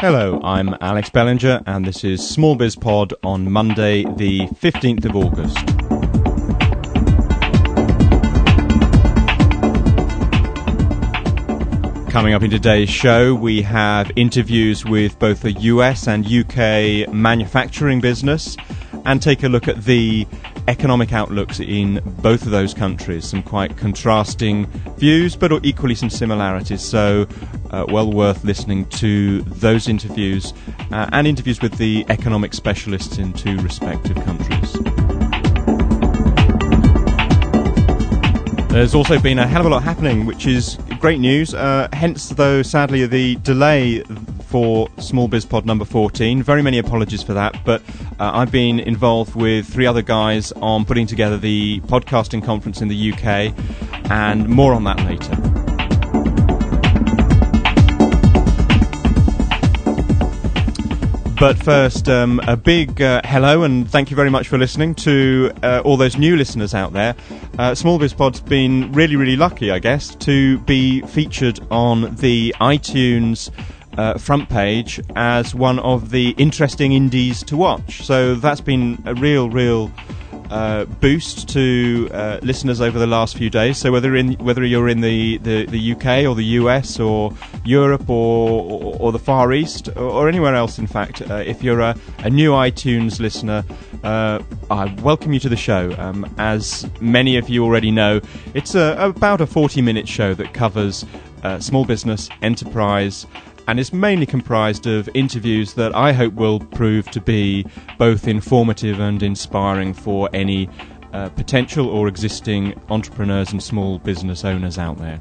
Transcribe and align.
Hello, 0.00 0.40
I'm 0.44 0.76
Alex 0.80 1.10
Bellinger, 1.10 1.60
and 1.66 1.84
this 1.84 2.04
is 2.04 2.24
Small 2.24 2.54
Biz 2.54 2.76
Pod 2.76 3.14
on 3.24 3.50
Monday, 3.50 4.04
the 4.04 4.42
15th 4.42 5.04
of 5.06 5.16
August. 5.16 5.56
Coming 12.12 12.32
up 12.32 12.44
in 12.44 12.50
today's 12.52 12.88
show, 12.88 13.34
we 13.34 13.60
have 13.62 14.12
interviews 14.14 14.84
with 14.84 15.18
both 15.18 15.40
the 15.40 15.50
US 15.50 16.06
and 16.06 16.24
UK 16.24 17.12
manufacturing 17.12 18.00
business 18.00 18.56
and 19.04 19.20
take 19.20 19.42
a 19.42 19.48
look 19.48 19.66
at 19.66 19.82
the 19.84 20.28
economic 20.68 21.12
outlooks 21.12 21.58
in 21.58 22.00
both 22.20 22.42
of 22.42 22.50
those 22.50 22.74
countries. 22.74 23.26
Some 23.26 23.42
quite 23.42 23.76
contrasting 23.76 24.66
views, 24.96 25.34
but 25.34 25.64
equally 25.64 25.94
some 25.94 26.10
similarities. 26.10 26.82
So, 26.82 27.26
uh, 27.70 27.86
well 27.88 28.12
worth 28.12 28.44
listening 28.44 28.86
to 28.86 29.40
those 29.42 29.88
interviews 29.88 30.52
uh, 30.92 31.08
and 31.12 31.26
interviews 31.26 31.60
with 31.60 31.78
the 31.78 32.04
economic 32.08 32.54
specialists 32.54 33.18
in 33.18 33.32
two 33.32 33.56
respective 33.58 34.16
countries. 34.24 34.72
There's 38.68 38.94
also 38.94 39.18
been 39.18 39.38
a 39.38 39.46
hell 39.46 39.62
of 39.62 39.66
a 39.66 39.70
lot 39.70 39.82
happening, 39.82 40.26
which 40.26 40.46
is 40.46 40.78
great 41.00 41.18
news. 41.18 41.54
Uh, 41.54 41.88
hence, 41.94 42.28
though, 42.28 42.62
sadly, 42.62 43.06
the 43.06 43.36
delay 43.36 44.04
for 44.48 44.88
Small 44.98 45.28
Biz 45.28 45.46
Pod 45.46 45.66
number 45.66 45.84
14. 45.84 46.42
Very 46.42 46.62
many 46.62 46.78
apologies 46.78 47.22
for 47.22 47.34
that, 47.34 47.56
but 47.64 47.82
uh, 48.18 48.30
I've 48.34 48.50
been 48.50 48.80
involved 48.80 49.34
with 49.34 49.66
three 49.66 49.86
other 49.86 50.02
guys 50.02 50.52
on 50.52 50.84
putting 50.84 51.06
together 51.06 51.36
the 51.36 51.80
podcasting 51.82 52.44
conference 52.44 52.80
in 52.80 52.88
the 52.88 53.12
UK, 53.12 53.54
and 54.10 54.48
more 54.48 54.74
on 54.74 54.84
that 54.84 54.98
later. 55.00 55.36
But 61.38 61.56
first, 61.56 62.08
um, 62.08 62.40
a 62.48 62.56
big 62.56 63.00
uh, 63.00 63.20
hello 63.24 63.62
and 63.62 63.88
thank 63.88 64.10
you 64.10 64.16
very 64.16 64.28
much 64.28 64.48
for 64.48 64.58
listening 64.58 64.96
to 64.96 65.52
uh, 65.62 65.82
all 65.84 65.96
those 65.96 66.16
new 66.16 66.36
listeners 66.36 66.74
out 66.74 66.92
there. 66.92 67.14
Uh, 67.56 67.76
Small 67.76 67.96
Biz 68.00 68.12
Pod's 68.12 68.40
been 68.40 68.90
really, 68.90 69.14
really 69.14 69.36
lucky, 69.36 69.70
I 69.70 69.78
guess, 69.78 70.16
to 70.16 70.58
be 70.60 71.00
featured 71.02 71.60
on 71.70 72.16
the 72.16 72.52
iTunes 72.60 73.52
uh, 73.98 74.16
front 74.16 74.48
page 74.48 75.00
as 75.16 75.54
one 75.54 75.80
of 75.80 76.10
the 76.10 76.30
interesting 76.38 76.92
indies 76.92 77.42
to 77.42 77.56
watch. 77.56 78.04
So 78.04 78.36
that's 78.36 78.60
been 78.60 79.02
a 79.04 79.14
real, 79.14 79.50
real 79.50 79.90
uh, 80.50 80.84
boost 80.84 81.48
to 81.50 82.08
uh, 82.12 82.38
listeners 82.42 82.80
over 82.80 82.98
the 82.98 83.08
last 83.08 83.36
few 83.36 83.50
days. 83.50 83.76
So 83.76 83.90
whether 83.90 84.14
in 84.14 84.34
whether 84.34 84.64
you're 84.64 84.88
in 84.88 85.00
the, 85.00 85.38
the, 85.38 85.66
the 85.66 85.92
UK 85.92 86.24
or 86.24 86.34
the 86.34 86.44
US 86.60 87.00
or 87.00 87.32
Europe 87.64 88.08
or 88.08 88.62
or, 88.62 88.96
or 89.00 89.12
the 89.12 89.18
Far 89.18 89.52
East 89.52 89.88
or, 89.88 90.04
or, 90.04 90.28
anywhere 90.28 90.54
else, 90.54 90.78
in 90.78 90.86
fact, 90.86 91.20
uh, 91.28 91.34
if 91.34 91.62
you're 91.62 91.80
a, 91.80 91.96
a, 92.18 92.30
new 92.30 92.52
iTunes 92.52 93.20
listener, 93.20 93.64
uh, 94.04 94.40
I 94.70 94.94
welcome 95.02 95.32
you 95.32 95.40
to 95.40 95.48
the 95.48 95.56
show. 95.56 95.94
Um, 95.98 96.24
as 96.38 96.88
many 97.00 97.36
of 97.36 97.48
you 97.48 97.64
already 97.64 97.90
know, 97.90 98.20
it's 98.54 98.74
a, 98.74 98.96
about 98.98 99.40
a 99.40 99.46
40 99.46 99.82
minute 99.82 100.08
show 100.08 100.34
that 100.34 100.54
covers 100.54 101.04
uh, 101.42 101.58
small 101.58 101.84
business, 101.84 102.28
enterprise 102.42 103.26
and 103.68 103.78
is 103.78 103.92
mainly 103.92 104.26
comprised 104.26 104.86
of 104.86 105.08
interviews 105.14 105.74
that 105.74 105.94
I 105.94 106.12
hope 106.12 106.32
will 106.34 106.58
prove 106.58 107.08
to 107.10 107.20
be 107.20 107.66
both 107.98 108.26
informative 108.26 108.98
and 108.98 109.22
inspiring 109.22 109.92
for 109.92 110.30
any 110.32 110.70
uh, 111.12 111.28
potential 111.30 111.88
or 111.88 112.08
existing 112.08 112.80
entrepreneurs 112.88 113.52
and 113.52 113.62
small 113.62 113.98
business 113.98 114.44
owners 114.44 114.78
out 114.78 114.98
there. 114.98 115.20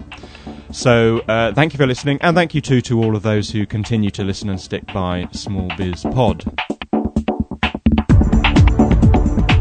So, 0.71 1.19
uh, 1.27 1.53
thank 1.53 1.73
you 1.73 1.77
for 1.77 1.85
listening, 1.85 2.19
and 2.21 2.35
thank 2.35 2.55
you 2.55 2.61
too 2.61 2.81
to 2.81 3.03
all 3.03 3.15
of 3.15 3.23
those 3.23 3.51
who 3.51 3.65
continue 3.65 4.11
to 4.11 4.23
listen 4.23 4.49
and 4.49 4.59
stick 4.59 4.85
by 4.87 5.27
Small 5.31 5.69
Biz 5.77 6.03
Pod. 6.03 6.45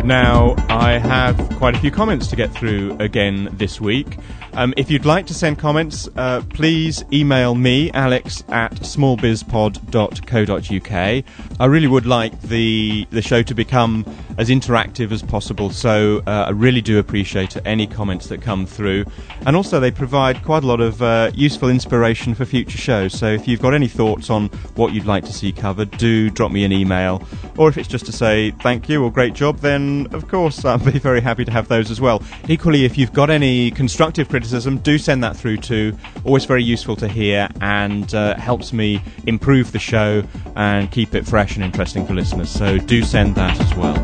Now, 0.04 0.54
I 0.68 0.98
have 0.98 1.36
quite 1.56 1.74
a 1.74 1.80
few 1.80 1.90
comments 1.90 2.28
to 2.28 2.36
get 2.36 2.52
through 2.52 2.96
again 3.00 3.48
this 3.52 3.80
week. 3.80 4.18
Um, 4.56 4.72
if 4.78 4.90
you'd 4.90 5.04
like 5.04 5.26
to 5.26 5.34
send 5.34 5.58
comments, 5.58 6.08
uh, 6.16 6.40
please 6.48 7.04
email 7.12 7.54
me, 7.54 7.90
alex 7.90 8.42
at 8.48 8.72
smallbizpod.co.uk. 8.76 11.24
I 11.60 11.66
really 11.66 11.88
would 11.88 12.06
like 12.06 12.40
the, 12.40 13.06
the 13.10 13.20
show 13.20 13.42
to 13.42 13.54
become 13.54 14.06
as 14.38 14.48
interactive 14.48 15.12
as 15.12 15.22
possible, 15.22 15.68
so 15.68 16.22
uh, 16.26 16.46
I 16.46 16.50
really 16.52 16.80
do 16.80 16.98
appreciate 16.98 17.54
any 17.66 17.86
comments 17.86 18.28
that 18.28 18.40
come 18.40 18.64
through. 18.64 19.04
And 19.44 19.56
also, 19.56 19.78
they 19.78 19.90
provide 19.90 20.42
quite 20.42 20.64
a 20.64 20.66
lot 20.66 20.80
of 20.80 21.02
uh, 21.02 21.32
useful 21.34 21.68
inspiration 21.68 22.34
for 22.34 22.46
future 22.46 22.78
shows. 22.78 23.12
So 23.12 23.26
if 23.26 23.46
you've 23.46 23.60
got 23.60 23.74
any 23.74 23.88
thoughts 23.88 24.30
on 24.30 24.46
what 24.74 24.94
you'd 24.94 25.04
like 25.04 25.26
to 25.26 25.34
see 25.34 25.52
covered, 25.52 25.90
do 25.98 26.30
drop 26.30 26.50
me 26.50 26.64
an 26.64 26.72
email. 26.72 27.22
Or 27.58 27.68
if 27.68 27.76
it's 27.76 27.88
just 27.88 28.06
to 28.06 28.12
say 28.12 28.52
thank 28.62 28.88
you 28.88 29.04
or 29.04 29.12
great 29.12 29.34
job, 29.34 29.58
then 29.58 30.08
of 30.12 30.28
course 30.28 30.64
I'd 30.64 30.82
be 30.82 30.98
very 30.98 31.20
happy 31.20 31.44
to 31.44 31.50
have 31.50 31.68
those 31.68 31.90
as 31.90 32.00
well. 32.00 32.22
Equally, 32.48 32.86
if 32.86 32.96
you've 32.96 33.12
got 33.12 33.28
any 33.28 33.70
constructive 33.70 34.30
criticism, 34.30 34.45
criticism, 34.46 34.78
do 34.78 34.96
send 34.96 35.24
that 35.24 35.36
through 35.36 35.56
too. 35.56 35.96
Always 36.24 36.44
very 36.44 36.62
useful 36.62 36.94
to 36.96 37.08
hear 37.08 37.48
and 37.60 38.14
uh, 38.14 38.36
helps 38.36 38.72
me 38.72 39.02
improve 39.26 39.72
the 39.72 39.80
show 39.80 40.22
and 40.54 40.88
keep 40.92 41.16
it 41.16 41.26
fresh 41.26 41.56
and 41.56 41.64
interesting 41.64 42.06
for 42.06 42.14
listeners. 42.14 42.48
So 42.48 42.78
do 42.78 43.02
send 43.02 43.34
that 43.34 43.60
as 43.60 43.74
well. 43.74 43.96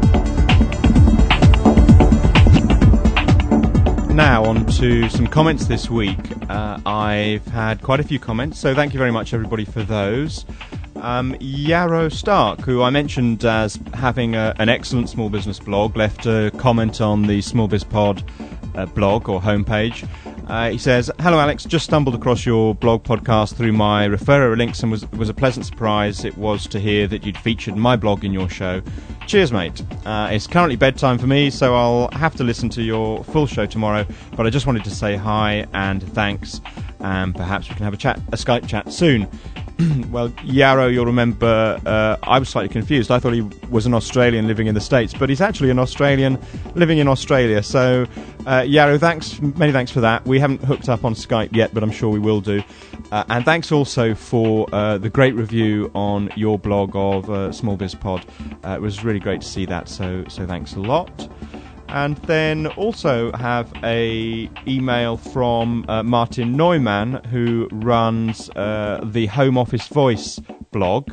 Now, 4.13 4.45
on 4.45 4.67
to 4.67 5.09
some 5.11 5.29
comments 5.29 5.67
this 5.67 5.89
week. 5.89 6.19
Uh, 6.51 6.81
I've 6.85 7.47
had 7.47 7.81
quite 7.81 8.01
a 8.01 8.05
few 8.05 8.19
comments, 8.19 8.59
so 8.59 8.75
thank 8.75 8.93
you 8.93 8.99
very 8.99 9.13
much, 9.13 9.33
everybody, 9.33 9.65
for 9.65 9.85
those. 9.85 10.45
Um, 10.97 11.35
Yaro 11.35 12.11
Starak, 12.11 12.61
who 12.63 12.83
I 12.83 12.91
mentioned 12.91 13.45
as 13.45 13.79
having 13.95 14.35
a, 14.35 14.55
an 14.59 14.69
excellent 14.69 15.09
small 15.09 15.31
business 15.31 15.61
blog, 15.61 15.97
left 15.97 16.27
a 16.27 16.51
comment 16.59 17.01
on 17.01 17.23
the 17.23 17.41
Small 17.43 17.69
Biz 17.69 17.85
Pod 17.85 18.23
uh, 18.75 18.87
blog 18.87 19.29
or 19.29 19.41
homepage. 19.41 20.09
Uh, 20.53 20.69
he 20.69 20.77
says, 20.77 21.11
"Hello, 21.19 21.41
Alex. 21.41 21.65
Just 21.65 21.87
stumbled 21.87 22.15
across 22.15 22.45
your 22.45 22.75
blog 22.75 23.05
podcast 23.05 23.55
through 23.55 23.73
my 23.73 24.07
referrer 24.07 24.55
links, 24.55 24.83
and 24.83 24.93
was 24.93 25.11
was 25.13 25.31
a 25.31 25.35
pleasant 25.35 25.65
surprise. 25.65 26.27
It 26.27 26.37
was 26.37 26.67
to 26.67 26.79
hear 26.79 27.07
that 27.07 27.25
you'd 27.25 27.39
featured 27.39 27.75
my 27.75 27.97
blog 27.97 28.23
in 28.23 28.35
your 28.35 28.51
show. 28.51 28.83
Cheers, 29.27 29.51
mate. 29.51 29.83
Uh, 30.05 30.29
it's 30.31 30.47
currently 30.47 30.77
bedtime 30.77 31.17
for 31.17 31.27
me, 31.27 31.49
so 31.49 31.75
I'll 31.75 32.11
have 32.13 32.35
to 32.37 32.45
listen 32.45 32.69
to 32.69 32.83
your 32.83 33.25
full 33.25 33.47
show 33.47 33.65
tomorrow. 33.65 34.05
But 34.37 34.47
I 34.47 34.51
just 34.51 34.67
wanted 34.67 34.85
to 34.85 34.91
say 34.91 35.17
hi 35.17 35.67
and 35.73 36.03
thanks, 36.13 36.61
and 37.01 37.35
perhaps 37.35 37.71
we 37.71 37.75
can 37.75 37.85
have 37.85 37.95
a 37.95 37.97
chat, 37.97 38.21
a 38.29 38.37
Skype 38.37 38.69
chat 38.69 38.93
soon." 38.93 39.27
well, 40.11 40.29
Yaro, 40.31 40.93
you'll 40.93 41.07
remember, 41.07 41.81
uh, 41.87 42.17
I 42.23 42.39
was 42.39 42.49
slightly 42.49 42.69
confused. 42.69 43.11
I 43.11 43.19
thought 43.19 43.33
he 43.33 43.43
was 43.71 43.87
an 43.87 43.95
Australian 43.95 44.47
living 44.47 44.67
in 44.67 44.75
the 44.75 44.81
States, 44.81 45.15
but 45.15 45.29
he's 45.29 45.41
actually 45.41 45.71
an 45.71 45.79
Australian 45.79 46.39
living 46.75 46.99
in 46.99 47.09
Australia. 47.09 47.63
So, 47.63 48.07
uh, 48.47 48.63
Yaro, 48.63 48.99
thanks, 48.99 49.41
many 49.41 49.73
thanks 49.73 49.91
for 49.91 50.01
that. 50.01 50.27
We 50.27 50.39
haven't 50.39 50.63
hooked 50.65 50.89
up 50.89 51.05
on 51.05 51.15
Skype 51.15 51.55
yet, 51.55 51.75
but 51.75 51.83
I'm 51.83 51.91
sure 51.93 52.11
we 52.11 52.19
will 52.19 52.41
do. 52.41 52.63
Uh, 53.11 53.25
and 53.29 53.45
thanks 53.45 53.73
also 53.73 54.15
for 54.15 54.69
uh, 54.73 54.99
the 54.99 55.11
great 55.11 55.35
review 55.35 55.91
on 55.95 56.31
your 56.37 56.59
blog 56.59 56.93
of 56.95 57.29
uh, 57.31 57.53
Small 57.53 57.77
Biz 57.77 57.95
Pod. 57.95 58.25
Uh, 58.65 58.71
it 58.71 58.81
was 58.81 59.05
really 59.05 59.21
great 59.21 59.41
to 59.43 59.49
see 59.49 59.67
that. 59.67 59.89
So, 59.89 60.25
so 60.29 60.47
thanks 60.47 60.75
a 60.75 60.81
lot 60.81 61.29
and 61.93 62.17
then 62.19 62.67
also 62.69 63.31
have 63.33 63.71
a 63.85 64.51
email 64.67 65.19
from 65.19 65.85
uh, 65.89 66.03
Martin 66.03 66.57
Neumann, 66.57 67.23
who 67.25 67.69
runs 67.71 68.49
uh, 68.51 69.01
the 69.05 69.27
Home 69.27 69.59
Office 69.59 69.87
Voice 69.89 70.41
blog. 70.71 71.11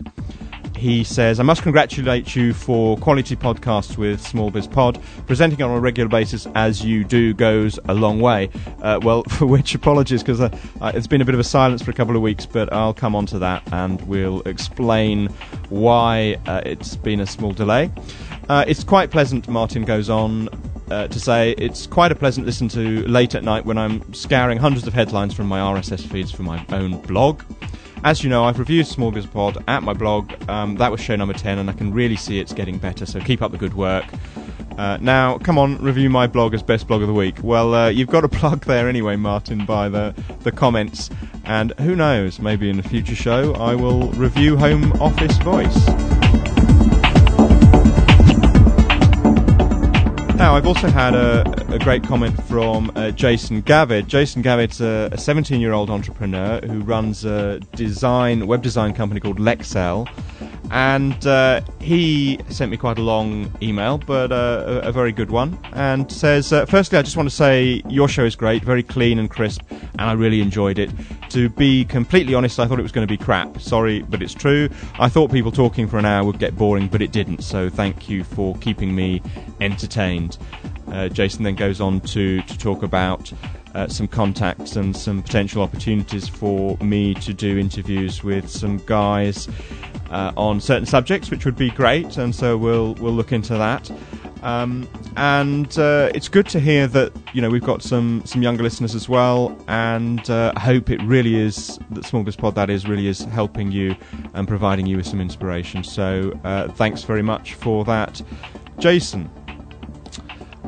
He 0.78 1.04
says, 1.04 1.42
I 1.42 1.44
must 1.44 1.62
congratulate 1.62 2.38
you 2.38 2.54
for 2.54 2.96
quality 3.00 3.36
podcasts 3.36 3.98
with 3.98 4.22
Small 4.22 4.50
Biz 4.50 4.68
Pod. 4.68 4.98
Presenting 5.28 5.62
on 5.62 5.72
a 5.72 5.80
regular 5.82 6.08
basis 6.08 6.48
as 6.56 6.86
you 6.86 7.04
do 7.04 7.34
goes 7.34 7.78
a 7.90 7.94
long 7.94 8.22
way. 8.22 8.50
Uh, 8.82 8.98
well, 9.04 9.24
for 9.24 9.46
which 9.48 9.76
apologies, 9.76 10.24
because 10.24 10.40
uh, 10.40 10.58
uh, 10.80 10.94
it's 10.96 11.08
been 11.08 11.20
a 11.20 11.26
bit 11.26 11.34
of 11.34 11.42
a 11.42 11.44
silence 11.44 11.82
for 11.82 11.92
a 11.92 11.94
couple 11.94 12.16
of 12.16 12.22
weeks, 12.22 12.46
but 12.46 12.72
I'll 12.72 12.94
come 12.94 13.14
on 13.14 13.26
to 13.26 13.40
that 13.40 13.62
and 13.74 14.02
we'll 14.08 14.42
explain 14.44 15.28
why 15.68 16.38
uh, 16.48 16.62
it's 16.66 16.96
been 16.96 17.20
a 17.20 17.28
small 17.28 17.52
delay. 17.52 17.92
Uh, 18.50 18.66
it's 18.68 18.84
quite 18.84 19.12
pleasant, 19.12 19.48
Martin 19.48 19.86
goes 19.86 20.10
on 20.10 20.50
uh, 20.90 21.08
to 21.08 21.20
say 21.20 21.52
it's 21.52 21.86
quite 21.86 22.12
a 22.12 22.16
pleasant 22.16 22.48
listen 22.48 22.68
to 22.68 23.08
late 23.08 23.36
at 23.36 23.44
night 23.44 23.64
when 23.64 23.78
I'm 23.78 24.12
scouring 24.12 24.58
hundreds 24.58 24.88
of 24.88 24.94
headlines 24.94 25.36
from 25.36 25.48
my 25.48 25.60
RSS 25.60 26.02
feeds 26.08 26.32
for 26.32 26.42
my 26.42 26.66
own 26.70 27.00
blog. 27.02 27.44
As 28.04 28.24
you 28.24 28.30
know, 28.30 28.46
I've 28.46 28.58
reviewed 28.58 28.88
Small 28.88 29.12
Biz 29.12 29.28
Pod 29.28 29.64
at 29.68 29.84
my 29.84 29.94
blog. 29.94 30.32
Um, 30.50 30.78
that 30.78 30.92
was 30.92 31.00
show 31.00 31.16
number 31.16 31.34
10, 31.34 31.60
and 31.60 31.70
I 31.70 31.74
can 31.74 31.94
really 31.94 32.16
see 32.16 32.40
it's 32.40 32.54
getting 32.54 32.80
better, 32.80 33.06
so 33.06 33.20
keep 33.20 33.42
up 33.42 33.52
the 33.52 33.58
good 33.58 33.76
work. 33.76 34.06
Uh, 34.80 34.98
now, 35.02 35.38
come 35.38 35.58
on, 35.58 35.78
review 35.80 36.10
my 36.10 36.26
blog 36.26 36.54
as 36.54 36.64
best 36.64 36.88
blog 36.88 37.02
of 37.02 37.08
the 37.08 37.14
week. 37.14 37.36
Well, 37.44 37.76
uh, 37.76 37.90
you've 37.90 38.10
got 38.10 38.24
a 38.24 38.30
plug 38.30 38.66
there 38.66 38.90
anyway, 38.90 39.16
Martin, 39.16 39.66
by 39.66 39.90
the, 39.90 40.16
the 40.42 40.52
comments. 40.52 41.10
And 41.44 41.72
who 41.80 41.96
knows, 41.96 42.40
maybe 42.40 42.70
in 42.70 42.80
a 42.80 42.84
future 42.84 43.16
show 43.16 43.54
I 43.56 43.76
will 43.76 44.08
review 44.14 44.58
Home 44.58 44.94
Office 44.94 45.38
Voice. 45.40 46.39
Now, 50.40 50.56
I've 50.56 50.66
also 50.66 50.88
had 50.88 51.16
a, 51.16 51.44
a 51.68 51.78
great 51.80 52.02
comment 52.02 52.42
from 52.46 52.94
uh, 52.96 53.12
Jason 53.12 53.60
Gaved. 53.60 54.08
Jason 54.08 54.42
Gaved's 54.42 54.80
a 54.80 55.12
17 55.18 55.60
year 55.60 55.74
old 55.74 55.90
entrepreneur 55.90 56.62
who 56.62 56.80
runs 56.80 57.26
a 57.26 57.60
design 57.76 58.48
web 58.48 58.62
design 58.64 58.94
company 58.94 59.20
called 59.20 59.38
Lexel. 59.38 60.08
And 60.72 61.26
uh, 61.26 61.62
he 61.80 62.40
sent 62.50 62.70
me 62.70 62.78
quite 62.78 63.00
a 63.00 63.02
long 63.02 63.52
email, 63.62 63.98
but 63.98 64.32
uh, 64.32 64.82
a, 64.84 64.90
a, 64.90 64.92
very 64.92 65.12
good 65.12 65.32
one. 65.32 65.58
And 65.74 66.12
says, 66.12 66.54
uh, 66.54 66.66
firstly, 66.66 67.00
I 67.00 67.02
just 67.02 67.18
want 67.18 67.28
to 67.28 67.36
say 67.36 67.82
your 67.90 68.08
show 68.08 68.24
is 68.24 68.36
great, 68.36 68.64
very 68.64 68.84
clean 68.84 69.18
and 69.18 69.30
crisp, 69.30 69.62
and 69.72 70.02
I 70.02 70.14
really 70.14 70.42
enjoyed 70.42 70.78
it. 70.78 70.92
To 71.30 71.50
be 71.50 71.86
completely 71.86 72.36
honest, 72.36 72.60
I 72.60 72.68
thought 72.68 72.80
it 72.80 72.84
was 72.84 72.92
going 72.92 73.08
to 73.08 73.12
be 73.12 73.18
crap. 73.18 73.60
Sorry, 73.60 74.04
but 74.04 74.22
it's 74.22 74.34
true. 74.34 74.70
I 75.00 75.10
thought 75.10 75.32
people 75.32 75.52
talking 75.52 75.88
for 75.88 75.98
an 75.98 76.06
hour 76.06 76.24
would 76.24 76.40
get 76.40 76.56
boring, 76.56 76.88
but 76.88 77.02
it 77.02 77.12
didn't. 77.12 77.44
So 77.44 77.70
thank 77.70 78.08
you 78.08 78.24
for 78.24 78.56
keeping 78.58 78.94
me 78.94 79.22
entertained. 79.62 80.38
Uh, 80.92 81.08
Jason 81.08 81.44
then 81.44 81.56
goes 81.56 81.82
on 81.82 82.02
to, 82.02 82.42
to 82.42 82.58
talk 82.58 82.84
about 82.84 83.32
uh, 83.80 83.88
some 83.88 84.08
contacts 84.08 84.76
and 84.76 84.96
some 84.96 85.24
potential 85.24 85.62
opportunities 85.62 86.28
for 86.28 86.76
me 86.78 87.14
to 87.14 87.34
do 87.34 87.58
interviews 87.58 88.24
with 88.24 88.50
some 88.50 88.78
guys 88.86 89.48
uh, 90.10 90.34
on 90.36 90.60
certain 90.60 90.86
subjects, 90.86 91.32
which 91.32 91.46
would 91.46 91.56
be 91.56 91.70
great. 91.70 92.18
And 92.18 92.36
so 92.36 92.58
we'll 92.58 92.96
we'll 92.96 93.14
look 93.14 93.32
into 93.32 93.54
that. 93.58 93.90
Um, 94.44 94.88
and 95.18 95.78
uh, 95.78 96.12
it's 96.14 96.30
good 96.30 96.48
to 96.48 96.60
hear 96.60 96.88
that 96.88 97.14
you 97.34 97.42
know 97.42 97.50
we've 97.50 97.64
got 97.64 97.82
some 97.82 98.22
some 98.26 98.44
younger 98.44 98.64
listeners 98.64 98.96
as 98.96 99.08
well. 99.08 99.58
And 99.70 100.30
uh, 100.30 100.52
I 100.58 100.60
hope 100.60 100.90
it 100.90 101.02
really 101.04 101.36
is 101.36 101.80
that 101.92 102.04
Small 102.04 102.24
Biz 102.24 102.36
Pod 102.36 102.56
that 102.56 102.70
is 102.70 102.86
really 102.86 103.08
is 103.08 103.22
helping 103.22 103.72
you 103.72 103.96
and 104.34 104.46
providing 104.46 104.88
you 104.88 104.98
with 104.98 105.08
some 105.08 105.22
inspiration. 105.22 105.86
So 105.86 106.38
uh, 106.44 106.68
thanks 106.70 107.04
very 107.04 107.24
much 107.24 107.54
for 107.54 107.86
that, 107.86 108.22
Jason. 108.78 109.30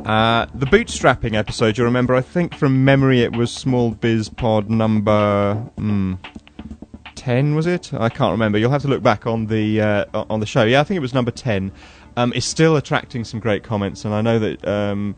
Uh, 0.06 0.48
the 0.56 0.66
bootstrapping 0.66 1.36
episode, 1.36 1.78
you 1.78 1.84
remember, 1.84 2.16
I 2.16 2.22
think 2.22 2.56
from 2.56 2.84
memory 2.84 3.22
it 3.22 3.36
was 3.36 3.52
Small 3.52 3.92
Biz 3.92 4.30
Pod 4.30 4.68
number 4.68 5.64
mm, 5.78 6.18
10, 7.16 7.54
was 7.54 7.68
it? 7.68 7.94
I 7.94 8.10
can't 8.10 8.32
remember. 8.32 8.58
You'll 8.58 8.72
have 8.72 8.82
to 8.82 8.88
look 8.88 9.04
back 9.04 9.28
on 9.28 9.46
the 9.46 9.80
uh, 9.80 10.06
on 10.14 10.40
the 10.40 10.48
show. 10.48 10.64
Yeah, 10.64 10.82
I 10.82 10.84
think 10.84 10.98
it 10.98 11.02
was 11.02 11.14
number 11.14 11.30
10. 11.30 11.72
Um, 12.18 12.34
it's 12.36 12.48
still 12.48 12.76
attracting 12.78 13.24
some 13.24 13.40
great 13.40 13.64
comments, 13.64 14.04
and 14.04 14.14
I 14.14 14.22
know 14.22 14.40
that 14.40 14.68
um, 14.68 15.16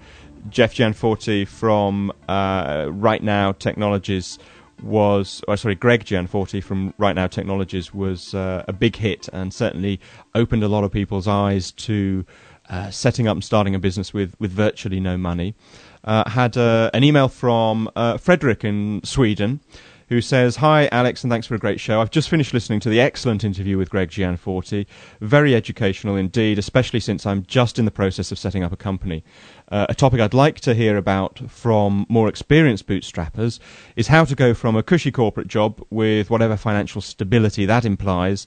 Jeff 0.50 0.74
Gianforte 0.74 1.46
from 1.46 2.12
uh, 2.28 2.86
RightNow 2.88 3.58
Technologies 3.58 4.38
was, 4.82 5.42
oh, 5.48 5.56
sorry, 5.56 5.76
Greg 5.76 6.04
Gianforte 6.04 6.62
from 6.62 6.94
RightNow 7.00 7.30
Technologies 7.30 7.94
was 7.94 8.34
uh, 8.34 8.66
a 8.68 8.74
big 8.74 8.98
hit 8.98 9.30
and 9.32 9.54
certainly 9.54 10.00
opened 10.36 10.64
a 10.64 10.68
lot 10.68 10.84
of 10.84 10.92
people's 10.92 11.28
eyes 11.28 11.72
to 11.72 12.26
uh, 12.70 12.90
setting 12.90 13.28
up 13.28 13.36
and 13.36 13.44
starting 13.44 13.76
a 13.76 13.80
business 13.80 14.14
with, 14.14 14.36
with 14.40 14.52
virtually 14.52 15.00
no 15.00 15.18
money. 15.18 15.56
Uh, 16.04 16.30
had 16.30 16.58
uh, 16.58 16.90
an 16.94 17.04
email 17.04 17.30
from 17.30 17.90
uh, 17.96 18.18
Frederik 18.18 18.64
in 18.64 19.02
Sweden 19.04 19.62
who 20.10 20.22
says, 20.22 20.58
Hi, 20.58 20.88
Alex, 20.92 21.24
and 21.24 21.32
thanks 21.32 21.48
for 21.48 21.56
a 21.56 21.60
great 21.60 21.80
show. 21.80 22.00
I've 22.00 22.12
just 22.12 22.30
finished 22.30 22.54
listening 22.54 22.80
to 22.82 22.90
the 22.90 23.00
excellent 23.00 23.44
interview 23.44 23.78
with 23.78 23.90
Greg 23.90 24.10
Gianforte. 24.10 24.86
Very 25.22 25.56
educational 25.56 26.16
indeed, 26.16 26.60
especially 26.60 27.00
since 27.00 27.26
I'm 27.26 27.44
just 27.46 27.80
in 27.80 27.86
the 27.86 27.92
process 27.92 28.32
of 28.32 28.38
setting 28.38 28.64
up 28.64 28.72
a 28.72 28.78
company. 28.78 29.24
Uh, 29.70 29.88
a 29.90 29.96
topic 29.96 30.20
I'd 30.20 30.34
like 30.34 30.60
to 30.62 30.76
hear 30.76 30.98
about 30.98 31.50
from 31.50 32.06
more 32.10 32.28
experienced 32.30 32.86
bootstrappers 32.86 33.60
is 33.96 34.08
how 34.08 34.26
to 34.26 34.36
go 34.36 34.54
from 34.54 34.76
a 34.76 34.84
cushy 34.84 35.12
corporate 35.12 35.48
job 35.48 35.84
with 35.90 36.30
whatever 36.30 36.58
financial 36.58 37.02
stability 37.02 37.66
that 37.66 37.86
implies 37.86 38.46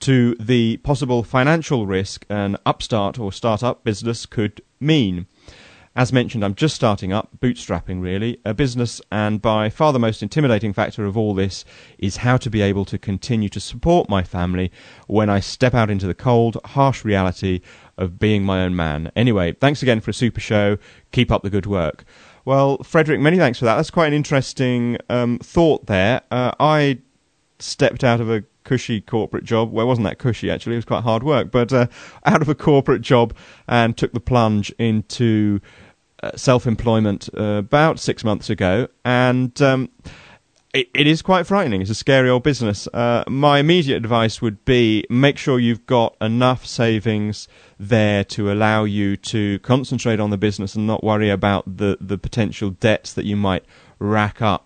to 0.00 0.34
the 0.36 0.76
possible 0.78 1.22
financial 1.22 1.86
risk 1.86 2.26
an 2.28 2.56
upstart 2.66 3.18
or 3.18 3.32
startup 3.32 3.84
business 3.84 4.26
could 4.26 4.60
mean. 4.80 5.26
As 5.96 6.12
mentioned, 6.12 6.44
I'm 6.44 6.54
just 6.54 6.74
starting 6.74 7.10
up, 7.10 7.30
bootstrapping 7.40 8.02
really, 8.02 8.38
a 8.44 8.52
business, 8.52 9.00
and 9.10 9.40
by 9.40 9.70
far 9.70 9.94
the 9.94 9.98
most 9.98 10.22
intimidating 10.22 10.74
factor 10.74 11.06
of 11.06 11.16
all 11.16 11.32
this 11.32 11.64
is 11.96 12.18
how 12.18 12.36
to 12.36 12.50
be 12.50 12.60
able 12.60 12.84
to 12.84 12.98
continue 12.98 13.48
to 13.48 13.60
support 13.60 14.10
my 14.10 14.22
family 14.22 14.70
when 15.06 15.30
I 15.30 15.40
step 15.40 15.72
out 15.72 15.88
into 15.88 16.06
the 16.06 16.12
cold, 16.12 16.58
harsh 16.66 17.02
reality 17.02 17.62
of 17.96 18.18
being 18.18 18.44
my 18.44 18.62
own 18.62 18.76
man. 18.76 19.10
Anyway, 19.16 19.52
thanks 19.52 19.82
again 19.82 20.00
for 20.00 20.10
a 20.10 20.14
super 20.14 20.40
show. 20.40 20.76
Keep 21.12 21.32
up 21.32 21.42
the 21.42 21.48
good 21.48 21.64
work. 21.64 22.04
Well, 22.44 22.76
Frederik, 22.82 23.18
many 23.18 23.38
thanks 23.38 23.58
for 23.58 23.64
that. 23.64 23.76
That's 23.76 23.90
quite 23.90 24.08
an 24.08 24.12
interesting 24.12 24.98
um, 25.08 25.38
thought 25.38 25.86
there. 25.86 26.20
Uh, 26.30 26.52
I 26.60 26.98
stepped 27.58 28.04
out 28.04 28.20
of 28.20 28.30
a 28.30 28.44
cushy 28.66 29.00
corporate 29.00 29.44
job. 29.44 29.72
Well, 29.72 29.86
it 29.86 29.88
wasn't 29.88 30.06
that 30.06 30.18
cushy 30.18 30.50
actually; 30.50 30.74
it 30.74 30.78
was 30.78 30.84
quite 30.84 31.02
hard 31.02 31.22
work. 31.22 31.50
But 31.50 31.72
uh, 31.72 31.86
out 32.26 32.42
of 32.42 32.50
a 32.50 32.54
corporate 32.54 33.00
job 33.00 33.34
and 33.66 33.96
took 33.96 34.12
the 34.12 34.20
plunge 34.20 34.70
into 34.78 35.60
uh, 36.22 36.36
self-employment 36.36 37.30
uh, 37.36 37.42
about 37.42 37.98
six 37.98 38.24
months 38.24 38.50
ago, 38.50 38.88
and 39.04 39.60
um, 39.62 39.88
it, 40.76 40.90
it 40.94 41.06
is 41.06 41.22
quite 41.22 41.46
frightening. 41.46 41.80
It's 41.80 41.90
a 41.90 41.94
scary 41.94 42.28
old 42.28 42.42
business. 42.42 42.86
Uh, 42.92 43.24
my 43.28 43.58
immediate 43.58 43.96
advice 43.96 44.42
would 44.42 44.64
be 44.64 45.04
make 45.08 45.38
sure 45.38 45.58
you've 45.58 45.86
got 45.86 46.16
enough 46.20 46.66
savings 46.66 47.48
there 47.78 48.24
to 48.24 48.52
allow 48.52 48.84
you 48.84 49.16
to 49.16 49.58
concentrate 49.60 50.20
on 50.20 50.30
the 50.30 50.36
business 50.36 50.74
and 50.74 50.86
not 50.86 51.02
worry 51.02 51.30
about 51.30 51.78
the 51.78 51.96
the 52.00 52.18
potential 52.18 52.70
debts 52.70 53.14
that 53.14 53.24
you 53.24 53.36
might 53.36 53.64
rack 53.98 54.42
up 54.42 54.65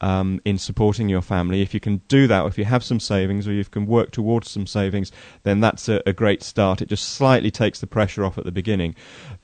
um, 0.00 0.40
in 0.44 0.58
supporting 0.58 1.08
your 1.08 1.22
family. 1.22 1.62
If 1.62 1.74
you 1.74 1.80
can 1.80 1.98
do 2.08 2.26
that, 2.26 2.46
if 2.46 2.58
you 2.58 2.64
have 2.64 2.84
some 2.84 3.00
savings, 3.00 3.46
or 3.46 3.52
you 3.52 3.64
can 3.64 3.86
work 3.86 4.10
towards 4.10 4.50
some 4.50 4.66
savings, 4.66 5.12
then 5.42 5.60
that's 5.60 5.88
a, 5.88 6.02
a 6.06 6.12
great 6.12 6.42
start. 6.42 6.82
It 6.82 6.88
just 6.88 7.08
slightly 7.08 7.50
takes 7.50 7.80
the 7.80 7.86
pressure 7.86 8.24
off 8.24 8.38
at 8.38 8.44
the 8.44 8.52
beginning. 8.52 8.94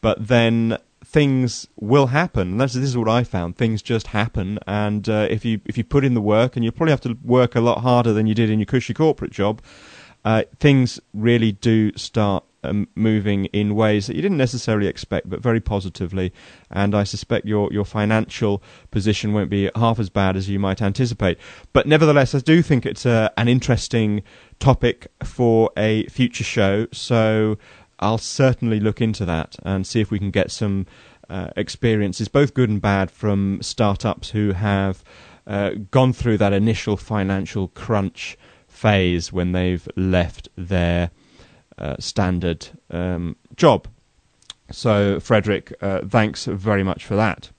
But 0.01 0.29
then 0.29 0.79
things 1.05 1.69
will 1.77 2.09
happen. 2.09 2.53
And 2.53 2.61
this 2.61 2.75
is 2.75 2.97
what 2.97 3.09
I 3.09 3.25
found. 3.25 3.57
Things 3.57 3.83
just 3.83 4.09
happen, 4.09 4.59
and 4.67 5.09
uh, 5.09 5.29
if 5.31 5.45
you 5.45 5.61
if 5.65 5.79
you 5.79 5.85
put 5.85 6.05
in 6.05 6.15
the 6.15 6.21
work, 6.21 6.57
and 6.57 6.65
you'll 6.65 6.73
probably 6.73 6.93
have 6.93 7.01
to 7.03 7.17
work 7.23 7.55
a 7.55 7.61
lot 7.61 7.81
harder 7.81 8.13
than 8.13 8.27
you 8.27 8.35
did 8.35 8.51
in 8.51 8.59
your 8.59 8.67
cushy 8.67 8.95
corporate 8.95 9.33
job, 9.33 9.63
uh, 10.25 10.43
things 10.59 11.01
really 11.15 11.53
do 11.53 11.97
start 11.97 12.45
um, 12.65 12.89
moving 12.95 13.47
in 13.47 13.75
ways 13.75 14.07
that 14.07 14.17
you 14.17 14.23
didn't 14.23 14.39
necessarily 14.39 14.87
expect, 14.87 15.29
but 15.29 15.41
very 15.41 15.61
positively. 15.61 16.33
And 16.71 16.95
I 16.95 17.05
suspect 17.05 17.47
your 17.47 17.73
your 17.73 17.85
financial 17.85 18.63
position 18.91 19.33
won't 19.33 19.51
be 19.51 19.71
half 19.75 19.99
as 19.99 20.11
bad 20.11 20.37
as 20.37 20.49
you 20.49 20.59
might 20.59 20.83
anticipate. 20.83 21.39
But 21.73 21.87
nevertheless, 21.87 22.35
I 22.35 22.39
do 22.41 22.63
think 22.63 22.87
it's 22.87 23.07
a, 23.07 23.11
uh, 23.11 23.29
an 23.37 23.49
interesting 23.49 24.23
topic 24.59 25.07
for 25.23 25.71
a 25.77 26.07
future 26.07 26.45
show. 26.45 26.87
So 26.93 27.59
I'll 27.99 28.19
certainly 28.19 28.81
look 28.81 29.01
into 29.01 29.25
that 29.25 29.57
and 29.63 29.87
see 29.87 30.01
if 30.01 30.11
we 30.11 30.19
can 30.19 30.31
get 30.31 30.51
some 30.51 30.87
uh, 31.29 31.49
experiences, 31.57 32.29
both 32.29 32.55
good 32.55 32.69
and 32.69 32.81
bad, 32.81 33.11
from 33.11 33.61
startups 33.63 34.31
who 34.31 34.53
have 34.53 35.03
uh, 35.47 35.71
gone 35.91 36.13
through 36.13 36.39
that 36.39 36.53
initial 36.53 36.97
financial 36.97 37.69
crunch 37.69 38.37
phase 38.69 39.33
when 39.33 39.53
they've 39.53 39.89
left 39.97 40.49
their 40.57 41.11
uh, 41.79 41.97
standard 41.99 42.69
um, 42.91 43.37
job. 43.57 43.89
So, 44.71 45.21
Frederik, 45.21 45.73
uh, 45.81 46.01
thanks 46.09 46.47
very 46.47 46.83
much 46.83 47.05
for 47.05 47.15
that. 47.17 47.51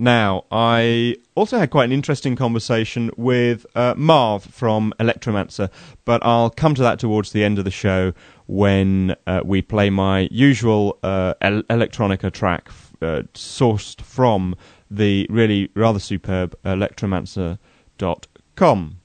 Now, 0.00 0.44
I 0.52 1.16
also 1.34 1.58
had 1.58 1.70
quite 1.70 1.86
an 1.86 1.92
interesting 1.92 2.36
conversation 2.36 3.10
with 3.16 3.66
uh, 3.74 3.94
Marv 3.96 4.44
from 4.44 4.94
Electromancer, 5.00 5.70
but 6.04 6.24
I'll 6.24 6.50
come 6.50 6.76
to 6.76 6.82
that 6.82 7.00
towards 7.00 7.32
the 7.32 7.42
end 7.42 7.58
of 7.58 7.64
the 7.64 7.72
show 7.72 8.12
when 8.46 9.16
uh, 9.26 9.40
we 9.44 9.60
play 9.60 9.90
my 9.90 10.28
usual 10.30 11.00
uh, 11.02 11.34
el- 11.40 11.64
electronica 11.64 12.32
track 12.32 12.70
uh, 13.02 13.22
sourced 13.34 14.00
from 14.00 14.54
the 14.88 15.26
really 15.30 15.68
rather 15.74 15.98
superb 15.98 16.54
electromancer.com. 16.64 18.97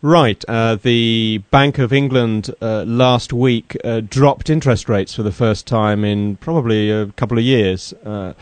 Right. 0.00 0.44
Uh, 0.46 0.76
the 0.76 1.38
Bank 1.50 1.78
of 1.78 1.92
England 1.92 2.54
uh, 2.62 2.84
last 2.84 3.32
week 3.32 3.76
uh, 3.82 4.00
dropped 4.00 4.48
interest 4.48 4.88
rates 4.88 5.12
for 5.12 5.24
the 5.24 5.32
first 5.32 5.66
time 5.66 6.04
in 6.04 6.36
probably 6.36 6.88
a 6.88 7.06
couple 7.06 7.36
of 7.36 7.42
years. 7.42 7.92
Uh, 8.04 8.34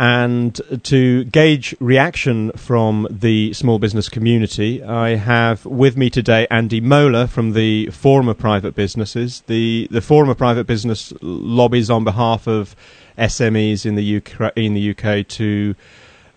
and 0.00 0.58
to 0.84 1.24
gauge 1.24 1.74
reaction 1.78 2.52
from 2.52 3.06
the 3.10 3.52
small 3.52 3.78
business 3.78 4.08
community, 4.08 4.82
I 4.82 5.16
have 5.16 5.66
with 5.66 5.98
me 5.98 6.08
today 6.08 6.46
Andy 6.50 6.80
Mowlah 6.80 7.26
from 7.26 7.52
the 7.52 7.88
Forum 7.88 8.28
of 8.28 8.38
Private 8.38 8.74
Businesses. 8.74 9.42
The, 9.46 9.88
the 9.90 10.00
Forum 10.00 10.30
of 10.30 10.38
Private 10.38 10.66
Business 10.66 11.12
lobbies 11.20 11.90
on 11.90 12.04
behalf 12.04 12.46
of 12.46 12.74
SMEs 13.18 13.84
in 13.84 13.94
the 13.94 14.16
UK, 14.16 14.52
in 14.56 14.72
the 14.72 14.90
UK 14.92 15.28
to 15.28 15.74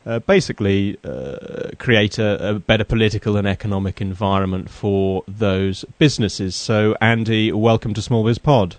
uh, 0.06 0.20
basically 0.20 0.98
uh, 1.04 1.72
create 1.78 2.18
a, 2.18 2.50
a, 2.50 2.60
better 2.60 2.84
political 2.84 3.38
and 3.38 3.48
economic 3.48 4.02
environment 4.02 4.70
for 4.70 5.24
those 5.28 5.86
businesses. 6.00 6.56
So, 6.56 6.96
Andy, 7.02 7.52
welcome 7.52 7.94
to 7.94 8.02
Small 8.02 8.24
Biz 8.24 8.40
Pod. 8.40 8.78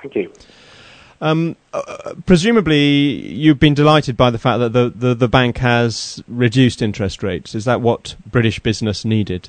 Thank 0.00 0.14
you. 0.14 0.32
Um, 1.20 1.56
uh, 1.72 2.14
presumably, 2.26 2.84
you've 3.32 3.58
been 3.58 3.74
delighted 3.74 4.16
by 4.16 4.30
the 4.30 4.38
fact 4.38 4.60
that 4.60 4.72
the, 4.72 4.92
the, 4.94 5.14
the 5.14 5.28
bank 5.28 5.58
has 5.58 6.22
reduced 6.28 6.82
interest 6.82 7.22
rates. 7.22 7.54
Is 7.54 7.64
that 7.64 7.80
what 7.80 8.14
British 8.30 8.60
business 8.60 9.04
needed? 9.04 9.48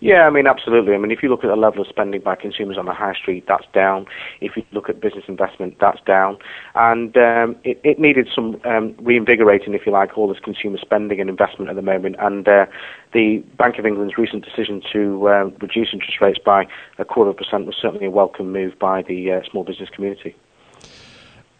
Yeah, 0.00 0.26
I 0.26 0.30
mean, 0.30 0.46
absolutely. 0.46 0.94
I 0.94 0.98
mean, 0.98 1.10
if 1.10 1.22
you 1.22 1.28
look 1.28 1.44
at 1.44 1.48
the 1.48 1.56
level 1.56 1.82
of 1.82 1.86
spending 1.88 2.22
by 2.22 2.34
consumers 2.34 2.78
on 2.78 2.86
the 2.86 2.94
high 2.94 3.12
street, 3.12 3.44
that's 3.46 3.66
down. 3.74 4.06
If 4.40 4.56
you 4.56 4.64
look 4.72 4.88
at 4.88 4.98
business 4.98 5.24
investment, 5.28 5.76
that's 5.78 6.00
down. 6.06 6.38
And 6.74 7.14
um, 7.18 7.56
it, 7.64 7.78
it, 7.84 7.98
needed 7.98 8.26
some 8.34 8.58
um, 8.64 8.94
reinvigorating, 8.98 9.74
if 9.74 9.84
you 9.84 9.92
like, 9.92 10.16
all 10.16 10.26
this 10.26 10.38
consumer 10.42 10.78
spending 10.80 11.20
and 11.20 11.28
investment 11.28 11.68
at 11.68 11.76
the 11.76 11.82
moment. 11.82 12.16
And 12.18 12.48
uh, 12.48 12.64
the 13.12 13.44
Bank 13.58 13.78
of 13.78 13.84
England's 13.84 14.16
recent 14.16 14.42
decision 14.42 14.82
to 14.90 15.28
uh, 15.28 15.44
reduce 15.60 15.88
interest 15.92 16.18
rates 16.22 16.38
by 16.42 16.66
a 16.98 17.04
quarter 17.04 17.30
of 17.30 17.36
a 17.36 17.44
percent 17.44 17.66
was 17.66 17.76
certainly 17.80 18.06
a 18.06 18.10
welcome 18.10 18.50
move 18.52 18.78
by 18.78 19.02
the 19.02 19.32
uh, 19.32 19.40
small 19.50 19.64
business 19.64 19.90
community. 19.90 20.34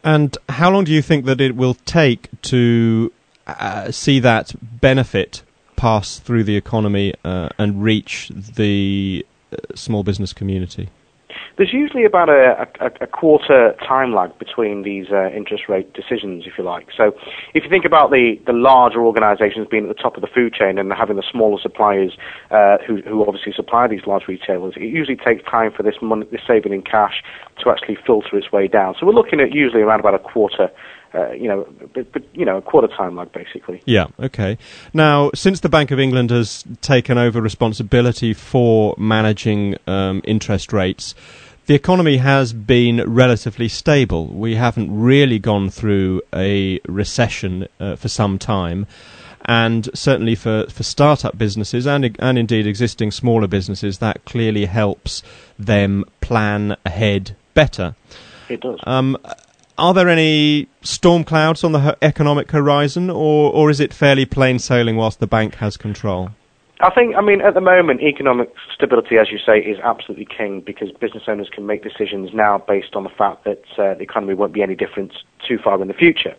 And 0.02 0.36
how 0.48 0.70
long 0.70 0.84
do 0.84 0.92
you 0.92 1.02
think 1.02 1.26
that 1.26 1.42
it 1.42 1.56
will 1.56 1.74
take 1.74 2.30
to 2.42 3.12
uh, 3.46 3.90
see 3.90 4.18
that 4.20 4.54
benefit 4.80 5.42
pass 5.80 6.18
through 6.18 6.44
the 6.44 6.56
economy 6.56 7.14
uh, 7.24 7.48
and 7.56 7.82
reach 7.82 8.30
the 8.34 9.24
uh, 9.50 9.56
small 9.74 10.04
business 10.04 10.34
community? 10.34 10.90
There's 11.56 11.72
usually 11.72 12.04
about 12.04 12.28
a, 12.28 12.68
a, 12.80 13.04
a 13.04 13.06
quarter 13.06 13.74
time 13.86 14.14
lag 14.14 14.38
between 14.38 14.82
these 14.82 15.06
uh, 15.10 15.30
interest 15.30 15.64
rate 15.68 15.92
decisions, 15.94 16.44
if 16.46 16.58
you 16.58 16.64
like. 16.64 16.88
So, 16.94 17.12
if 17.54 17.64
you 17.64 17.70
think 17.70 17.86
about 17.86 18.10
the, 18.10 18.38
the 18.46 18.52
larger 18.52 19.00
organisations 19.00 19.68
being 19.70 19.88
at 19.88 19.94
the 19.94 20.02
top 20.02 20.16
of 20.16 20.20
the 20.20 20.28
food 20.28 20.52
chain 20.52 20.78
and 20.78 20.92
having 20.92 21.16
the 21.16 21.24
smaller 21.30 21.58
suppliers 21.60 22.12
uh, 22.50 22.76
who, 22.86 23.00
who 23.02 23.24
obviously 23.26 23.52
supply 23.52 23.88
these 23.88 24.06
large 24.06 24.28
retailers, 24.28 24.74
it 24.76 24.82
usually 24.82 25.16
takes 25.16 25.42
time 25.50 25.72
for 25.72 25.82
this 25.82 25.96
money, 26.02 26.26
this 26.30 26.42
saving 26.46 26.74
in 26.74 26.82
cash, 26.82 27.22
to 27.62 27.70
actually 27.70 27.96
filter 28.06 28.36
its 28.36 28.52
way 28.52 28.68
down. 28.68 28.94
So, 29.00 29.06
we're 29.06 29.12
looking 29.12 29.40
at 29.40 29.52
usually 29.52 29.82
around 29.82 30.00
about 30.00 30.14
a 30.14 30.18
quarter 30.18 30.70
uh, 31.14 31.30
you 31.32 31.48
know, 31.48 31.66
but, 31.94 32.12
but, 32.12 32.22
you 32.34 32.44
know, 32.44 32.58
a 32.58 32.62
quarter 32.62 32.88
time 32.88 33.16
lag 33.16 33.32
basically. 33.32 33.82
Yeah. 33.84 34.06
Okay. 34.18 34.58
Now, 34.92 35.30
since 35.34 35.60
the 35.60 35.68
Bank 35.68 35.90
of 35.90 35.98
England 35.98 36.30
has 36.30 36.64
taken 36.80 37.18
over 37.18 37.40
responsibility 37.40 38.32
for 38.32 38.94
managing 38.98 39.76
um, 39.86 40.22
interest 40.24 40.72
rates, 40.72 41.14
the 41.66 41.74
economy 41.74 42.16
has 42.16 42.52
been 42.52 43.02
relatively 43.06 43.68
stable. 43.68 44.26
We 44.26 44.56
haven't 44.56 44.96
really 44.98 45.38
gone 45.38 45.70
through 45.70 46.22
a 46.34 46.80
recession 46.88 47.68
uh, 47.78 47.96
for 47.96 48.08
some 48.08 48.38
time. 48.38 48.86
And 49.44 49.88
certainly 49.94 50.34
for, 50.34 50.66
for 50.68 50.82
startup 50.82 51.38
businesses 51.38 51.86
and, 51.86 52.16
and 52.18 52.38
indeed 52.38 52.66
existing 52.66 53.10
smaller 53.10 53.46
businesses, 53.46 53.98
that 53.98 54.24
clearly 54.24 54.66
helps 54.66 55.22
them 55.58 56.04
plan 56.20 56.76
ahead 56.84 57.36
better. 57.54 57.94
It 58.48 58.60
does. 58.60 58.80
Um, 58.84 59.16
are 59.80 59.94
there 59.94 60.08
any 60.08 60.68
storm 60.82 61.24
clouds 61.24 61.64
on 61.64 61.72
the 61.72 61.96
economic 62.02 62.50
horizon, 62.50 63.08
or, 63.10 63.50
or 63.52 63.70
is 63.70 63.80
it 63.80 63.94
fairly 63.94 64.26
plain 64.26 64.58
sailing 64.58 64.96
whilst 64.96 65.20
the 65.20 65.26
bank 65.26 65.56
has 65.56 65.76
control? 65.76 66.30
I 66.82 66.90
think, 66.90 67.14
I 67.14 67.20
mean, 67.20 67.42
at 67.42 67.52
the 67.52 67.60
moment, 67.60 68.00
economic 68.00 68.52
stability, 68.74 69.18
as 69.18 69.28
you 69.30 69.38
say, 69.38 69.58
is 69.58 69.78
absolutely 69.84 70.26
king 70.26 70.62
because 70.64 70.90
business 70.92 71.24
owners 71.28 71.50
can 71.52 71.66
make 71.66 71.82
decisions 71.82 72.30
now 72.32 72.62
based 72.66 72.94
on 72.94 73.04
the 73.04 73.10
fact 73.10 73.44
that 73.44 73.62
uh, 73.76 73.94
the 73.94 74.02
economy 74.02 74.32
won't 74.32 74.54
be 74.54 74.62
any 74.62 74.74
different 74.74 75.12
too 75.46 75.58
far 75.62 75.80
in 75.82 75.88
the 75.88 75.94
future. 75.94 76.34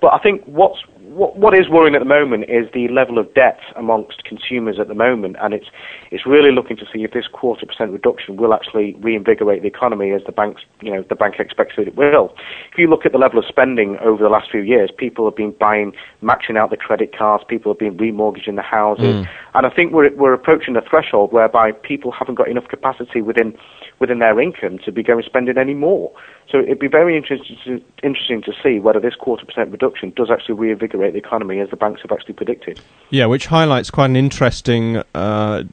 But 0.00 0.14
I 0.14 0.18
think 0.18 0.42
what's 0.44 0.80
what, 1.04 1.36
what 1.36 1.54
is 1.54 1.68
worrying 1.68 1.94
at 1.94 1.98
the 1.98 2.08
moment 2.08 2.44
is 2.44 2.66
the 2.72 2.88
level 2.88 3.18
of 3.18 3.32
debt 3.34 3.58
amongst 3.76 4.24
consumers 4.24 4.78
at 4.78 4.88
the 4.88 4.94
moment, 4.94 5.36
and 5.40 5.52
it's 5.52 5.66
it's 6.10 6.26
really 6.26 6.52
looking 6.52 6.76
to 6.76 6.86
see 6.92 7.04
if 7.04 7.12
this 7.12 7.26
quarter 7.26 7.66
percent 7.66 7.90
reduction 7.90 8.36
will 8.36 8.54
actually 8.54 8.94
reinvigorate 9.00 9.62
the 9.62 9.68
economy 9.68 10.12
as 10.12 10.22
the 10.26 10.32
banks, 10.32 10.62
you 10.80 10.92
know, 10.92 11.04
the 11.08 11.14
bank 11.14 11.36
expects 11.38 11.74
that 11.76 11.88
it 11.88 11.96
will. 11.96 12.34
If 12.70 12.78
you 12.78 12.88
look 12.88 13.04
at 13.04 13.12
the 13.12 13.18
level 13.18 13.38
of 13.38 13.44
spending 13.46 13.98
over 13.98 14.22
the 14.22 14.28
last 14.28 14.50
few 14.50 14.60
years, 14.60 14.90
people 14.96 15.24
have 15.24 15.36
been 15.36 15.54
buying, 15.58 15.92
maxing 16.22 16.56
out 16.56 16.70
the 16.70 16.76
credit 16.76 17.16
cards, 17.16 17.44
people 17.48 17.72
have 17.72 17.78
been 17.78 17.96
remortgaging 17.96 18.56
the 18.56 18.62
houses, 18.62 19.26
mm. 19.26 19.28
and 19.54 19.66
I 19.66 19.70
think 19.70 19.92
we're 19.92 20.14
we're 20.14 20.34
approaching 20.34 20.76
a 20.76 20.82
threshold 20.82 21.32
whereby 21.32 21.72
people 21.72 22.12
haven't 22.12 22.36
got 22.36 22.48
enough 22.48 22.68
capacity 22.68 23.22
within 23.22 23.56
within 23.98 24.18
their 24.18 24.40
income 24.40 24.78
to 24.84 24.92
be 24.92 25.02
going 25.02 25.22
spending 25.24 25.58
any 25.58 25.74
more. 25.74 26.12
So 26.52 26.58
it'd 26.60 26.78
be 26.78 26.86
very 26.86 27.16
interesting 27.16 27.56
to, 27.64 27.82
interesting 28.02 28.42
to 28.42 28.52
see 28.62 28.78
whether 28.78 29.00
this 29.00 29.14
quarter 29.14 29.46
percent 29.46 29.72
reduction 29.72 30.12
does 30.14 30.30
actually 30.30 30.56
reinvigorate 30.56 31.14
the 31.14 31.18
economy 31.18 31.60
as 31.60 31.70
the 31.70 31.76
banks 31.76 32.02
have 32.02 32.12
actually 32.12 32.34
predicted. 32.34 32.78
Yeah, 33.08 33.24
which 33.24 33.46
highlights 33.46 33.90
quite 33.90 34.10
an 34.10 34.16
interesting 34.16 35.02
uh, 35.14 35.64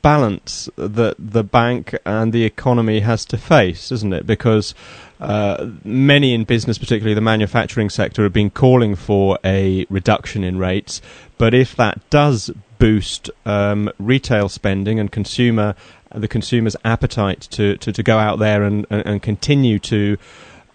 balance 0.00 0.70
that 0.76 1.16
the 1.18 1.44
bank 1.44 1.94
and 2.06 2.32
the 2.32 2.44
economy 2.44 3.00
has 3.00 3.26
to 3.26 3.36
face, 3.36 3.92
isn't 3.92 4.14
it? 4.14 4.26
Because 4.26 4.74
uh, 5.20 5.68
many 5.84 6.32
in 6.32 6.44
business, 6.44 6.78
particularly 6.78 7.14
the 7.14 7.20
manufacturing 7.20 7.90
sector, 7.90 8.22
have 8.22 8.32
been 8.32 8.50
calling 8.50 8.96
for 8.96 9.38
a 9.44 9.84
reduction 9.90 10.42
in 10.42 10.56
rates. 10.56 11.02
But 11.36 11.52
if 11.52 11.76
that 11.76 12.00
does 12.08 12.50
boost 12.78 13.30
um, 13.44 13.90
retail 13.98 14.48
spending 14.48 14.98
and 14.98 15.12
consumer 15.12 15.74
the 16.14 16.28
consumer's 16.28 16.76
appetite 16.84 17.40
to, 17.50 17.76
to, 17.78 17.92
to 17.92 18.02
go 18.02 18.18
out 18.18 18.38
there 18.38 18.62
and, 18.62 18.86
and, 18.90 19.06
and 19.06 19.22
continue 19.22 19.78
to 19.80 20.16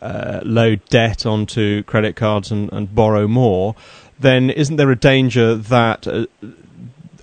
uh, 0.01 0.41
load 0.43 0.81
debt 0.89 1.25
onto 1.25 1.83
credit 1.83 2.15
cards 2.15 2.51
and, 2.51 2.71
and 2.73 2.93
borrow 2.95 3.27
more, 3.27 3.75
then 4.19 4.49
isn't 4.49 4.75
there 4.75 4.91
a 4.91 4.95
danger 4.95 5.55
that 5.55 6.07
a, 6.07 6.27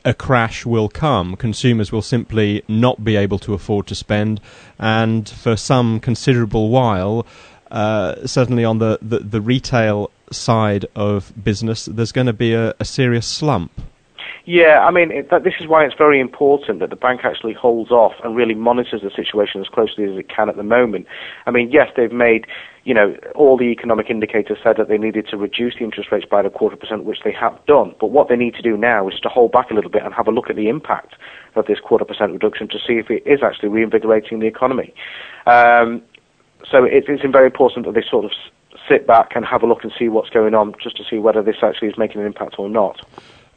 a 0.04 0.14
crash 0.14 0.64
will 0.64 0.88
come? 0.88 1.36
Consumers 1.36 1.92
will 1.92 2.02
simply 2.02 2.62
not 2.68 3.04
be 3.04 3.16
able 3.16 3.38
to 3.40 3.54
afford 3.54 3.86
to 3.88 3.94
spend, 3.94 4.40
and 4.78 5.28
for 5.28 5.56
some 5.56 6.00
considerable 6.00 6.70
while, 6.70 7.26
uh, 7.70 8.26
certainly 8.26 8.64
on 8.64 8.78
the, 8.78 8.98
the, 9.02 9.18
the, 9.18 9.40
retail 9.40 10.10
side 10.30 10.86
of 10.96 11.32
business, 11.42 11.84
there's 11.84 12.12
going 12.12 12.26
to 12.26 12.32
be 12.32 12.54
a, 12.54 12.74
a 12.80 12.84
serious 12.84 13.26
slump. 13.26 13.72
Yeah, 14.48 14.80
I 14.80 14.90
mean, 14.90 15.10
it, 15.10 15.28
that, 15.28 15.44
this 15.44 15.52
is 15.60 15.66
why 15.66 15.84
it's 15.84 15.94
very 15.94 16.18
important 16.18 16.80
that 16.80 16.88
the 16.88 16.96
bank 16.96 17.20
actually 17.22 17.52
holds 17.52 17.90
off 17.90 18.14
and 18.24 18.34
really 18.34 18.54
monitors 18.54 19.02
the 19.02 19.10
situation 19.10 19.60
as 19.60 19.68
closely 19.68 20.04
as 20.04 20.16
it 20.16 20.30
can 20.30 20.48
at 20.48 20.56
the 20.56 20.62
moment. 20.62 21.06
I 21.44 21.50
mean, 21.50 21.70
yes, 21.70 21.90
they've 21.94 22.10
made, 22.10 22.46
you 22.84 22.94
know, 22.94 23.14
all 23.34 23.58
the 23.58 23.66
economic 23.66 24.08
indicators 24.08 24.56
said 24.64 24.78
that 24.78 24.88
they 24.88 24.96
needed 24.96 25.28
to 25.28 25.36
reduce 25.36 25.74
the 25.74 25.84
interest 25.84 26.10
rates 26.10 26.24
by 26.24 26.40
a 26.40 26.48
quarter 26.48 26.76
percent, 26.76 27.04
which 27.04 27.18
they 27.24 27.32
have 27.32 27.58
done. 27.66 27.94
But 28.00 28.06
what 28.06 28.30
they 28.30 28.36
need 28.36 28.54
to 28.54 28.62
do 28.62 28.74
now 28.78 29.06
is 29.08 29.20
to 29.20 29.28
hold 29.28 29.52
back 29.52 29.70
a 29.70 29.74
little 29.74 29.90
bit 29.90 30.02
and 30.02 30.14
have 30.14 30.26
a 30.26 30.30
look 30.30 30.48
at 30.48 30.56
the 30.56 30.70
impact 30.70 31.16
of 31.54 31.66
this 31.66 31.78
quarter 31.78 32.06
percent 32.06 32.32
reduction 32.32 32.68
to 32.68 32.78
see 32.78 32.94
if 32.94 33.10
it 33.10 33.26
is 33.26 33.42
actually 33.42 33.68
reinvigorating 33.68 34.38
the 34.38 34.46
economy. 34.46 34.94
Um, 35.46 36.00
so 36.70 36.84
it, 36.84 37.04
it's 37.06 37.22
very 37.30 37.48
important 37.48 37.84
that 37.84 37.92
they 37.92 38.02
sort 38.10 38.24
of 38.24 38.30
sit 38.88 39.06
back 39.06 39.32
and 39.36 39.44
have 39.44 39.62
a 39.62 39.66
look 39.66 39.84
and 39.84 39.92
see 39.98 40.08
what's 40.08 40.30
going 40.30 40.54
on 40.54 40.74
just 40.82 40.96
to 40.96 41.04
see 41.04 41.18
whether 41.18 41.42
this 41.42 41.56
actually 41.62 41.88
is 41.88 41.98
making 41.98 42.22
an 42.22 42.26
impact 42.26 42.54
or 42.58 42.70
not. 42.70 43.06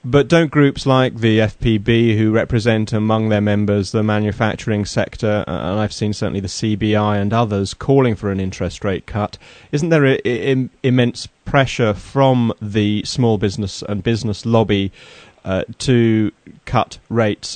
But 0.03 0.27
don't 0.27 0.49
groups 0.49 0.87
like 0.87 1.17
the 1.17 1.39
FPB, 1.39 2.17
who 2.17 2.31
represent 2.31 2.91
among 2.91 3.29
their 3.29 3.41
members 3.41 3.91
the 3.91 4.01
manufacturing 4.01 4.83
sector, 4.83 5.43
and 5.45 5.79
I've 5.79 5.93
seen 5.93 6.11
certainly 6.13 6.39
the 6.39 6.47
CBI 6.47 7.21
and 7.21 7.31
others 7.31 7.75
calling 7.75 8.15
for 8.15 8.31
an 8.31 8.39
interest 8.39 8.83
rate 8.83 9.05
cut, 9.05 9.37
isn't 9.71 9.89
there 9.89 10.05
a, 10.05 10.19
a, 10.27 10.69
immense 10.81 11.27
pressure 11.45 11.93
from 11.93 12.51
the 12.59 13.03
small 13.05 13.37
business 13.37 13.83
and 13.83 14.01
business 14.01 14.43
lobby 14.43 14.91
uh, 15.45 15.65
to 15.79 16.31
cut 16.65 16.97
rates, 17.09 17.55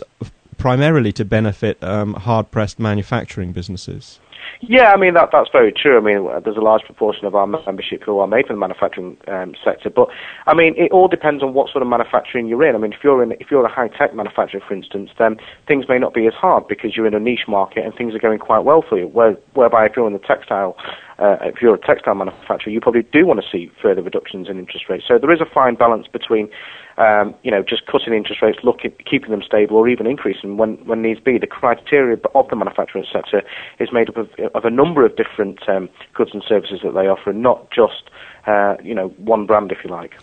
primarily 0.59 1.11
to 1.13 1.25
benefit 1.25 1.83
um, 1.83 2.13
hard 2.13 2.51
pressed 2.51 2.77
manufacturing 2.77 3.53
businesses? 3.53 4.19
Yeah, 4.61 4.91
I 4.93 4.97
mean 4.97 5.13
that 5.13 5.29
that's 5.31 5.49
very 5.51 5.71
true. 5.71 5.97
I 5.97 6.01
mean, 6.01 6.27
there's 6.43 6.57
a 6.57 6.61
large 6.61 6.83
proportion 6.83 7.25
of 7.25 7.35
our 7.35 7.47
membership 7.47 8.03
who 8.03 8.19
are 8.19 8.27
made 8.27 8.47
from 8.47 8.55
the 8.55 8.59
manufacturing 8.59 9.17
um, 9.27 9.53
sector, 9.63 9.89
but 9.89 10.07
I 10.47 10.53
mean, 10.53 10.73
it 10.77 10.91
all 10.91 11.07
depends 11.07 11.43
on 11.43 11.53
what 11.53 11.71
sort 11.71 11.81
of 11.81 11.87
manufacturing 11.87 12.47
you're 12.47 12.65
in. 12.67 12.75
I 12.75 12.77
mean, 12.77 12.93
if 12.93 12.99
you're 13.03 13.21
in 13.21 13.33
if 13.33 13.51
you're 13.51 13.65
a 13.65 13.71
high 13.71 13.89
tech 13.89 14.15
manufacturer, 14.15 14.61
for 14.67 14.73
instance, 14.73 15.09
then 15.19 15.37
things 15.67 15.85
may 15.87 15.99
not 15.99 16.13
be 16.13 16.27
as 16.27 16.33
hard 16.33 16.67
because 16.67 16.95
you're 16.95 17.07
in 17.07 17.13
a 17.13 17.19
niche 17.19 17.47
market 17.47 17.85
and 17.85 17.93
things 17.95 18.15
are 18.15 18.19
going 18.19 18.39
quite 18.39 18.63
well 18.63 18.83
for 18.87 18.97
you. 18.97 19.07
Where, 19.07 19.33
whereby, 19.53 19.85
if 19.85 19.93
you're 19.95 20.07
in 20.07 20.13
the 20.13 20.19
textile 20.19 20.75
uh, 21.17 21.37
if 21.41 21.61
you're 21.61 21.75
a 21.75 21.79
textile 21.79 22.15
manufacturer, 22.15 22.71
you 22.71 22.81
probably 22.81 23.03
do 23.03 23.25
want 23.25 23.39
to 23.39 23.45
see 23.49 23.71
further 23.81 24.01
reductions 24.01 24.49
in 24.49 24.59
interest 24.59 24.85
rates. 24.89 25.05
So 25.07 25.17
there 25.17 25.31
is 25.31 25.39
a 25.39 25.45
fine 25.45 25.75
balance 25.75 26.07
between, 26.07 26.49
um, 26.97 27.33
you 27.43 27.51
know, 27.51 27.63
just 27.63 27.85
cutting 27.85 28.13
interest 28.13 28.41
rates, 28.41 28.59
looking, 28.63 28.91
keeping 29.09 29.31
them 29.31 29.41
stable, 29.41 29.77
or 29.77 29.87
even 29.87 30.07
increasing 30.07 30.57
when, 30.57 30.73
when 30.85 31.01
needs 31.01 31.19
be. 31.19 31.37
The 31.37 31.47
criteria 31.47 32.17
of 32.33 32.49
the 32.49 32.55
manufacturing 32.55 33.05
sector 33.11 33.43
is 33.79 33.89
made 33.93 34.09
up 34.09 34.17
of, 34.17 34.29
of 34.53 34.65
a 34.65 34.69
number 34.69 35.05
of 35.05 35.15
different 35.15 35.67
um, 35.69 35.89
goods 36.13 36.31
and 36.33 36.43
services 36.47 36.81
that 36.83 36.93
they 36.93 37.07
offer, 37.07 37.29
and 37.29 37.41
not 37.41 37.71
just, 37.71 38.09
uh, 38.45 38.75
you 38.83 38.93
know, 38.93 39.07
one 39.17 39.45
brand, 39.45 39.71
if 39.71 39.79
you 39.83 39.89
like. 39.89 40.13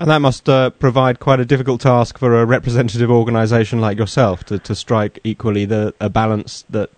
And 0.00 0.08
that 0.08 0.20
must 0.20 0.48
uh, 0.48 0.70
provide 0.70 1.18
quite 1.18 1.40
a 1.40 1.44
difficult 1.44 1.80
task 1.80 2.18
for 2.18 2.40
a 2.40 2.46
representative 2.46 3.10
organisation 3.10 3.80
like 3.80 3.98
yourself 3.98 4.44
to, 4.44 4.58
to 4.60 4.74
strike 4.76 5.18
equally 5.24 5.64
the 5.64 5.92
a 6.00 6.08
balance 6.08 6.64
that 6.70 6.90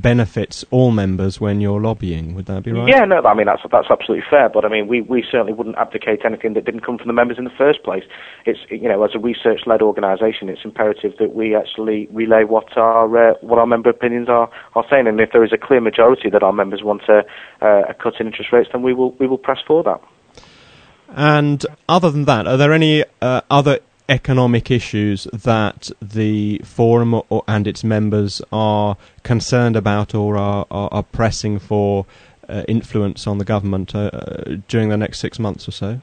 benefits 0.00 0.64
all 0.70 0.90
members 0.90 1.40
when 1.40 1.60
you're 1.60 1.80
lobbying. 1.80 2.34
Would 2.34 2.46
that 2.46 2.62
be 2.62 2.72
right? 2.72 2.88
Yeah, 2.88 3.04
no, 3.04 3.22
I 3.22 3.34
mean 3.34 3.46
that's 3.46 3.62
that's 3.70 3.88
absolutely 3.90 4.24
fair. 4.28 4.48
But 4.48 4.64
I 4.64 4.68
mean, 4.68 4.88
we, 4.88 5.00
we 5.00 5.24
certainly 5.30 5.52
wouldn't 5.52 5.76
abdicate 5.76 6.20
anything 6.24 6.54
that 6.54 6.64
didn't 6.64 6.80
come 6.80 6.98
from 6.98 7.06
the 7.06 7.12
members 7.12 7.38
in 7.38 7.44
the 7.44 7.56
first 7.56 7.82
place. 7.82 8.04
It's 8.46 8.60
you 8.70 8.88
know, 8.88 9.02
as 9.04 9.10
a 9.14 9.18
research-led 9.18 9.82
organisation, 9.82 10.48
it's 10.48 10.64
imperative 10.64 11.12
that 11.18 11.34
we 11.34 11.54
actually 11.54 12.08
relay 12.10 12.44
what 12.44 12.76
our 12.76 13.30
uh, 13.30 13.34
what 13.40 13.58
our 13.58 13.66
member 13.66 13.90
opinions 13.90 14.28
are 14.28 14.50
are 14.74 14.84
saying. 14.90 15.06
And 15.06 15.20
if 15.20 15.30
there 15.32 15.44
is 15.44 15.52
a 15.52 15.58
clear 15.58 15.80
majority 15.80 16.30
that 16.30 16.42
our 16.42 16.52
members 16.52 16.82
want 16.82 17.02
a, 17.08 17.22
uh, 17.64 17.82
a 17.88 17.94
cut 17.94 18.14
in 18.20 18.26
interest 18.26 18.52
rates, 18.52 18.68
then 18.72 18.82
we 18.82 18.94
will 18.94 19.12
we 19.12 19.26
will 19.26 19.38
press 19.38 19.58
for 19.66 19.82
that. 19.84 20.00
And 21.16 21.64
other 21.88 22.10
than 22.10 22.24
that, 22.24 22.46
are 22.46 22.56
there 22.56 22.72
any 22.72 23.04
uh, 23.20 23.42
other 23.50 23.78
economic 24.08 24.70
issues 24.70 25.24
that 25.32 25.90
the 26.00 26.58
forum 26.64 27.22
or, 27.28 27.42
and 27.48 27.66
its 27.66 27.82
members 27.82 28.42
are 28.52 28.96
concerned 29.22 29.76
about 29.76 30.14
or 30.14 30.36
are, 30.36 30.66
are, 30.70 30.88
are 30.92 31.02
pressing 31.02 31.58
for 31.58 32.06
uh, 32.48 32.62
influence 32.68 33.26
on 33.26 33.38
the 33.38 33.44
government 33.44 33.94
uh, 33.94 34.10
during 34.68 34.90
the 34.90 34.96
next 34.96 35.18
six 35.20 35.38
months 35.38 35.66
or 35.66 35.72
so? 35.72 36.00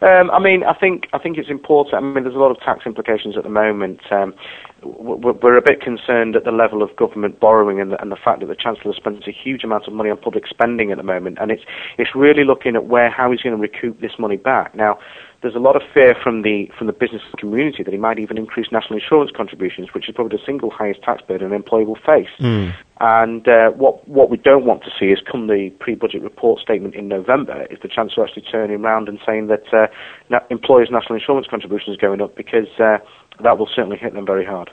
Um, 0.00 0.30
I 0.30 0.38
mean, 0.38 0.64
I 0.64 0.74
think 0.74 1.06
I 1.14 1.18
think 1.18 1.38
it's 1.38 1.48
important. 1.48 1.94
I 1.94 2.00
mean, 2.00 2.24
there's 2.24 2.36
a 2.36 2.38
lot 2.38 2.50
of 2.50 2.58
tax 2.60 2.84
implications 2.84 3.38
at 3.38 3.42
the 3.42 3.48
moment. 3.48 4.00
Um, 4.10 4.34
we're 4.82 5.56
a 5.56 5.62
bit 5.62 5.80
concerned 5.80 6.36
at 6.36 6.44
the 6.44 6.50
level 6.50 6.82
of 6.82 6.94
government 6.96 7.40
borrowing 7.40 7.80
and 7.80 7.92
the, 7.92 8.02
and 8.02 8.12
the, 8.12 8.16
fact 8.16 8.40
that 8.40 8.46
the 8.46 8.54
Chancellor 8.54 8.92
spends 8.92 9.26
a 9.26 9.32
huge 9.32 9.64
amount 9.64 9.86
of 9.86 9.94
money 9.94 10.10
on 10.10 10.18
public 10.18 10.46
spending 10.46 10.90
at 10.90 10.98
the 10.98 11.02
moment, 11.02 11.38
and 11.40 11.50
it's 11.50 11.62
it's 11.96 12.14
really 12.14 12.44
looking 12.44 12.76
at 12.76 12.84
where 12.84 13.08
how 13.08 13.30
he's 13.30 13.40
going 13.40 13.56
to 13.56 13.60
recoup 13.60 14.00
this 14.00 14.18
money 14.18 14.36
back. 14.36 14.74
Now, 14.74 14.98
there's 15.44 15.54
a 15.54 15.58
lot 15.58 15.76
of 15.76 15.82
fear 15.92 16.16
from 16.20 16.40
the 16.40 16.70
from 16.76 16.86
the 16.86 16.92
business 16.94 17.20
community 17.36 17.82
that 17.82 17.92
he 17.92 17.98
might 17.98 18.18
even 18.18 18.38
increase 18.38 18.66
national 18.72 18.98
insurance 18.98 19.30
contributions, 19.36 19.92
which 19.92 20.08
is 20.08 20.14
probably 20.14 20.38
the 20.38 20.42
single 20.46 20.70
highest 20.70 21.02
tax 21.02 21.22
burden 21.22 21.48
an 21.48 21.52
employer 21.52 21.84
will 21.84 21.96
face. 21.96 22.32
Mm. 22.40 22.74
And 23.00 23.46
uh, 23.46 23.70
what 23.72 24.08
what 24.08 24.30
we 24.30 24.38
don't 24.38 24.64
want 24.64 24.82
to 24.84 24.90
see 24.98 25.06
is 25.12 25.18
come 25.30 25.46
the 25.46 25.68
pre-budget 25.80 26.22
report 26.22 26.62
statement 26.62 26.94
in 26.94 27.08
November, 27.08 27.66
is 27.70 27.78
the 27.82 27.88
Chancellor 27.88 28.24
actually 28.24 28.44
turning 28.50 28.82
around 28.82 29.06
and 29.06 29.18
saying 29.26 29.48
that 29.48 29.64
uh, 29.70 29.86
na- 30.30 30.40
employers' 30.48 30.88
national 30.90 31.16
insurance 31.16 31.46
contributions 31.46 31.98
are 31.98 32.00
going 32.00 32.22
up 32.22 32.34
because 32.36 32.68
uh, 32.78 32.96
that 33.42 33.58
will 33.58 33.68
certainly 33.68 33.98
hit 33.98 34.14
them 34.14 34.24
very 34.24 34.46
hard. 34.46 34.70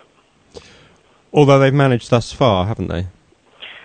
Although 1.34 1.60
they've 1.60 1.74
managed 1.74 2.10
thus 2.10 2.32
far, 2.32 2.66
haven't 2.66 2.88
they? 2.88 3.08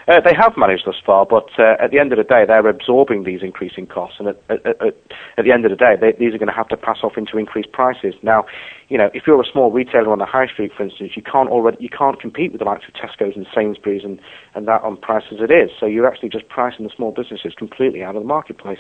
Uh, 0.08 0.20
they 0.20 0.34
have 0.38 0.52
managed 0.56 0.84
thus 0.86 0.94
far, 1.04 1.26
but 1.26 1.48
uh, 1.58 1.75
at 1.82 1.90
the 1.90 1.98
end 1.98 2.12
of 2.12 2.16
the 2.16 2.22
day, 2.22 2.44
they're 2.46 2.68
absorbing 2.68 3.25
these 3.25 3.42
increasing 3.42 3.86
costs, 3.88 4.20
and 4.20 4.28
at, 4.28 4.40
at, 4.48 4.64
at, 4.64 4.94
at 5.36 5.44
the 5.44 5.50
end 5.50 5.64
of 5.64 5.70
the 5.72 5.76
day, 5.76 5.94
they, 6.00 6.12
these 6.12 6.32
are 6.32 6.38
going 6.38 6.46
to 6.46 6.54
have 6.54 6.68
to 6.68 6.76
pass 6.76 6.98
off 7.02 7.14
into 7.16 7.36
increased 7.38 7.72
prices. 7.72 8.14
Now, 8.22 8.46
you 8.88 8.96
know, 8.96 9.10
if 9.14 9.25
you're 9.26 9.40
a 9.40 9.44
small 9.50 9.72
retailer 9.72 10.12
on 10.12 10.20
the 10.20 10.25
high 10.25 10.46
street, 10.46 10.70
for 10.76 10.84
instance, 10.84 11.12
you 11.16 11.22
can't 11.22 11.48
already 11.48 11.78
you 11.80 11.88
can't 11.88 12.20
compete 12.20 12.52
with 12.52 12.60
the 12.60 12.64
likes 12.64 12.84
of 12.86 12.94
Tesco's 12.94 13.34
and 13.34 13.48
Sainsbury's 13.52 14.04
and, 14.04 14.20
and 14.54 14.68
that 14.68 14.82
on 14.82 14.96
price 14.96 15.25
as 15.32 15.38
it 15.40 15.50
is. 15.50 15.70
So 15.80 15.86
you're 15.86 16.06
actually 16.06 16.28
just 16.28 16.48
pricing 16.48 16.86
the 16.86 16.92
small 16.94 17.10
businesses 17.10 17.52
completely 17.58 18.04
out 18.04 18.14
of 18.14 18.22
the 18.22 18.28
marketplace. 18.28 18.78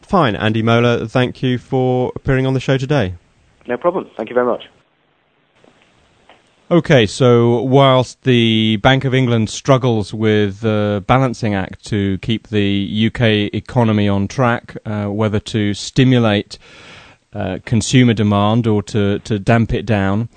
Fine, 0.00 0.36
Andy 0.36 0.62
Mowlah, 0.62 1.06
thank 1.06 1.42
you 1.42 1.58
for 1.58 2.12
appearing 2.16 2.46
on 2.46 2.54
the 2.54 2.60
show 2.60 2.78
today. 2.78 3.14
No 3.66 3.76
problem. 3.76 4.10
Thank 4.16 4.30
you 4.30 4.34
very 4.34 4.46
much. 4.46 4.64
Okay, 6.72 7.04
so 7.04 7.62
whilst 7.62 8.22
the 8.22 8.76
Bank 8.76 9.04
of 9.04 9.12
England 9.12 9.50
struggles 9.50 10.14
with 10.14 10.60
the 10.60 11.02
balancing 11.04 11.52
act 11.52 11.84
to 11.86 12.16
keep 12.18 12.46
the 12.46 13.10
UK 13.10 13.52
economy 13.52 14.08
on 14.08 14.28
track, 14.28 14.76
uh, 14.86 15.06
whether 15.06 15.40
to 15.40 15.74
stimulate 15.74 16.58
uh, 17.32 17.58
consumer 17.64 18.14
demand 18.14 18.68
or 18.68 18.84
to, 18.84 19.18
to 19.18 19.40
damp 19.40 19.74
it 19.74 19.84
down, 19.84 20.28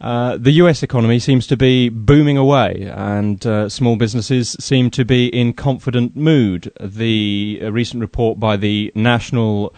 uh, 0.00 0.38
the 0.38 0.52
US 0.52 0.82
economy 0.82 1.18
seems 1.18 1.46
to 1.48 1.56
be 1.56 1.90
booming 1.90 2.38
away, 2.38 2.90
and 2.90 3.46
uh, 3.46 3.68
small 3.68 3.96
businesses 3.96 4.56
seem 4.58 4.88
to 4.88 5.04
be 5.04 5.26
in 5.26 5.52
confident 5.52 6.16
mood. 6.16 6.72
The 6.80 7.60
uh, 7.62 7.70
recent 7.70 8.00
report 8.00 8.40
by 8.40 8.56
the 8.56 8.90
National 8.94 9.74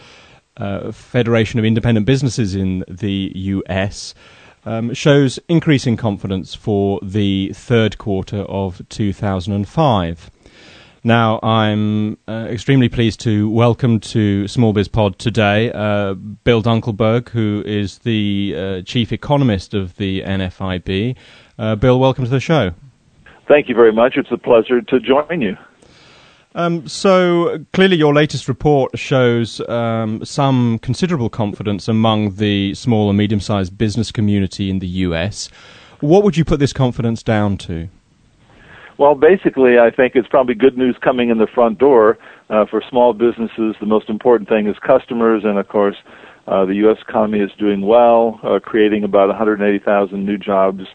uh, 0.55 0.93
Federation 0.93 1.59
of 1.59 1.65
Independent 1.65 2.05
Businesses 2.05 2.55
in 2.55 2.85
the 2.87 3.33
US 3.35 4.13
um, 4.67 4.93
shows 4.93 5.39
increasing 5.47 5.95
confidence 5.95 6.53
for 6.53 6.99
the 7.01 7.51
third 7.53 7.97
quarter 7.97 8.39
of 8.41 8.81
2005. 8.89 10.31
Now, 11.03 11.39
I'm 11.41 12.17
uh, 12.27 12.47
extremely 12.49 12.89
pleased 12.89 13.21
to 13.21 13.49
welcome 13.49 14.01
to 14.01 14.45
Small 14.49 14.73
Biz 14.73 14.89
Pod 14.89 15.17
today 15.17 15.71
uh, 15.71 16.15
Bill 16.15 16.61
Dunkelberg, 16.61 17.29
who 17.29 17.63
is 17.65 17.99
the 17.99 18.55
uh, 18.57 18.81
chief 18.81 19.13
economist 19.13 19.73
of 19.73 19.95
the 19.95 20.21
NFIB. 20.23 21.15
Uh, 21.57 21.75
Bill, 21.75 21.97
welcome 21.97 22.25
to 22.25 22.29
the 22.29 22.41
show. 22.41 22.71
Thank 23.47 23.69
you 23.69 23.75
very 23.75 23.93
much. 23.93 24.17
It's 24.17 24.31
a 24.31 24.37
pleasure 24.37 24.81
to 24.81 24.99
join 24.99 25.39
you. 25.39 25.55
Um, 26.57 26.87
so 26.87 27.63
clearly, 27.71 27.97
your 27.97 28.15
latest 28.15 28.47
report 28.47 28.97
shows 28.97 29.61
um, 29.69 30.25
some 30.25 30.79
considerable 30.79 31.29
confidence 31.29 31.87
among 31.87 32.37
the 32.37 32.73
small 32.73 33.09
and 33.09 33.17
medium-sized 33.17 33.77
business 33.77 34.11
community 34.11 34.71
in 34.71 34.79
the 34.79 34.87
U.S. 35.05 35.51
What 35.99 36.23
would 36.23 36.35
you 36.35 36.43
put 36.43 36.59
this 36.59 36.73
confidence 36.73 37.21
down 37.21 37.57
to? 37.59 37.89
Well, 38.97 39.13
basically, 39.13 39.77
I 39.77 39.91
think 39.91 40.15
it's 40.15 40.27
probably 40.27 40.55
good 40.55 40.79
news 40.79 40.97
coming 40.99 41.29
in 41.29 41.37
the 41.37 41.45
front 41.45 41.77
door 41.77 42.17
uh, 42.49 42.65
for 42.65 42.81
small 42.89 43.13
businesses. 43.13 43.75
The 43.79 43.85
most 43.85 44.09
important 44.09 44.49
thing 44.49 44.65
is 44.65 44.75
customers, 44.79 45.43
and 45.45 45.59
of 45.59 45.67
course, 45.67 45.97
uh, 46.47 46.65
the 46.65 46.73
U.S. 46.87 46.97
economy 47.07 47.39
is 47.39 47.51
doing 47.59 47.81
well, 47.81 48.39
uh, 48.41 48.57
creating 48.59 49.03
about 49.03 49.27
180,000 49.27 50.25
new 50.25 50.39
jobs 50.39 50.85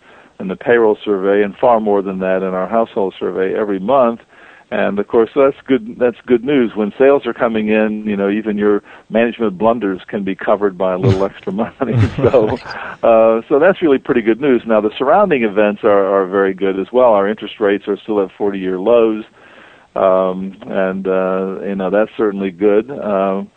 in 0.40 0.48
the 0.48 0.56
payroll 0.56 0.98
survey, 1.04 1.44
and 1.44 1.54
far 1.54 1.78
more 1.78 2.02
than 2.02 2.18
that 2.18 2.38
in 2.38 2.52
our 2.52 2.68
household 2.68 3.14
survey 3.16 3.54
every 3.56 3.78
month. 3.78 4.22
And 4.72 4.98
of 4.98 5.06
course, 5.06 5.28
that's 5.36 5.56
good. 5.66 5.96
That's 5.98 6.16
good 6.26 6.44
news. 6.44 6.72
When 6.74 6.94
sales 6.98 7.26
are 7.26 7.34
coming 7.34 7.68
in, 7.68 8.06
you 8.06 8.16
know, 8.16 8.30
even 8.30 8.56
your 8.56 8.82
management 9.10 9.58
blunders 9.58 10.00
can 10.08 10.24
be 10.24 10.34
covered 10.34 10.78
by 10.78 10.94
a 10.94 10.98
little 10.98 11.22
extra 11.30 11.52
money. 11.52 12.00
so, 12.16 12.56
uh, 13.02 13.42
so 13.50 13.58
that's 13.58 13.82
really 13.82 13.98
pretty 13.98 14.22
good 14.22 14.40
news. 14.40 14.62
Now, 14.66 14.80
the 14.80 14.88
surrounding 14.96 15.42
events 15.44 15.84
are 15.84 16.06
are 16.06 16.26
very 16.26 16.54
good 16.54 16.80
as 16.80 16.86
well. 16.90 17.12
Our 17.12 17.28
interest 17.28 17.60
rates 17.60 17.84
are 17.86 17.98
still 17.98 18.24
at 18.24 18.30
40-year 18.30 18.78
lows, 18.78 19.24
um, 19.94 20.56
and 20.62 21.06
uh, 21.06 21.60
you 21.66 21.74
know 21.74 21.90
that's 21.90 22.10
certainly 22.16 22.50
good. 22.50 22.90
Um, 22.90 23.50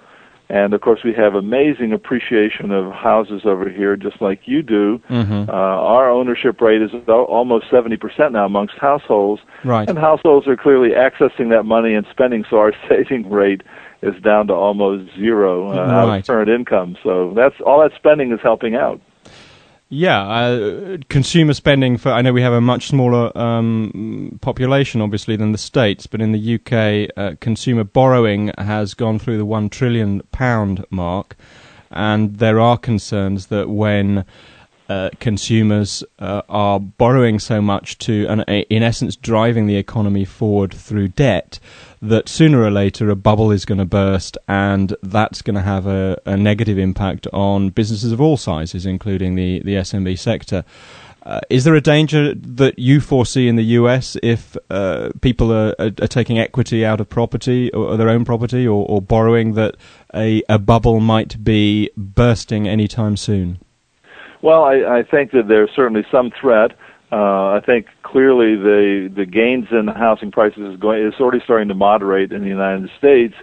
and 0.50 0.74
of 0.74 0.82
course, 0.82 1.00
we 1.04 1.14
have 1.14 1.34
amazing 1.34 1.92
appreciation 1.92 2.72
of 2.72 2.92
houses 2.92 3.42
over 3.46 3.68
here, 3.68 3.96
just 3.96 4.22
like 4.22 4.42
you 4.46 4.62
do. 4.62 5.02
Mm-hmm. 5.10 5.50
Uh, 5.50 5.54
our 5.54 6.10
ownership 6.10 6.62
rate 6.62 6.82
is 6.82 6.92
almost 7.08 7.66
70% 7.72 8.32
now 8.32 8.46
amongst 8.46 8.76
households. 8.76 9.42
Right. 9.64 9.90
And 9.90 9.98
households 9.98 10.48
are 10.48 10.56
clearly 10.56 10.90
accessing 10.90 11.50
that 11.50 11.64
money 11.64 11.96
and 11.96 12.06
spending, 12.12 12.46
so 12.50 12.58
our 12.58 12.74
saving 12.90 13.30
rate 13.30 13.64
is 14.04 14.14
down 14.22 14.48
to 14.48 14.54
almost 14.54 15.16
zero 15.16 15.72
uh, 15.72 15.76
right. 15.76 15.90
out 15.90 16.20
of 16.20 16.28
current 16.28 16.50
income. 16.50 16.96
So 17.02 17.34
that's 17.36 17.56
all 17.66 17.82
that 17.82 17.96
spending 17.96 18.32
is 18.32 18.40
helping 18.44 18.76
out. 18.76 19.02
Yeah, 19.90 20.20
uh, 20.20 20.98
consumer 21.10 21.54
spending 21.54 21.98
for. 21.98 22.12
I 22.12 22.24
know 22.24 22.34
we 22.34 22.42
have 22.42 22.54
a 22.54 22.62
much 22.62 22.88
smaller 22.88 23.36
um, 23.38 24.40
population, 24.42 25.00
obviously, 25.00 25.36
than 25.36 25.52
the 25.52 25.60
states, 25.60 26.08
but 26.08 26.22
in 26.22 26.32
the 26.32 26.56
UK, 26.56 27.12
uh, 27.16 27.36
consumer 27.40 27.84
borrowing 27.84 28.52
has 28.58 28.96
gone 28.96 29.20
through 29.20 29.38
the 29.38 29.46
one 29.46 29.70
trillion 29.70 30.22
pound 30.32 30.84
mark, 30.90 31.36
and 31.92 32.38
there 32.38 32.60
are 32.60 32.80
concerns 32.80 33.48
that 33.48 33.70
when 33.70 34.26
uh, 34.88 35.10
consumers 35.20 36.04
uh, 36.20 36.42
are 36.48 36.80
borrowing 36.80 37.40
so 37.40 37.62
much 37.62 37.98
to, 38.00 38.28
and 38.28 38.44
in 38.48 38.84
essence, 38.84 39.16
driving 39.16 39.68
the 39.68 39.78
economy 39.78 40.26
forward 40.26 40.74
through 40.74 41.08
debt, 41.10 41.60
that 42.02 42.30
sooner 42.30 42.62
or 42.62 42.72
later 42.72 43.10
a 43.10 43.16
bubble 43.16 43.52
is 43.52 43.66
going 43.66 43.80
to 43.80 43.86
burst, 43.86 44.38
and 44.48 44.96
that's 45.02 45.42
going 45.42 45.56
to 45.56 45.62
have 45.62 45.88
a, 45.88 46.22
a, 46.26 46.38
negative 46.38 46.78
impact 46.78 47.26
on 47.34 47.70
businesses 47.70 48.12
of 48.12 48.22
all 48.22 48.38
sizes, 48.38 48.86
including 48.86 49.36
the, 49.36 49.60
the 49.62 49.76
SMB 49.76 50.20
sector. 50.20 50.64
Uh, 51.24 51.40
is 51.50 51.64
there 51.64 51.74
a 51.74 51.82
danger 51.82 52.36
that 52.36 52.78
you 52.78 53.02
foresee 53.02 53.48
in 53.48 53.56
the 53.56 53.64
US 53.64 54.16
if 54.22 54.56
uh, 54.70 55.10
people 55.22 55.52
are, 55.52 55.74
are, 55.80 55.90
are, 56.00 56.08
taking 56.08 56.38
equity 56.38 56.86
out 56.86 57.02
of 57.02 57.10
property 57.10 57.72
or, 57.72 57.88
or 57.88 57.98
their 57.98 58.10
own 58.10 58.24
property 58.24 58.68
or, 58.68 58.86
or 58.88 59.02
borrowing 59.02 59.56
that 59.56 59.76
a, 60.14 60.44
a 60.48 60.60
bubble 60.60 61.00
might 61.00 61.44
be 61.44 61.90
bursting 61.98 62.68
anytime 62.68 63.18
soon? 63.18 63.58
Well, 64.46 64.64
I, 64.64 65.00
I 65.00 65.04
think 65.10 65.32
that 65.32 65.48
there's 65.48 65.72
certainly 65.76 66.06
some 66.12 66.30
threat. 66.40 66.74
Uh, 67.12 67.58
I 67.58 67.62
think 67.66 67.88
clearly 68.04 68.56
the 68.56 69.12
the 69.16 69.26
gains 69.26 69.66
in 69.72 69.88
housing 69.88 70.30
prices 70.32 70.72
is 70.72 70.80
going 70.80 71.04
is 71.04 71.16
already 71.20 71.44
starting 71.44 71.68
to 71.70 71.74
moderate 71.74 72.32
in 72.32 72.44
the 72.44 72.48
United 72.48 72.92
States, 72.96 73.34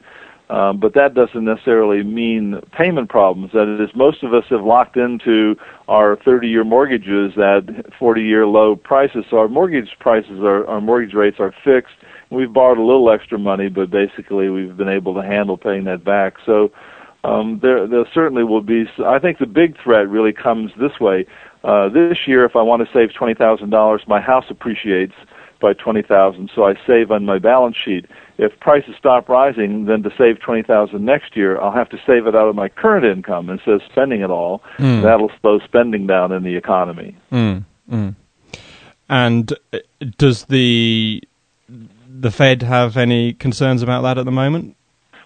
um, 0.48 0.78
but 0.78 0.94
that 0.94 1.14
doesn't 1.14 1.44
necessarily 1.44 2.04
mean 2.04 2.60
payment 2.78 3.08
problems. 3.08 3.50
That 3.52 3.82
is, 3.82 3.90
most 3.96 4.22
of 4.22 4.32
us 4.32 4.44
have 4.50 4.62
locked 4.62 4.96
into 4.96 5.56
our 5.88 6.18
30-year 6.18 6.62
mortgages 6.62 7.32
at 7.36 7.66
40-year 7.98 8.46
low 8.46 8.76
prices, 8.76 9.24
so 9.28 9.38
our 9.38 9.48
mortgage 9.48 9.90
prices 9.98 10.38
are 10.44 10.64
our 10.68 10.80
mortgage 10.80 11.14
rates 11.14 11.38
are 11.40 11.52
fixed. 11.64 11.96
We've 12.30 12.52
borrowed 12.52 12.78
a 12.78 12.84
little 12.84 13.10
extra 13.10 13.40
money, 13.40 13.68
but 13.68 13.90
basically 13.90 14.50
we've 14.50 14.76
been 14.76 14.88
able 14.88 15.14
to 15.14 15.22
handle 15.22 15.56
paying 15.56 15.82
that 15.86 16.04
back. 16.04 16.34
So 16.46 16.70
um, 17.24 17.60
there, 17.62 17.86
there 17.86 18.04
certainly 18.12 18.44
will 18.44 18.62
be. 18.62 18.84
I 19.04 19.18
think 19.18 19.38
the 19.38 19.46
big 19.46 19.76
threat 19.82 20.08
really 20.08 20.32
comes 20.32 20.72
this 20.78 20.98
way. 21.00 21.26
Uh, 21.62 21.88
this 21.88 22.18
year, 22.26 22.44
if 22.44 22.56
I 22.56 22.62
want 22.62 22.86
to 22.86 22.92
save 22.92 23.14
twenty 23.14 23.34
thousand 23.34 23.70
dollars, 23.70 24.02
my 24.06 24.20
house 24.20 24.46
appreciates 24.50 25.14
by 25.60 25.72
twenty 25.74 26.02
thousand, 26.02 26.50
so 26.54 26.64
I 26.64 26.74
save 26.86 27.12
on 27.12 27.24
my 27.24 27.38
balance 27.38 27.76
sheet. 27.76 28.06
If 28.38 28.58
prices 28.58 28.96
stop 28.98 29.28
rising, 29.28 29.84
then 29.84 30.02
to 30.02 30.10
save 30.18 30.40
twenty 30.40 30.62
thousand 30.62 31.04
next 31.04 31.36
year, 31.36 31.60
I'll 31.60 31.70
have 31.70 31.88
to 31.90 31.98
save 32.04 32.26
it 32.26 32.34
out 32.34 32.48
of 32.48 32.56
my 32.56 32.68
current 32.68 33.04
income 33.04 33.48
instead 33.48 33.74
of 33.74 33.82
spending 33.90 34.22
it 34.22 34.30
all. 34.30 34.62
Mm. 34.78 35.02
That'll 35.02 35.30
slow 35.40 35.60
spending 35.60 36.08
down 36.08 36.32
in 36.32 36.42
the 36.42 36.56
economy. 36.56 37.16
Mm. 37.30 37.64
Mm. 37.88 38.16
And 39.08 39.52
uh, 39.72 39.78
does 40.18 40.46
the 40.46 41.22
the 42.08 42.32
Fed 42.32 42.62
have 42.62 42.96
any 42.96 43.32
concerns 43.32 43.82
about 43.82 44.02
that 44.02 44.18
at 44.18 44.24
the 44.24 44.32
moment? 44.32 44.76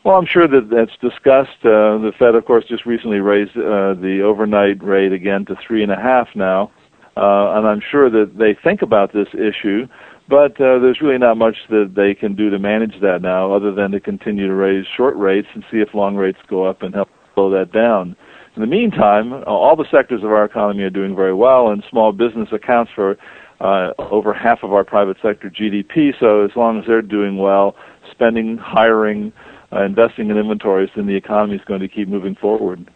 Well, 0.07 0.15
I'm 0.15 0.27
sure 0.33 0.47
that 0.47 0.71
that's 0.71 0.97
discussed. 1.03 1.59
Uh, 1.65 1.99
the 1.99 2.13
Fed, 2.17 2.37
of 2.37 2.45
course, 2.45 2.65
just 2.69 2.87
recently 2.87 3.19
raised 3.19 3.57
uh, 3.57 3.99
the 3.99 4.21
overnight 4.25 4.81
rate 4.81 5.11
again 5.11 5.45
to 5.47 5.57
three 5.67 5.83
and 5.83 5.91
a 5.91 5.97
half 5.97 6.29
now, 6.37 6.71
uh, 7.17 7.59
and 7.59 7.67
I'm 7.67 7.81
sure 7.91 8.09
that 8.09 8.39
they 8.39 8.57
think 8.63 8.83
about 8.83 9.13
this 9.13 9.27
issue. 9.35 9.89
But 10.29 10.53
uh, 10.61 10.79
there's 10.79 11.01
really 11.03 11.19
not 11.19 11.39
much 11.39 11.57
that 11.71 11.95
they 11.97 12.15
can 12.15 12.37
do 12.37 12.51
to 12.51 12.59
manage 12.61 13.01
that 13.03 13.19
now, 13.21 13.53
other 13.53 13.75
than 13.75 13.91
to 13.91 13.99
continue 13.99 14.47
to 14.47 14.55
raise 14.55 14.85
short 14.97 15.17
rates 15.17 15.49
and 15.55 15.65
see 15.73 15.79
if 15.79 15.89
long 15.93 16.15
rates 16.15 16.39
go 16.49 16.65
up 16.65 16.83
and 16.83 16.95
help 16.95 17.09
slow 17.35 17.51
that 17.51 17.73
down. 17.73 18.15
In 18.55 18.61
the 18.61 18.69
meantime, 18.69 19.43
all 19.45 19.75
the 19.75 19.87
sectors 19.91 20.23
of 20.23 20.31
our 20.31 20.45
economy 20.45 20.85
are 20.85 20.91
doing 20.91 21.17
very 21.17 21.35
well, 21.35 21.71
and 21.71 21.83
small 21.91 22.13
business 22.13 22.51
accounts 22.53 22.93
for 22.95 23.17
uh, 23.61 23.91
over 23.99 24.33
half 24.33 24.61
of 24.63 24.73
our 24.73 24.85
private 24.85 25.17
sector 25.21 25.51
GDP. 25.51 26.13
So 26.21 26.45
as 26.45 26.53
long 26.55 26.79
as 26.79 26.85
they're 26.87 27.03
doing 27.03 27.39
well, 27.39 27.75
spending, 28.13 28.57
hiring, 28.57 29.33
uh, 29.73 29.83
investing 29.83 30.31
in 30.31 30.37
inventories, 30.37 30.91
then 30.97 31.07
the 31.07 31.17
economy 31.17 31.57
is 31.57 31.65
going 31.65 31.81
to 31.81 31.89
keep 31.89 32.09
moving 32.09 32.35
forward. 32.35 32.87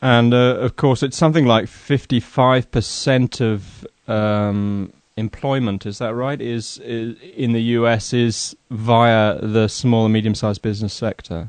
And 0.00 0.32
uh, 0.32 0.56
of 0.58 0.76
course, 0.76 1.02
it's 1.02 1.16
something 1.16 1.46
like 1.46 1.66
55% 1.66 3.40
of 3.40 3.86
um, 4.08 4.92
employment. 5.16 5.86
Is 5.86 5.98
that 5.98 6.14
right? 6.14 6.40
Is, 6.40 6.78
is, 6.84 7.16
in 7.20 7.52
the 7.52 7.62
U.S. 7.62 8.12
is 8.12 8.56
via 8.70 9.38
the 9.40 9.68
small 9.68 10.04
and 10.04 10.12
medium-sized 10.12 10.62
business 10.62 10.94
sector. 10.94 11.48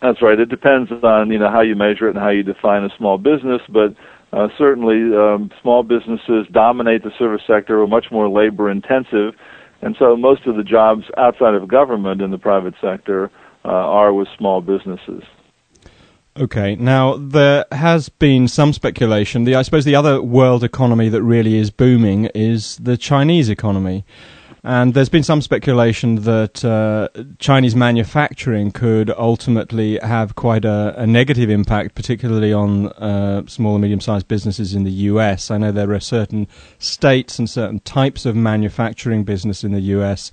That's 0.00 0.22
right. 0.22 0.40
It 0.40 0.48
depends 0.48 0.90
on 0.90 1.30
you 1.30 1.38
know 1.38 1.50
how 1.50 1.60
you 1.60 1.76
measure 1.76 2.08
it 2.08 2.14
and 2.14 2.18
how 2.18 2.30
you 2.30 2.42
define 2.42 2.84
a 2.84 2.96
small 2.96 3.18
business, 3.18 3.60
but 3.68 3.94
uh, 4.32 4.48
certainly 4.56 5.14
um, 5.14 5.50
small 5.60 5.82
businesses 5.82 6.46
dominate 6.50 7.02
the 7.02 7.12
service 7.18 7.42
sector, 7.46 7.82
are 7.82 7.86
much 7.86 8.06
more 8.10 8.28
labor 8.28 8.70
intensive, 8.70 9.34
and 9.82 9.94
so 9.98 10.16
most 10.16 10.46
of 10.46 10.56
the 10.56 10.62
jobs 10.62 11.04
outside 11.18 11.54
of 11.54 11.68
government 11.68 12.22
in 12.22 12.30
the 12.30 12.38
private 12.38 12.74
sector 12.80 13.30
uh, 13.64 13.68
are 13.68 14.12
with 14.12 14.28
small 14.36 14.60
businesses. 14.60 15.22
Okay, 16.36 16.76
now 16.76 17.16
there 17.16 17.66
has 17.72 18.08
been 18.08 18.46
some 18.46 18.72
speculation. 18.72 19.44
The 19.44 19.56
I 19.56 19.62
suppose 19.62 19.84
the 19.84 19.96
other 19.96 20.22
world 20.22 20.62
economy 20.62 21.08
that 21.08 21.22
really 21.22 21.56
is 21.56 21.70
booming 21.70 22.26
is 22.26 22.76
the 22.76 22.96
Chinese 22.96 23.48
economy. 23.48 24.04
And 24.62 24.92
there's 24.92 25.08
been 25.08 25.22
some 25.22 25.40
speculation 25.40 26.16
that 26.16 26.62
uh, 26.64 27.08
Chinese 27.38 27.74
manufacturing 27.74 28.72
could 28.72 29.10
ultimately 29.10 29.98
have 30.02 30.34
quite 30.34 30.66
a, 30.66 30.94
a 30.98 31.06
negative 31.06 31.48
impact, 31.48 31.94
particularly 31.94 32.52
on 32.52 32.88
uh, 32.88 33.46
small 33.46 33.76
and 33.76 33.82
medium 33.82 34.00
sized 34.00 34.28
businesses 34.28 34.74
in 34.74 34.84
the 34.84 34.90
US. 34.90 35.50
I 35.50 35.56
know 35.56 35.72
there 35.72 35.92
are 35.92 36.00
certain 36.00 36.46
states 36.78 37.38
and 37.38 37.48
certain 37.48 37.80
types 37.80 38.26
of 38.26 38.36
manufacturing 38.36 39.24
business 39.24 39.64
in 39.64 39.72
the 39.72 39.80
US 39.80 40.30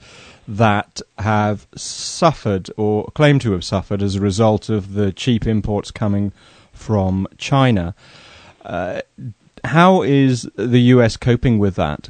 that 0.48 1.02
have 1.18 1.68
suffered 1.76 2.70
or 2.78 3.12
claim 3.14 3.40
to 3.40 3.52
have 3.52 3.64
suffered 3.64 4.02
as 4.02 4.16
a 4.16 4.22
result 4.22 4.70
of 4.70 4.94
the 4.94 5.12
cheap 5.12 5.46
imports 5.46 5.92
coming 5.92 6.32
from 6.72 7.28
China. 7.38 7.94
Uh, 8.64 9.02
how 9.64 10.02
is 10.02 10.50
the 10.56 10.80
US 10.80 11.18
coping 11.18 11.60
with 11.60 11.76
that? 11.76 12.10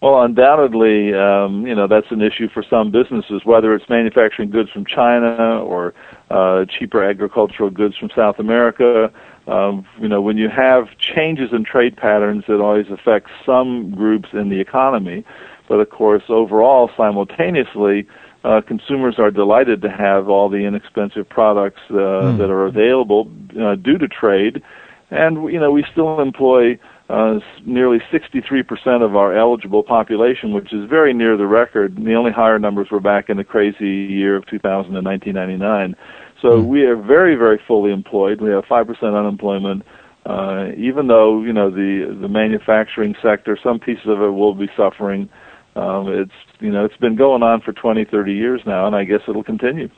Well, 0.00 0.20
undoubtedly, 0.20 1.14
um, 1.14 1.66
you 1.66 1.74
know 1.74 1.86
that's 1.86 2.10
an 2.10 2.20
issue 2.20 2.48
for 2.52 2.62
some 2.62 2.90
businesses, 2.90 3.40
whether 3.44 3.74
it's 3.74 3.88
manufacturing 3.88 4.50
goods 4.50 4.70
from 4.70 4.84
China 4.84 5.62
or 5.62 5.94
uh, 6.30 6.66
cheaper 6.66 7.02
agricultural 7.02 7.70
goods 7.70 7.96
from 7.96 8.10
South 8.14 8.38
America. 8.38 9.10
Um, 9.46 9.86
you 9.98 10.08
know, 10.08 10.20
when 10.20 10.36
you 10.36 10.50
have 10.50 10.88
changes 10.98 11.50
in 11.52 11.64
trade 11.64 11.96
patterns, 11.96 12.44
it 12.48 12.60
always 12.60 12.90
affects 12.90 13.30
some 13.46 13.92
groups 13.94 14.28
in 14.34 14.50
the 14.50 14.60
economy. 14.60 15.24
But 15.68 15.80
of 15.80 15.90
course, 15.90 16.22
overall, 16.28 16.90
simultaneously, 16.96 18.06
uh, 18.44 18.60
consumers 18.66 19.18
are 19.18 19.30
delighted 19.30 19.80
to 19.82 19.90
have 19.90 20.28
all 20.28 20.48
the 20.48 20.66
inexpensive 20.66 21.28
products 21.28 21.80
uh, 21.90 21.94
mm. 21.94 22.38
that 22.38 22.50
are 22.50 22.66
available 22.66 23.30
uh, 23.58 23.74
due 23.74 23.96
to 23.96 24.06
trade, 24.06 24.62
and 25.10 25.50
you 25.50 25.58
know 25.58 25.70
we 25.70 25.84
still 25.90 26.20
employ 26.20 26.78
uh, 27.08 27.38
nearly 27.64 27.98
63% 28.12 29.02
of 29.02 29.16
our 29.16 29.36
eligible 29.36 29.82
population, 29.82 30.52
which 30.52 30.72
is 30.72 30.88
very 30.88 31.12
near 31.12 31.36
the 31.36 31.46
record. 31.46 31.96
The 31.96 32.14
only 32.14 32.32
higher 32.32 32.58
numbers 32.58 32.90
were 32.90 33.00
back 33.00 33.28
in 33.28 33.36
the 33.36 33.44
crazy 33.44 33.88
year 33.88 34.36
of 34.36 34.46
2000 34.46 34.96
and 34.96 35.04
1999. 35.04 35.96
So 36.40 36.48
mm. 36.48 36.66
we 36.66 36.82
are 36.82 36.96
very, 36.96 37.36
very 37.36 37.60
fully 37.66 37.92
employed. 37.92 38.40
We 38.40 38.50
have 38.50 38.64
5% 38.64 39.02
unemployment. 39.02 39.84
Uh, 40.26 40.68
even 40.78 41.06
though 41.06 41.42
you 41.42 41.52
know 41.52 41.70
the 41.70 42.16
the 42.18 42.28
manufacturing 42.28 43.14
sector, 43.22 43.58
some 43.62 43.78
pieces 43.78 44.06
of 44.06 44.22
it 44.22 44.30
will 44.30 44.54
be 44.54 44.68
suffering. 44.74 45.28
Um, 45.76 46.08
it's 46.08 46.32
you 46.60 46.70
know 46.70 46.84
it's 46.84 46.96
been 46.96 47.16
going 47.16 47.42
on 47.42 47.60
for 47.60 47.72
20, 47.72 48.04
30 48.04 48.32
years 48.32 48.60
now, 48.66 48.86
and 48.86 48.94
I 48.94 49.04
guess 49.04 49.20
it'll 49.28 49.44
continue. 49.44 49.90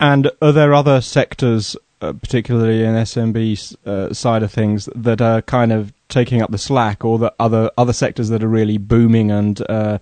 And 0.00 0.30
are 0.40 0.52
there 0.52 0.74
other 0.74 1.00
sectors 1.00 1.76
uh, 2.02 2.12
particularly 2.12 2.82
in 2.82 2.94
SMB 2.94 3.76
uh, 3.86 4.12
side 4.12 4.42
of 4.42 4.50
things, 4.50 4.88
that 4.92 5.20
are 5.20 5.40
kind 5.40 5.72
of 5.72 5.92
taking 6.08 6.42
up 6.42 6.50
the 6.50 6.58
slack, 6.58 7.04
or 7.04 7.16
the 7.16 7.32
other 7.38 7.70
other 7.78 7.92
sectors 7.92 8.28
that 8.28 8.42
are 8.42 8.48
really 8.48 8.76
booming 8.76 9.30
and 9.30 9.64
uh, 9.70 9.98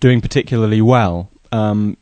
doing 0.00 0.20
particularly 0.20 0.82
well 0.82 1.30
um, 1.52 1.96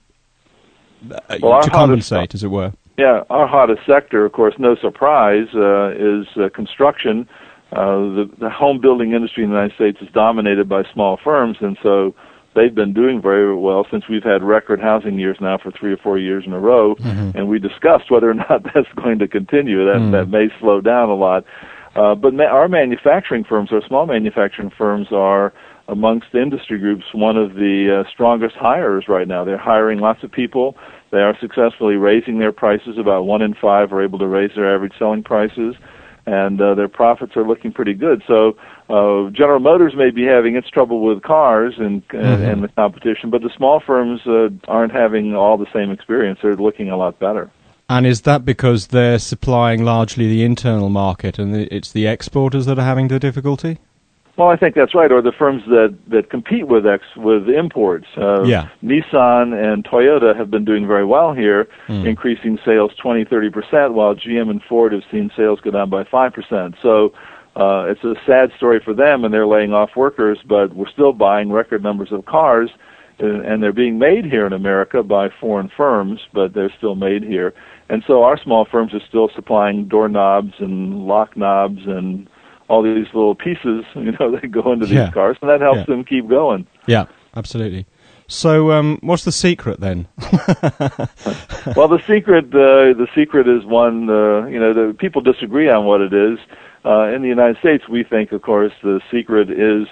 uh, 1.11 1.39
well, 1.43 1.63
to 1.63 1.69
compensate, 1.69 2.35
as 2.35 2.43
it 2.43 2.49
were. 2.49 2.73
Yeah, 2.97 3.25
our 3.29 3.47
hottest 3.47 3.85
sector, 3.85 4.25
of 4.25 4.33
course, 4.33 4.55
no 4.59 4.75
surprise, 4.77 5.49
uh, 5.55 5.91
is 5.91 6.27
construction. 6.55 7.29
The, 7.73 8.31
the 8.39 8.51
home 8.51 8.81
building 8.81 9.13
industry 9.13 9.45
in 9.45 9.51
the 9.51 9.57
United 9.57 9.75
States 9.75 9.99
is 10.01 10.09
dominated 10.13 10.69
by 10.69 10.83
small 10.93 11.19
firms, 11.23 11.57
and 11.61 11.79
so 11.83 12.15
they've 12.55 12.75
been 12.75 12.93
doing 12.93 13.21
very 13.23 13.57
well 13.57 13.87
since 13.91 14.05
we've 14.09 14.23
had 14.23 14.43
record 14.43 14.81
housing 14.81 15.19
years 15.19 15.39
now 15.41 15.59
for 15.59 15.71
three 15.73 15.93
or 15.93 15.97
four 15.97 16.19
years 16.19 16.45
in 16.47 16.53
a 16.53 16.61
row, 16.61 16.95
mm-hmm. 16.97 17.37
and 17.37 17.49
we 17.49 17.59
discussed 17.59 18.11
whether 18.11 18.31
or 18.31 18.35
not 18.51 18.63
that's 18.75 18.93
going 18.97 19.19
to 19.19 19.29
continue. 19.29 19.85
That 19.85 20.01
mm. 20.01 20.13
that 20.13 20.27
may 20.29 20.49
slow 20.61 20.81
down 20.81 21.09
a 21.09 21.15
lot, 21.15 21.45
uh, 21.97 22.15
but 22.15 22.35
ma- 22.35 22.45
our 22.45 22.69
manufacturing 22.69 23.45
firms, 23.45 23.71
our 23.73 23.83
small 23.87 24.07
manufacturing 24.07 24.71
firms, 24.77 25.09
are 25.11 25.53
amongst 25.89 26.35
industry 26.35 26.79
groups 26.79 27.05
one 27.13 27.37
of 27.37 27.55
the 27.55 28.03
uh, 28.05 28.11
strongest 28.11 28.55
hires 28.55 29.07
right 29.09 29.27
now. 29.27 29.45
They're 29.45 29.59
hiring 29.59 29.99
lots 29.99 30.23
of 30.23 30.31
people. 30.31 30.77
They 31.11 31.19
are 31.19 31.37
successfully 31.41 31.97
raising 31.97 32.39
their 32.39 32.53
prices. 32.53 32.97
About 32.99 33.25
one 33.25 33.43
in 33.43 33.55
five 33.55 33.93
are 33.93 34.03
able 34.03 34.19
to 34.19 34.27
raise 34.27 34.51
their 34.55 34.75
average 34.75 34.93
selling 34.99 35.23
prices 35.23 35.75
and 36.27 36.61
uh, 36.61 36.75
their 36.75 36.89
profits 36.89 37.37
are 37.37 37.47
looking 37.47 37.73
pretty 37.73 37.95
good. 37.95 38.23
So 38.27 38.57
uh, 38.89 39.31
General 39.31 39.61
Motors 39.61 39.95
may 39.97 40.11
be 40.11 40.25
having 40.25 40.57
its 40.57 40.69
trouble 40.71 41.03
with 41.03 41.23
cars 41.23 41.75
and 41.79 42.07
mm-hmm. 42.09 42.45
and 42.45 42.63
the 42.63 42.69
competition, 42.69 43.31
but 43.31 43.43
the 43.43 43.51
small 43.57 43.81
firms 43.81 44.21
uh, 44.27 44.49
aren't 44.69 44.93
having 44.93 45.35
all 45.35 45.57
the 45.57 45.67
same 45.73 45.91
experience. 45.91 46.39
They're 46.43 46.55
looking 46.55 46.91
a 46.91 46.97
lot 46.97 47.19
better. 47.19 47.51
And 47.89 48.07
is 48.07 48.23
that 48.23 48.45
because 48.45 48.87
they're 48.87 49.19
supplying 49.19 49.85
largely 49.85 50.27
the 50.29 50.45
internal 50.45 50.89
market, 50.89 51.39
and 51.39 51.55
it's 51.55 51.93
the 51.93 52.07
exporters 52.07 52.67
that 52.67 52.79
are 52.79 52.85
having 52.85 53.09
the 53.09 53.19
difficulty? 53.19 53.79
Well, 54.37 54.49
I 54.49 54.57
think 54.57 54.75
that's 54.75 54.95
right. 54.95 55.13
Or 55.13 55.21
the 55.21 55.33
firms 55.33 55.63
that 55.67 55.97
that 56.09 56.31
compete 56.31 56.67
with 56.67 56.87
ex 56.87 57.05
with 57.17 57.49
imports. 57.49 58.07
Uh, 58.17 58.45
yeah. 58.45 58.69
Nissan 58.83 59.53
and 59.53 59.85
Toyota 59.85 60.35
have 60.35 60.51
been 60.51 60.65
doing 60.65 60.87
very 60.87 61.05
well 61.05 61.35
here, 61.35 61.69
mm. 61.87 62.07
increasing 62.07 62.59
sales 62.65 62.93
20, 63.01 63.27
30 63.27 63.51
percent, 63.51 63.93
while 63.93 64.15
GM 64.15 64.49
and 64.49 64.63
Ford 64.63 64.93
have 64.93 65.03
seen 65.11 65.31
sales 65.37 65.61
go 65.61 65.71
down 65.71 65.91
by 65.91 66.05
five 66.05 66.33
percent. 66.33 66.77
So. 66.83 67.13
Uh, 67.55 67.85
it's 67.91 68.03
a 68.03 68.15
sad 68.27 68.51
story 68.57 68.81
for 68.83 68.95
them, 68.95 69.27
and 69.27 69.35
they're 69.35 69.47
laying 69.47 69.75
off 69.75 69.91
workers. 69.95 70.39
But 70.49 70.75
we're 70.75 70.89
still 70.89 71.13
buying 71.13 71.53
record 71.53 71.83
numbers 71.83 72.11
of 72.11 72.25
cars, 72.25 72.71
and, 73.19 73.45
and 73.45 73.63
they're 73.63 73.75
being 73.75 73.99
made 73.99 74.25
here 74.25 74.47
in 74.47 74.55
America 74.55 75.03
by 75.03 75.29
foreign 75.29 75.71
firms, 75.77 76.21
but 76.33 76.55
they're 76.55 76.73
still 76.79 76.95
made 76.95 77.23
here. 77.23 77.53
And 77.91 78.03
so 78.07 78.23
our 78.23 78.39
small 78.39 78.65
firms 78.65 78.95
are 78.95 79.03
still 79.07 79.29
supplying 79.35 79.87
doorknobs 79.87 80.55
and 80.61 81.07
lock 81.07 81.37
knobs 81.37 81.81
and 81.87 82.27
all 82.73 82.83
these 82.83 83.07
little 83.13 83.35
pieces, 83.35 83.85
you 83.95 84.13
know, 84.19 84.31
that 84.33 84.51
go 84.51 84.73
into 84.73 84.87
these 84.87 84.95
yeah. 84.95 85.11
cars, 85.11 85.37
and 85.43 85.51
that 85.51 85.61
helps 85.61 85.81
yeah. 85.81 85.85
them 85.85 86.05
keep 86.05 86.27
going. 86.29 86.67
Yeah, 86.87 87.05
absolutely. 87.37 87.87
So, 88.29 88.73
um, 88.73 88.99
what's 89.03 89.25
the 89.25 89.33
secret 89.33 89.81
then? 89.81 90.09
well, 91.77 91.89
the 91.89 92.03
secret, 92.07 92.47
uh, 92.47 92.97
the 92.97 93.09
secret 93.15 93.47
is 93.47 93.65
one. 93.67 94.09
Uh, 94.09 94.47
you 94.47 94.59
know, 94.59 94.73
the, 94.73 94.95
people 94.95 95.21
disagree 95.21 95.69
on 95.69 95.85
what 95.85 96.01
it 96.01 96.15
is. 96.15 96.39
Uh, 96.85 97.09
in 97.15 97.21
the 97.21 97.29
United 97.29 97.59
States, 97.59 97.89
we 97.89 98.03
think, 98.03 98.33
of 98.33 98.41
course, 98.41 98.73
the 98.83 99.01
secret 99.11 99.51
is 99.51 99.87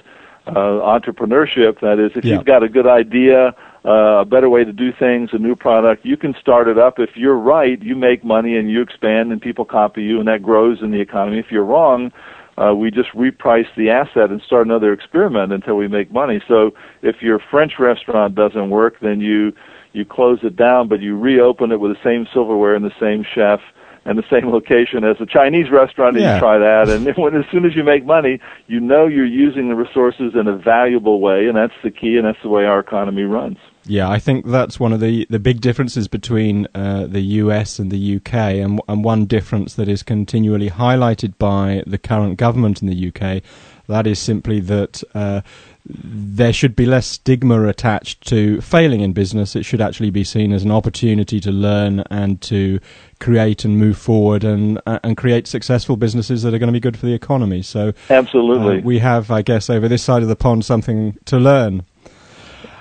uh, 0.46 0.52
entrepreneurship. 0.52 1.80
That 1.80 1.98
is, 1.98 2.12
if 2.16 2.24
yeah. 2.24 2.36
you've 2.36 2.46
got 2.46 2.62
a 2.62 2.68
good 2.68 2.86
idea, 2.86 3.54
uh, 3.84 4.20
a 4.20 4.24
better 4.24 4.48
way 4.48 4.64
to 4.64 4.72
do 4.72 4.90
things, 4.90 5.30
a 5.32 5.38
new 5.38 5.54
product, 5.54 6.06
you 6.06 6.16
can 6.16 6.34
start 6.40 6.66
it 6.66 6.78
up. 6.78 6.98
If 6.98 7.16
you're 7.16 7.36
right, 7.36 7.80
you 7.82 7.94
make 7.94 8.24
money 8.24 8.56
and 8.56 8.70
you 8.70 8.80
expand, 8.80 9.32
and 9.32 9.40
people 9.40 9.64
copy 9.66 10.02
you, 10.02 10.18
and 10.18 10.28
that 10.28 10.42
grows 10.42 10.80
in 10.80 10.90
the 10.90 11.00
economy. 11.00 11.38
If 11.38 11.50
you're 11.50 11.64
wrong, 11.64 12.10
uh, 12.58 12.74
we 12.74 12.90
just 12.90 13.10
reprice 13.10 13.66
the 13.76 13.90
asset 13.90 14.30
and 14.30 14.40
start 14.42 14.66
another 14.66 14.92
experiment 14.92 15.52
until 15.52 15.76
we 15.76 15.88
make 15.88 16.12
money. 16.12 16.42
So 16.46 16.72
if 17.02 17.22
your 17.22 17.38
French 17.50 17.78
restaurant 17.78 18.34
doesn't 18.34 18.70
work, 18.70 18.96
then 19.00 19.20
you 19.20 19.52
you 19.92 20.04
close 20.04 20.38
it 20.44 20.54
down, 20.54 20.86
but 20.88 21.00
you 21.00 21.18
reopen 21.18 21.72
it 21.72 21.80
with 21.80 21.90
the 21.92 21.98
same 22.04 22.26
silverware 22.32 22.76
and 22.76 22.84
the 22.84 22.94
same 23.00 23.24
chef, 23.34 23.60
and 24.04 24.16
the 24.16 24.24
same 24.30 24.48
location 24.52 25.02
as 25.04 25.16
a 25.20 25.26
Chinese 25.26 25.70
restaurant, 25.70 26.16
and 26.16 26.24
Yeah. 26.24 26.34
you 26.34 26.40
try 26.40 26.58
that. 26.58 26.88
And 26.88 27.06
when 27.16 27.34
as 27.34 27.44
soon 27.50 27.64
as 27.64 27.74
you 27.74 27.82
make 27.82 28.04
money, 28.04 28.38
you 28.68 28.78
know 28.78 29.06
you're 29.06 29.24
using 29.24 29.68
the 29.68 29.74
resources 29.74 30.34
in 30.34 30.46
a 30.46 30.56
valuable 30.56 31.20
way, 31.20 31.46
and 31.48 31.56
that's 31.56 31.74
the 31.82 31.90
key, 31.90 32.16
and 32.16 32.26
that's 32.26 32.40
the 32.42 32.48
way 32.48 32.66
our 32.66 32.78
economy 32.78 33.22
runs. 33.24 33.58
Yeah, 33.90 34.08
I 34.08 34.20
think 34.20 34.46
that's 34.46 34.78
one 34.78 34.92
of 34.92 35.00
the, 35.00 35.26
the 35.30 35.40
big 35.40 35.60
differences 35.60 36.06
between 36.06 36.68
uh, 36.76 37.08
the 37.08 37.22
US 37.42 37.80
and 37.80 37.90
the 37.90 38.16
UK, 38.16 38.34
and, 38.34 38.80
and 38.86 39.02
one 39.02 39.26
difference 39.26 39.74
that 39.74 39.88
is 39.88 40.04
continually 40.04 40.70
highlighted 40.70 41.36
by 41.38 41.82
the 41.88 41.98
current 41.98 42.36
government 42.36 42.82
in 42.82 42.86
the 42.86 43.08
UK. 43.08 43.42
That 43.88 44.06
is 44.06 44.20
simply 44.20 44.60
that 44.60 45.02
uh, 45.12 45.40
there 45.84 46.52
should 46.52 46.76
be 46.76 46.86
less 46.86 47.08
stigma 47.08 47.66
attached 47.66 48.24
to 48.28 48.60
failing 48.60 49.00
in 49.00 49.12
business. 49.12 49.56
It 49.56 49.64
should 49.64 49.80
actually 49.80 50.10
be 50.10 50.22
seen 50.22 50.52
as 50.52 50.62
an 50.62 50.70
opportunity 50.70 51.40
to 51.40 51.50
learn 51.50 52.04
and 52.12 52.40
to 52.42 52.78
create 53.18 53.64
and 53.64 53.76
move 53.76 53.98
forward 53.98 54.44
and 54.44 54.80
uh, 54.86 55.00
and 55.02 55.16
create 55.16 55.48
successful 55.48 55.96
businesses 55.96 56.44
that 56.44 56.54
are 56.54 56.58
going 56.58 56.68
to 56.68 56.72
be 56.72 56.78
good 56.78 56.96
for 56.96 57.06
the 57.06 57.14
economy. 57.14 57.62
So 57.62 57.92
Absolutely. 58.08 58.78
uh, 58.78 58.82
we 58.82 59.00
have, 59.00 59.32
I 59.32 59.42
guess, 59.42 59.68
over 59.68 59.88
this 59.88 60.04
side 60.04 60.22
of 60.22 60.28
the 60.28 60.36
pond, 60.36 60.64
something 60.64 61.18
to 61.24 61.40
learn. 61.40 61.84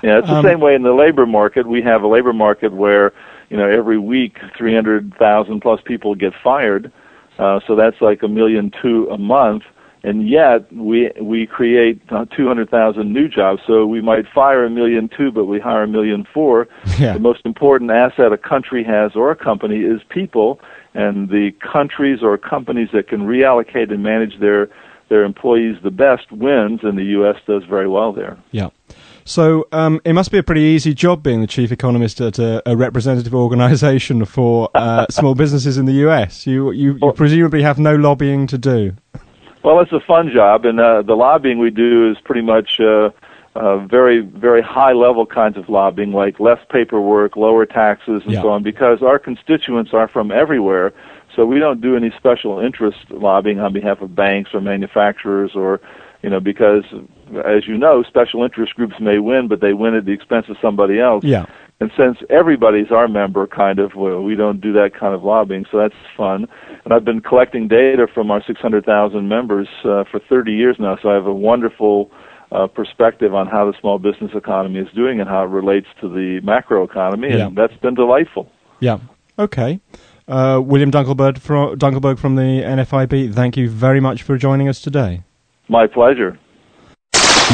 Yeah, 0.02 0.18
it's 0.18 0.28
the 0.28 0.36
Um, 0.36 0.44
same 0.44 0.60
way 0.60 0.74
in 0.74 0.82
the 0.82 0.92
labor 0.94 1.26
market. 1.26 1.66
We 1.66 1.82
have 1.82 2.02
a 2.02 2.08
labor 2.08 2.32
market 2.32 2.72
where, 2.72 3.12
you 3.50 3.56
know, 3.56 3.68
every 3.68 3.98
week 3.98 4.38
300,000 4.56 5.60
plus 5.60 5.80
people 5.84 6.14
get 6.14 6.32
fired. 6.42 6.90
Uh, 7.38 7.60
so 7.66 7.74
that's 7.74 8.00
like 8.00 8.22
a 8.22 8.28
million 8.28 8.70
two 8.82 9.08
a 9.10 9.18
month. 9.18 9.64
And 10.02 10.26
yet 10.28 10.72
we 10.72 11.10
we 11.20 11.46
create 11.46 12.00
uh, 12.10 12.24
200,000 12.34 13.12
new 13.12 13.28
jobs. 13.28 13.60
So 13.66 13.84
we 13.86 14.00
might 14.00 14.26
fire 14.28 14.64
a 14.64 14.70
million 14.70 15.10
two, 15.14 15.30
but 15.30 15.44
we 15.44 15.60
hire 15.60 15.82
a 15.82 15.88
million 15.88 16.26
four. 16.32 16.68
Yeah. 16.98 17.12
The 17.14 17.20
most 17.20 17.44
important 17.44 17.90
asset 17.90 18.32
a 18.32 18.38
country 18.38 18.82
has 18.84 19.14
or 19.14 19.30
a 19.30 19.36
company 19.36 19.80
is 19.80 20.00
people, 20.08 20.60
and 20.94 21.28
the 21.28 21.52
countries 21.72 22.22
or 22.22 22.36
companies 22.38 22.88
that 22.92 23.08
can 23.08 23.20
reallocate 23.26 23.90
and 23.92 24.02
manage 24.02 24.38
their 24.40 24.68
their 25.10 25.24
employees 25.24 25.76
the 25.82 25.90
best 25.90 26.30
wins, 26.32 26.80
and 26.82 26.96
the 26.96 27.04
U.S. 27.18 27.36
does 27.46 27.64
very 27.64 27.88
well 27.88 28.12
there. 28.12 28.38
Yeah. 28.52 28.68
So 29.30 29.68
um, 29.70 30.00
it 30.04 30.12
must 30.12 30.32
be 30.32 30.38
a 30.38 30.42
pretty 30.42 30.62
easy 30.62 30.92
job 30.92 31.22
being 31.22 31.40
the 31.40 31.46
chief 31.46 31.70
economist 31.70 32.20
at 32.20 32.40
a, 32.40 32.68
a 32.68 32.76
representative 32.76 33.32
organisation 33.32 34.24
for 34.24 34.68
uh, 34.74 35.06
small 35.10 35.36
businesses 35.36 35.78
in 35.78 35.84
the 35.86 36.04
US. 36.08 36.48
You, 36.48 36.72
you, 36.72 36.98
you 37.00 37.12
presumably 37.12 37.62
have 37.62 37.78
no 37.78 37.94
lobbying 37.94 38.48
to 38.48 38.58
do. 38.58 38.96
Well, 39.62 39.78
it's 39.78 39.92
a 39.92 40.00
fun 40.00 40.32
job, 40.34 40.64
and 40.64 40.80
uh, 40.80 41.02
the 41.02 41.14
lobbying 41.14 41.60
we 41.60 41.70
do 41.70 42.10
is 42.10 42.16
pretty 42.24 42.40
much 42.40 42.80
uh, 42.80 43.10
uh, 43.54 43.78
very, 43.86 44.18
very 44.18 44.62
high 44.62 44.94
level 44.94 45.26
kinds 45.26 45.56
of 45.56 45.68
lobbying, 45.68 46.10
like 46.10 46.40
less 46.40 46.58
paperwork, 46.68 47.36
lower 47.36 47.66
taxes, 47.66 48.22
and 48.24 48.32
Yeah. 48.32 48.42
so 48.42 48.48
on, 48.48 48.64
because 48.64 49.00
our 49.00 49.20
constituents 49.20 49.94
are 49.94 50.08
from 50.08 50.32
everywhere. 50.32 50.92
So 51.36 51.46
we 51.46 51.60
don't 51.60 51.80
do 51.80 51.94
any 51.94 52.10
special 52.16 52.58
interest 52.58 52.98
lobbying 53.10 53.60
on 53.60 53.72
behalf 53.72 54.02
of 54.02 54.12
banks 54.12 54.52
or 54.52 54.60
manufacturers 54.60 55.52
or, 55.54 55.80
you 56.22 56.30
know, 56.30 56.40
because 56.40 56.84
as 57.44 57.66
you 57.66 57.76
know, 57.78 58.02
special 58.02 58.42
interest 58.44 58.74
groups 58.74 58.94
may 59.00 59.18
win, 59.18 59.48
but 59.48 59.60
they 59.60 59.72
win 59.72 59.94
at 59.94 60.04
the 60.04 60.12
expense 60.12 60.46
of 60.48 60.56
somebody 60.60 61.00
else. 61.00 61.24
Yeah. 61.24 61.46
And 61.82 61.90
since 61.96 62.18
everybody's 62.28 62.90
our 62.90 63.08
member, 63.08 63.46
kind 63.46 63.78
of, 63.78 63.94
well, 63.94 64.20
we 64.22 64.34
don't 64.34 64.60
do 64.60 64.70
that 64.74 64.90
kind 64.98 65.14
of 65.14 65.24
lobbying, 65.24 65.64
so 65.70 65.78
that's 65.78 65.94
fun. 66.14 66.46
And 66.84 66.92
I've 66.92 67.06
been 67.06 67.20
collecting 67.22 67.68
data 67.68 68.06
from 68.12 68.30
our 68.30 68.42
600,000 68.46 69.26
members 69.28 69.66
uh, 69.84 70.04
for 70.10 70.20
30 70.28 70.52
years 70.52 70.76
now, 70.78 70.98
so 71.02 71.08
I 71.10 71.14
have 71.14 71.26
a 71.26 71.32
wonderful 71.32 72.10
uh, 72.52 72.66
perspective 72.66 73.34
on 73.34 73.46
how 73.46 73.64
the 73.70 73.72
small 73.80 73.98
business 73.98 74.32
economy 74.34 74.80
is 74.80 74.88
doing 74.94 75.20
and 75.20 75.28
how 75.28 75.44
it 75.44 75.48
relates 75.48 75.86
to 76.02 76.08
the 76.10 76.40
macro 76.44 76.82
economy, 76.84 77.28
and 77.28 77.38
Yeah. 77.38 77.48
that's 77.54 77.80
been 77.80 77.94
delightful. 77.94 78.50
Yeah. 78.80 78.98
Okay. 79.38 79.80
Uh, 80.28 80.60
William 80.62 80.90
Dunkelberg 80.90 81.38
from, 81.38 81.78
Dunkelberg 81.78 82.18
from 82.18 82.36
the 82.36 82.62
NFIB, 82.62 83.32
thank 83.32 83.56
you 83.56 83.70
very 83.70 84.00
much 84.00 84.22
for 84.22 84.36
joining 84.36 84.68
us 84.68 84.82
today. 84.82 85.22
My 85.70 85.86
pleasure. 85.86 86.36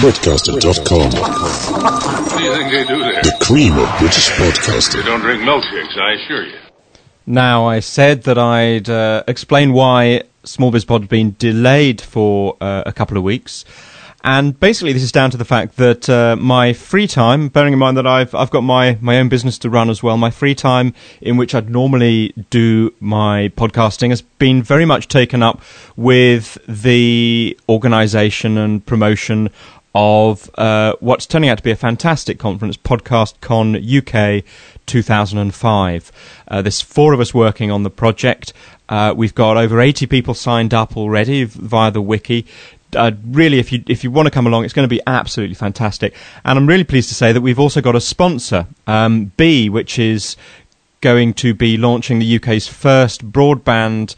Broadcaster.com. 0.01 1.11
What 1.13 2.39
do 2.39 2.45
you 2.45 2.53
think 2.55 2.71
they 2.71 2.85
do 2.87 2.99
there? 3.01 3.23
The 3.23 3.37
cream 3.43 3.77
of 3.77 3.87
British 3.99 4.35
broadcasting. 4.39 5.01
They 5.03 5.07
don't 5.07 5.21
drink 5.21 5.43
milkshakes, 5.43 5.99
I 5.99 6.13
assure 6.15 6.47
you. 6.47 6.57
Now, 7.27 7.67
I 7.67 7.81
said 7.81 8.23
that 8.23 8.39
I'd 8.39 8.89
uh, 8.89 9.23
explain 9.29 9.75
why 9.75 10.23
Small 10.45 10.71
Biz 10.71 10.87
Pod 10.87 11.03
had 11.03 11.11
been 11.11 11.37
delayed 11.39 12.01
for 12.01 12.57
uh, 12.59 12.85
a 12.87 12.93
couple 12.95 13.19
of 13.19 13.23
weeks. 13.23 13.67
And 14.29 14.59
basically, 14.59 14.93
this 14.93 15.05
is 15.05 15.13
down 15.13 15.31
to 15.31 15.37
the 15.37 15.45
fact 15.45 15.77
that 15.77 16.09
uh, 16.11 16.35
my 16.35 16.73
free 16.73 17.07
time, 17.07 17.49
bearing 17.49 17.73
in 17.73 17.79
mind 17.79 17.97
that 17.97 18.09
I've 18.09 18.35
I've 18.35 18.51
got 18.51 18.63
my, 18.63 18.99
my 19.01 19.21
own 19.21 19.29
business 19.29 19.57
to 19.59 19.71
run 19.71 19.89
as 19.89 20.03
well, 20.03 20.17
my 20.17 20.33
free 20.33 20.57
time 20.57 20.95
in 21.21 21.37
which 21.37 21.55
I'd 21.55 21.71
normally 21.71 22.35
do 22.51 22.93
my 22.99 23.53
podcasting 23.57 24.11
has 24.11 24.23
been 24.23 24.65
very 24.65 24.85
much 24.85 25.07
taken 25.07 25.45
up 25.45 25.63
with 25.95 26.59
the 26.67 27.57
organisation 27.69 28.59
and 28.59 28.85
promotion 28.85 29.49
of 29.95 30.51
uh, 30.57 30.95
what's 30.99 31.25
turning 31.25 31.49
out 31.49 31.59
to 31.59 31.65
be 31.65 31.71
a 31.71 31.77
fantastic 31.77 32.37
conference, 32.41 32.77
PodcastCon 32.77 33.79
UK 33.79 34.45
2005. 34.87 36.13
Uh, 36.49 36.63
there's 36.63 36.81
four 36.81 37.13
of 37.13 37.21
us 37.21 37.33
working 37.33 37.71
on 37.71 37.85
the 37.85 37.91
project. 37.91 38.53
Uh, 38.89 39.15
we've 39.17 39.35
got 39.35 39.57
over 39.57 39.81
80 39.81 40.07
people 40.07 40.35
signed 40.35 40.75
up 40.75 40.97
already 40.97 41.45
via 41.45 41.91
the 41.91 42.03
wiki. 42.03 42.47
Really, 42.95 43.59
if 43.59 43.73
you 43.73 43.83
if 43.87 44.05
you 44.05 44.11
want 44.11 44.27
to 44.27 44.31
come 44.31 44.47
along, 44.47 44.65
it's 44.65 44.75
going 44.75 44.89
to 44.89 44.95
be 44.95 45.01
absolutely 45.07 45.55
fantastic. 45.55 46.15
And 46.45 46.59
I'm 46.59 46.67
really 46.67 46.85
pleased 46.85 47.09
to 47.09 47.15
say 47.15 47.33
that 47.33 47.41
we've 47.41 47.59
also 47.59 47.81
got 47.81 47.97
a 47.97 48.01
sponsor, 48.01 48.67
um, 48.87 49.33
Be, 49.37 49.69
which 49.69 49.99
is 49.99 50.37
going 51.01 51.35
to 51.35 51.55
be 51.55 51.77
launching 51.77 52.19
the 52.19 52.37
UK's 52.37 52.67
first 52.67 53.31
broadband 53.31 54.17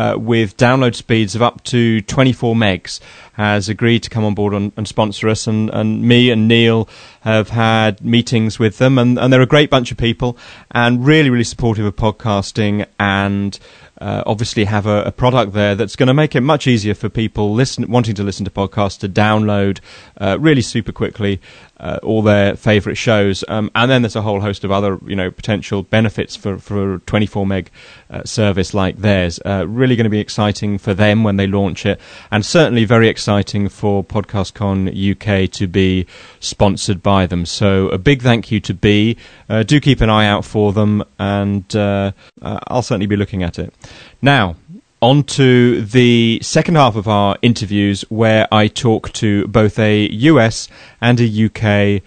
uh, 0.00 0.16
with 0.16 0.56
download 0.56 0.94
speeds 0.94 1.34
of 1.34 1.42
up 1.42 1.62
to 1.62 2.00
24 2.00 2.54
megs, 2.54 3.00
has 3.34 3.68
agreed 3.68 4.02
to 4.02 4.08
come 4.08 4.24
on 4.24 4.34
board 4.34 4.54
and, 4.54 4.72
and 4.74 4.88
sponsor 4.88 5.28
us. 5.28 5.46
And, 5.46 5.68
and 5.70 6.02
me 6.02 6.30
and 6.30 6.48
Neil 6.48 6.88
have 7.20 7.50
had 7.50 8.02
meetings 8.02 8.58
with 8.58 8.78
them, 8.78 8.98
and, 8.98 9.18
and 9.18 9.30
they're 9.30 9.42
a 9.42 9.46
great 9.46 9.68
bunch 9.68 9.92
of 9.92 9.98
people 9.98 10.38
and 10.70 11.04
really, 11.04 11.28
really 11.28 11.44
supportive 11.44 11.84
of 11.84 11.96
podcasting 11.96 12.86
and. 12.98 13.58
Uh, 14.00 14.22
obviously, 14.26 14.64
have 14.64 14.86
a, 14.86 15.02
a 15.04 15.12
product 15.12 15.52
there 15.52 15.74
that's 15.74 15.96
going 15.96 16.06
to 16.06 16.14
make 16.14 16.34
it 16.34 16.40
much 16.40 16.66
easier 16.66 16.94
for 16.94 17.08
people 17.08 17.52
listen, 17.52 17.90
wanting 17.90 18.14
to 18.14 18.22
listen 18.22 18.44
to 18.44 18.50
podcasts 18.50 18.98
to 18.98 19.08
download 19.08 19.80
uh, 20.20 20.38
really 20.40 20.62
super 20.62 20.92
quickly 20.92 21.40
uh, 21.80 21.98
all 22.02 22.22
their 22.22 22.56
favourite 22.56 22.96
shows. 22.96 23.44
Um, 23.48 23.70
and 23.74 23.90
then 23.90 24.02
there's 24.02 24.16
a 24.16 24.22
whole 24.22 24.40
host 24.40 24.64
of 24.64 24.70
other, 24.70 24.98
you 25.06 25.16
know, 25.16 25.30
potential 25.30 25.82
benefits 25.82 26.36
for 26.36 26.58
for 26.58 26.94
a 26.94 27.00
24 27.00 27.46
meg 27.46 27.70
uh, 28.10 28.24
service 28.24 28.74
like 28.74 28.96
theirs. 28.98 29.40
Uh, 29.44 29.66
really 29.66 29.96
going 29.96 30.04
to 30.04 30.10
be 30.10 30.20
exciting 30.20 30.78
for 30.78 30.94
them 30.94 31.24
when 31.24 31.36
they 31.36 31.46
launch 31.46 31.86
it, 31.86 32.00
and 32.30 32.44
certainly 32.44 32.84
very 32.84 33.08
exciting 33.08 33.68
for 33.68 34.04
PodcastCon 34.04 34.90
UK 34.90 35.50
to 35.52 35.66
be 35.66 36.06
sponsored 36.40 37.02
by 37.02 37.26
them. 37.26 37.46
So 37.46 37.88
a 37.88 37.98
big 37.98 38.22
thank 38.22 38.50
you 38.50 38.60
to 38.60 38.74
Be. 38.74 39.16
Uh, 39.50 39.64
do 39.64 39.80
keep 39.80 40.00
an 40.00 40.08
eye 40.08 40.26
out 40.26 40.44
for 40.44 40.72
them, 40.72 41.02
and 41.18 41.74
uh, 41.74 42.12
uh, 42.40 42.60
I'll 42.68 42.82
certainly 42.82 43.06
be 43.06 43.16
looking 43.16 43.42
at 43.42 43.58
it. 43.58 43.74
Now, 44.22 44.54
on 45.02 45.24
to 45.24 45.82
the 45.82 46.38
second 46.40 46.76
half 46.76 46.94
of 46.94 47.08
our 47.08 47.36
interviews, 47.42 48.02
where 48.10 48.46
I 48.52 48.68
talk 48.68 49.12
to 49.14 49.48
both 49.48 49.76
a 49.80 50.08
US 50.08 50.68
and 51.00 51.20
a 51.20 51.46
UK 51.46 52.02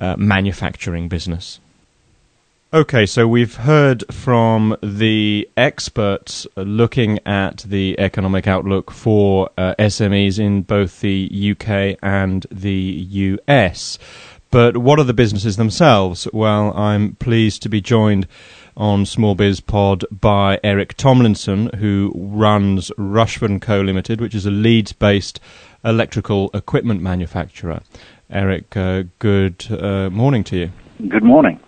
uh, 0.00 0.16
manufacturing 0.16 1.08
business. 1.08 1.60
Okay, 2.72 3.04
so 3.04 3.28
we've 3.28 3.56
heard 3.56 4.02
from 4.10 4.74
the 4.82 5.46
experts 5.58 6.46
looking 6.56 7.18
at 7.26 7.58
the 7.58 8.00
economic 8.00 8.46
outlook 8.46 8.90
for 8.90 9.50
uh, 9.58 9.74
SMEs 9.78 10.38
in 10.38 10.62
both 10.62 11.02
the 11.02 11.54
UK 11.54 11.98
and 12.02 12.46
the 12.50 13.06
US. 13.10 13.98
But 14.52 14.76
what 14.76 14.98
are 14.98 15.04
the 15.04 15.14
businesses 15.14 15.56
themselves? 15.56 16.28
Well, 16.30 16.76
I'm 16.76 17.14
pleased 17.14 17.62
to 17.62 17.70
be 17.70 17.80
joined 17.80 18.28
on 18.76 19.06
Small 19.06 19.34
Biz 19.34 19.60
Pod 19.60 20.04
by 20.10 20.60
Eric 20.62 20.94
Tomlinson, 20.98 21.70
who 21.78 22.12
runs 22.14 22.92
Rushford 22.98 23.62
Co 23.62 23.80
Limited, 23.80 24.20
which 24.20 24.34
is 24.34 24.44
a 24.44 24.50
Leeds-based 24.50 25.40
electrical 25.82 26.50
equipment 26.52 27.00
manufacturer. 27.00 27.80
Eric, 28.28 28.76
uh, 28.76 29.04
good 29.18 29.66
uh, 29.72 30.10
morning 30.10 30.44
to 30.44 30.56
you. 30.58 30.72
Good 31.08 31.24
morning. 31.24 31.58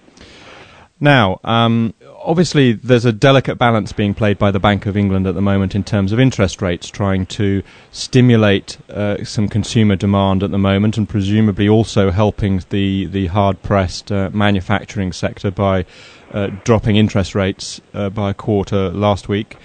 Now, 1.00 1.40
um, 1.42 1.94
obviously, 2.24 2.72
there's 2.72 3.04
a 3.04 3.12
delicate 3.12 3.56
balance 3.56 3.92
being 3.92 4.14
played 4.14 4.38
by 4.38 4.50
the 4.50 4.58
Bank 4.58 4.86
of 4.86 4.96
England 4.96 5.26
at 5.26 5.34
the 5.34 5.42
moment 5.42 5.74
in 5.74 5.84
terms 5.84 6.12
of 6.12 6.18
interest 6.18 6.62
rates, 6.62 6.88
trying 6.88 7.26
to 7.26 7.62
stimulate 7.92 8.78
uh, 8.90 9.22
some 9.24 9.48
consumer 9.48 9.96
demand 9.96 10.42
at 10.42 10.50
the 10.50 10.58
moment, 10.58 10.96
and 10.96 11.08
presumably 11.08 11.68
also 11.68 12.10
helping 12.10 12.62
the 12.70 13.06
the 13.06 13.26
hard-pressed 13.26 14.10
uh, 14.10 14.30
manufacturing 14.32 15.12
sector 15.12 15.50
by 15.50 15.84
uh, 16.32 16.48
dropping 16.64 16.96
interest 16.96 17.34
rates 17.34 17.80
uh, 17.92 18.08
by 18.10 18.30
a 18.30 18.34
quarter 18.34 18.90
last 18.90 19.28
week. 19.28 19.56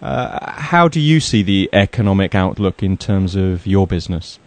Uh, 0.00 0.52
how 0.52 0.88
do 0.88 1.00
you 1.00 1.20
see 1.20 1.42
the 1.42 1.68
economic 1.72 2.34
outlook 2.34 2.82
in 2.82 2.96
terms 2.96 3.34
of 3.34 3.66
your 3.66 3.86
business? 3.86 4.38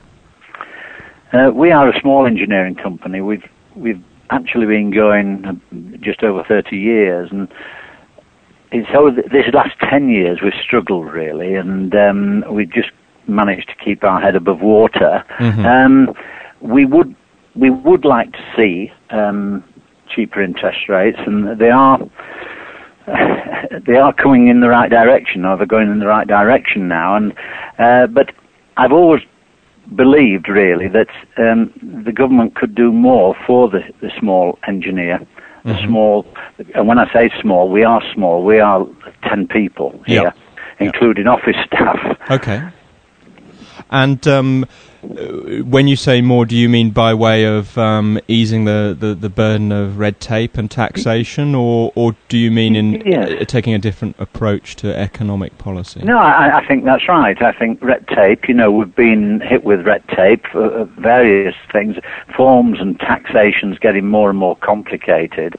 Uh, 1.33 1.51
we 1.53 1.71
are 1.71 1.89
a 1.89 1.99
small 2.01 2.25
engineering 2.25 2.75
company. 2.75 3.21
We've 3.21 3.47
we've 3.75 4.03
actually 4.29 4.65
been 4.67 4.91
going 4.91 5.45
uh, 5.45 5.53
just 5.99 6.23
over 6.23 6.43
30 6.43 6.77
years, 6.77 7.29
and 7.31 7.47
so 8.93 9.09
th- 9.11 9.27
this 9.31 9.45
last 9.53 9.75
10 9.89 10.09
years 10.09 10.39
we've 10.43 10.53
struggled 10.61 11.11
really 11.11 11.55
and 11.55 11.93
um, 11.95 12.43
we've 12.51 12.71
just 12.71 12.91
managed 13.27 13.67
to 13.69 13.75
keep 13.83 14.03
our 14.03 14.21
head 14.21 14.35
above 14.35 14.61
water. 14.61 15.23
Mhm. 15.39 15.65
Um, 15.65 16.15
we 16.61 16.85
would 16.85 17.15
we 17.55 17.69
would 17.69 18.05
like 18.05 18.31
to 18.33 18.39
see 18.55 18.91
um, 19.09 19.63
cheaper 20.07 20.41
interest 20.41 20.87
rates 20.87 21.19
and 21.25 21.57
they 21.59 21.69
are 21.71 21.99
they 23.87 23.97
are 23.97 24.13
coming 24.13 24.47
in 24.47 24.59
the 24.59 24.69
right 24.69 24.89
direction 24.89 25.45
or 25.45 25.57
they're 25.57 25.65
going 25.65 25.89
in 25.89 25.99
the 25.99 26.07
right 26.07 26.27
direction 26.27 26.87
now 26.87 27.15
and 27.15 27.33
uh, 27.79 28.07
but 28.07 28.31
I've 28.77 28.91
always 28.91 29.21
believed 29.95 30.47
really 30.47 30.87
that 30.87 31.07
um, 31.37 31.71
the 32.05 32.11
government 32.11 32.55
could 32.55 32.75
do 32.75 32.91
more 32.91 33.35
for 33.47 33.69
the, 33.69 33.81
the 34.01 34.11
small 34.19 34.57
engineer 34.67 35.19
the 35.65 35.73
Mhm. 35.73 35.87
small 35.87 36.25
and 36.73 36.87
when 36.87 36.97
I 36.97 37.11
say 37.11 37.29
small 37.41 37.69
we 37.69 37.83
are 37.83 38.01
small 38.13 38.43
we 38.45 38.59
are 38.61 38.87
10 39.27 39.47
people 39.47 40.01
here 40.07 40.33
including 40.79 41.27
office 41.27 41.57
staff 41.65 41.99
Okay. 42.31 42.61
And 43.91 44.25
um, 44.27 44.65
when 45.01 45.87
you 45.87 45.95
say 45.95 46.21
more, 46.21 46.45
do 46.45 46.55
you 46.55 46.67
mean 46.67 46.91
by 46.91 47.13
way 47.13 47.45
of 47.45 47.77
um, 47.77 48.19
easing 48.27 48.65
the, 48.65 48.95
the, 48.99 49.15
the 49.15 49.29
burden 49.29 49.71
of 49.71 49.97
red 49.97 50.19
tape 50.19 50.57
and 50.57 50.69
taxation, 50.69 51.55
or, 51.55 51.91
or 51.95 52.15
do 52.27 52.37
you 52.37 52.51
mean 52.51 52.75
in 52.75 53.01
Yes. 53.05 53.41
uh, 53.41 53.45
taking 53.45 53.73
a 53.73 53.79
different 53.79 54.15
approach 54.19 54.75
to 54.77 54.95
economic 54.95 55.57
policy? 55.57 56.01
No, 56.03 56.17
I, 56.17 56.59
I 56.59 56.67
think 56.67 56.83
that's 56.83 57.07
right. 57.07 57.41
I 57.41 57.51
think 57.53 57.81
red 57.81 58.07
tape, 58.09 58.47
you 58.49 58.53
know, 58.53 58.71
we've 58.71 58.93
been 58.93 59.39
hit 59.41 59.63
with 59.63 59.85
red 59.85 60.05
tape 60.09 60.45
for 60.51 60.65
uh, 60.65 60.83
various 60.85 61.55
things, 61.71 61.95
forms 62.35 62.79
and 62.81 62.99
taxations 62.99 63.79
getting 63.79 64.05
more 64.07 64.29
and 64.29 64.37
more 64.37 64.57
complicated. 64.57 65.55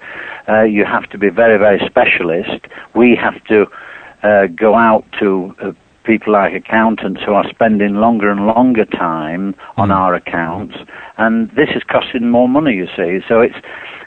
Uh, 0.49 0.63
you 0.63 0.85
have 0.85 1.09
to 1.11 1.19
be 1.19 1.31
very, 1.31 1.59
very 1.59 1.81
specialist. 1.87 2.67
We 2.95 3.17
have 3.17 3.43
to 3.45 3.67
uh, 4.23 4.47
go 4.49 4.75
out 4.75 5.05
to 5.19 5.55
uh, 5.63 5.73
people 6.11 6.33
like 6.33 6.53
accountants 6.53 7.21
who 7.25 7.33
are 7.35 7.49
spending 7.49 7.95
longer 7.95 8.31
and 8.31 8.45
longer 8.45 8.85
time 8.85 9.55
on 9.77 9.91
Mm. 9.91 9.97
our 10.01 10.13
accounts, 10.15 10.77
and 11.19 11.49
this 11.53 11.71
is 11.77 11.85
costing 11.85 12.29
more 12.29 12.49
money, 12.49 12.75
you 12.75 12.89
see. 12.97 13.21
So 13.29 13.41
it's, 13.41 13.55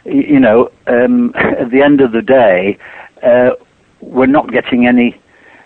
you 0.03 0.39
know, 0.45 0.69
um, 0.87 1.31
at 1.63 1.69
the 1.71 1.81
end 1.81 2.01
of 2.01 2.11
the 2.11 2.21
day, 2.21 2.77
uh, 3.31 3.51
we're 4.01 4.35
not 4.39 4.51
getting 4.51 4.85
any 4.85 5.15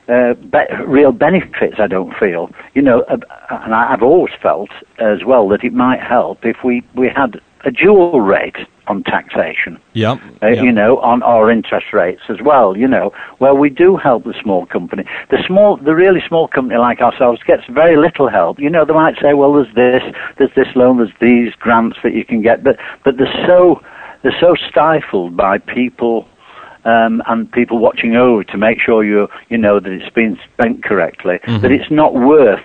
uh, 0.10 0.36
be- 0.36 0.76
real 0.86 1.12
benefits, 1.12 1.78
I 1.80 1.88
don't 1.88 2.14
feel. 2.16 2.50
You 2.76 2.84
know, 2.84 3.02
uh, 3.14 3.18
and 3.64 3.74
I've 3.74 4.04
always 4.04 4.34
felt 4.42 4.70
as 5.00 5.26
well 5.26 5.50
that 5.50 5.64
it 5.64 5.74
might 5.74 6.00
help 6.00 6.46
if 6.46 6.64
we, 6.64 6.84
we 6.96 7.10
had 7.10 7.42
a 7.66 7.72
dual 7.72 8.22
rate 8.22 8.56
on 8.88 9.04
taxation, 9.04 9.78
Yep. 9.94 10.20
uh, 10.42 10.48
yep. 10.48 10.64
you 10.64 10.72
know, 10.72 10.98
on 11.00 11.22
our 11.24 11.52
interest 11.52 11.88
rates 11.92 12.22
as 12.30 12.42
well, 12.42 12.78
you 12.78 12.88
know, 12.88 13.12
where 13.40 13.54
we 13.54 13.70
do 13.70 13.98
help 13.98 14.24
the 14.24 14.34
small 14.42 14.66
company. 14.66 15.04
The 15.30 15.44
small, 15.46 15.76
the 15.78 15.94
really 15.94 16.22
small 16.28 16.48
company 16.48 16.78
like 16.80 17.02
ourselves 17.02 17.42
gets 17.46 17.64
very 17.68 17.98
little 17.98 18.30
help. 18.30 18.60
You 18.60 18.70
know, 18.70 18.86
they 18.86 18.94
might 18.94 19.16
say, 19.22 19.34
well, 19.34 19.54
there's 19.54 19.74
this, 19.76 20.04
there's 20.38 20.56
this 20.56 20.74
loan, 20.76 20.98
there's 20.98 21.12
these 21.20 21.54
grants 21.56 21.98
that 22.04 22.14
you 22.14 22.24
can 22.24 22.42
get, 22.42 22.64
but, 22.64 22.78
but 23.04 23.18
they're 23.18 23.46
so, 23.46 23.82
they're 24.24 24.38
so 24.40 24.56
stifled 24.70 25.36
by 25.36 25.58
people 25.58 26.26
um, 26.86 27.22
and 27.28 27.52
people 27.52 27.80
watching 27.80 28.16
over 28.16 28.46
to 28.46 28.58
make 28.58 28.80
sure 28.80 29.04
you 29.04 29.28
you 29.50 29.58
know 29.58 29.80
that 29.80 29.92
it's 29.92 30.14
been 30.14 30.40
spent 30.54 30.84
correctly, 30.86 31.40
Mhm. 31.46 31.60
that 31.62 31.72
it's 31.72 31.92
not 31.92 32.14
worth 32.14 32.64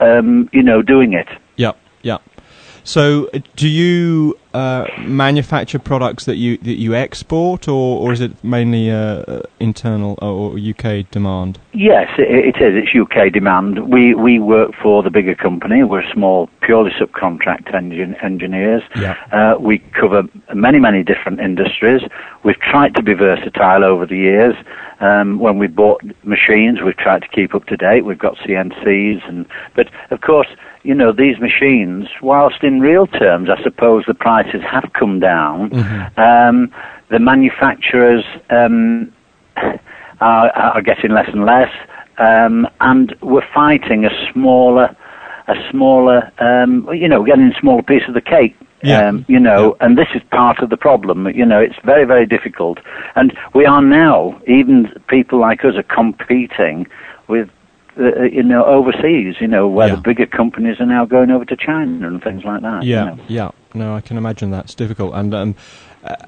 um, 0.00 0.48
you 0.52 0.62
know 0.62 0.82
doing 0.82 1.14
it. 1.14 1.28
Yep, 1.56 1.76
yep. 2.02 2.20
So, 2.84 3.30
uh, 3.32 3.40
do 3.56 3.66
you 3.66 4.38
uh, 4.52 4.86
manufacture 4.98 5.78
products 5.78 6.26
that 6.26 6.36
you 6.36 6.58
that 6.58 6.78
you 6.78 6.94
export, 6.94 7.66
or, 7.66 7.98
or 8.00 8.12
is 8.12 8.20
it 8.20 8.44
mainly 8.44 8.90
uh, 8.90 8.96
uh, 8.96 9.42
internal 9.58 10.18
or 10.20 10.58
UK 10.58 11.10
demand? 11.10 11.58
Yes, 11.72 12.10
it, 12.18 12.54
it 12.54 12.62
is. 12.62 12.84
It's 12.84 12.94
UK 12.94 13.32
demand. 13.32 13.90
We 13.90 14.14
we 14.14 14.38
work 14.38 14.72
for 14.82 15.02
the 15.02 15.10
bigger 15.10 15.34
company. 15.34 15.82
We're 15.82 16.08
small, 16.12 16.50
purely 16.60 16.90
subcontract 16.90 17.74
engine, 17.74 18.16
engineers. 18.16 18.82
Yeah. 18.96 19.16
Uh, 19.32 19.58
we 19.58 19.78
cover 19.78 20.24
many 20.54 20.78
many 20.78 21.02
different 21.02 21.40
industries. 21.40 22.02
We've 22.42 22.60
tried 22.60 22.94
to 22.96 23.02
be 23.02 23.14
versatile 23.14 23.82
over 23.82 24.04
the 24.04 24.18
years. 24.18 24.54
Um, 25.00 25.38
when 25.38 25.58
we 25.58 25.66
bought 25.68 26.02
machines, 26.22 26.80
we've 26.82 26.96
tried 26.96 27.22
to 27.22 27.28
keep 27.28 27.54
up 27.54 27.64
to 27.66 27.76
date. 27.76 28.02
We've 28.04 28.18
got 28.18 28.36
CNCs, 28.36 29.26
and 29.26 29.46
but 29.74 29.88
of 30.10 30.20
course, 30.20 30.48
you 30.84 30.94
know 30.94 31.12
these 31.12 31.38
machines, 31.40 32.08
whilst 32.22 32.62
in 32.62 32.80
real 32.80 33.06
terms, 33.06 33.48
I 33.50 33.60
suppose 33.62 34.04
the 34.06 34.14
prices 34.14 34.62
have 34.70 34.92
come 34.92 35.18
down. 35.18 35.70
Mhm. 35.70 36.18
Um, 36.18 36.70
the 37.08 37.18
manufacturers 37.18 38.24
um, 38.50 39.12
are, 40.20 40.50
are 40.50 40.82
getting 40.82 41.10
less 41.12 41.28
and 41.32 41.44
less, 41.44 41.72
um, 42.18 42.68
and 42.80 43.16
we're 43.22 43.46
fighting 43.54 44.04
a 44.04 44.10
smaller, 44.32 44.94
a 45.48 45.54
smaller, 45.70 46.30
um, 46.38 46.88
you 46.92 47.08
know, 47.08 47.24
getting 47.24 47.50
a 47.52 47.60
smaller 47.60 47.82
piece 47.82 48.06
of 48.06 48.14
the 48.14 48.20
cake. 48.20 48.54
Yeah. 48.82 49.08
Um, 49.08 49.24
you 49.28 49.40
know, 49.40 49.78
and 49.80 49.96
this 49.96 50.08
is 50.14 50.20
part 50.30 50.58
of 50.58 50.68
the 50.68 50.76
problem. 50.76 51.26
You 51.28 51.46
know, 51.46 51.58
it's 51.58 51.76
very, 51.84 52.04
very 52.04 52.26
difficult, 52.26 52.78
and 53.14 53.32
we 53.54 53.64
are 53.64 53.80
now. 53.80 54.38
Even 54.46 54.92
people 55.08 55.38
like 55.38 55.64
us 55.64 55.74
are 55.76 55.82
competing 55.84 56.86
with, 57.26 57.48
uh, 57.98 58.22
you 58.22 58.42
know, 58.42 58.64
overseas. 58.64 59.36
You 59.40 59.48
know, 59.48 59.68
where 59.68 59.88
Yeah. 59.88 59.94
the 59.96 60.00
bigger 60.00 60.26
companies 60.26 60.80
are 60.80 60.86
now 60.86 61.04
going 61.04 61.30
over 61.30 61.44
to 61.44 61.56
China 61.56 62.06
and 62.06 62.22
things 62.22 62.44
like 62.44 62.62
that. 62.62 62.82
you 62.84 62.94
Yeah, 62.94 63.04
know. 63.04 63.18
yeah. 63.28 63.50
No, 63.74 63.94
I 63.96 64.00
can 64.00 64.16
imagine 64.16 64.50
that's 64.50 64.74
difficult. 64.74 65.14
And 65.14 65.34
um, 65.34 65.54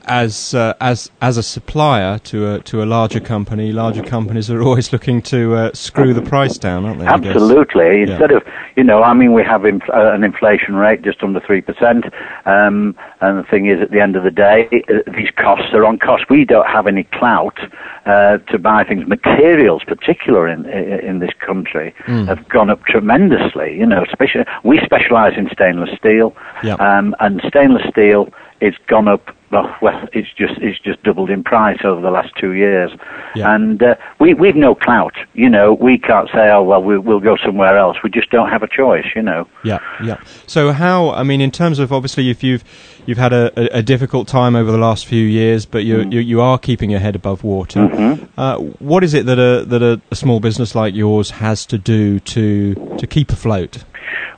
as 0.06 0.54
uh, 0.54 0.74
as 0.80 1.10
as 1.20 1.36
a 1.36 1.42
supplier 1.42 2.18
to 2.20 2.54
a 2.54 2.60
to 2.62 2.82
a 2.82 2.86
larger 2.86 3.20
company, 3.20 3.72
larger 3.72 4.02
companies 4.02 4.50
are 4.50 4.62
always 4.62 4.92
looking 4.92 5.20
to 5.22 5.54
uh, 5.54 5.70
screw 5.74 6.14
the 6.14 6.22
price 6.22 6.56
down, 6.56 6.84
aren't 6.84 7.00
they? 7.00 7.06
Absolutely. 7.06 7.84
Yeah. 7.84 8.10
Instead 8.12 8.32
of, 8.32 8.42
you 8.76 8.84
know, 8.84 9.02
I 9.02 9.12
mean, 9.14 9.32
we 9.32 9.42
have 9.42 9.64
uh, 9.64 9.70
an 9.92 10.24
inflation 10.24 10.76
rate 10.76 11.02
just 11.02 11.22
under 11.22 11.40
3%. 11.40 12.12
Um, 12.46 12.96
and 13.20 13.38
the 13.38 13.46
thing 13.50 13.66
is, 13.66 13.80
at 13.80 13.90
the 13.90 14.00
end 14.00 14.16
of 14.16 14.24
the 14.24 14.30
day, 14.30 14.68
uh, 14.88 15.10
these 15.14 15.30
costs 15.36 15.72
are 15.74 15.84
on 15.84 15.98
cost. 15.98 16.30
We 16.30 16.44
don't 16.44 16.66
have 16.66 16.86
any 16.86 17.04
clout 17.04 17.58
uh, 18.06 18.38
to 18.38 18.58
buy 18.58 18.84
things. 18.84 19.06
Materials, 19.06 19.82
particular 19.84 20.48
in, 20.48 20.64
in 20.66 21.00
in 21.06 21.18
this 21.20 21.32
country, 21.44 21.94
Mm. 22.06 22.26
have 22.28 22.48
gone 22.48 22.70
up 22.70 22.84
tremendously. 22.84 23.76
You 23.76 23.86
know, 23.86 24.04
especially, 24.04 24.44
we 24.64 24.78
specialize 24.84 25.34
in 25.36 25.48
stainless 25.52 25.90
steel. 25.98 26.34
Yeah. 26.62 26.74
Um, 26.74 27.14
and 27.20 27.42
stainless 27.48 27.82
steel 27.90 28.28
is 28.60 28.74
gone 28.86 29.08
up. 29.08 29.30
Well, 29.52 30.08
it's 30.12 30.28
just 30.36 30.54
it's 30.60 30.78
just 30.80 31.00
doubled 31.04 31.30
in 31.30 31.44
price 31.44 31.78
over 31.84 32.00
the 32.00 32.10
last 32.10 32.34
two 32.36 32.52
years, 32.54 32.90
Yeah. 33.36 33.54
and 33.54 33.80
uh, 33.80 33.94
we 34.18 34.34
we've 34.34 34.56
no 34.56 34.74
clout. 34.74 35.14
You 35.34 35.48
know, 35.48 35.72
we 35.72 35.98
can't 35.98 36.28
say, 36.34 36.50
oh 36.50 36.64
well, 36.64 36.82
we, 36.82 36.98
we'll 36.98 37.20
go 37.20 37.36
somewhere 37.36 37.78
else. 37.78 37.96
We 38.02 38.10
just 38.10 38.28
don't 38.30 38.48
have 38.50 38.64
a 38.64 38.68
choice. 38.68 39.06
You 39.14 39.22
know. 39.22 39.46
Yeah, 39.62 39.78
yeah. 40.02 40.16
So 40.48 40.72
how? 40.72 41.10
I 41.10 41.22
mean, 41.22 41.40
in 41.40 41.52
terms 41.52 41.78
of 41.78 41.92
obviously, 41.92 42.28
if 42.28 42.42
you've 42.42 42.64
you've 43.06 43.18
had 43.18 43.32
a, 43.32 43.76
a, 43.76 43.82
difficult 43.82 44.26
time 44.26 44.56
over 44.56 44.72
the 44.72 44.78
last 44.78 45.06
few 45.06 45.22
years, 45.24 45.64
but 45.64 45.84
you 45.84 45.98
Mm. 45.98 46.12
you, 46.12 46.20
you 46.20 46.40
are 46.40 46.58
keeping 46.58 46.90
your 46.90 47.00
head 47.00 47.14
above 47.14 47.44
water. 47.44 47.86
Mhm. 47.86 48.28
Uh, 48.36 48.56
what 48.80 49.04
is 49.04 49.14
it 49.14 49.26
that 49.26 49.38
a 49.38 49.64
that 49.64 49.80
a, 49.82 50.00
a 50.10 50.16
small 50.16 50.40
business 50.40 50.74
like 50.74 50.92
yours 50.92 51.30
has 51.30 51.64
to 51.66 51.78
do 51.78 52.18
to 52.20 52.74
to 52.98 53.06
keep 53.06 53.30
afloat? 53.30 53.84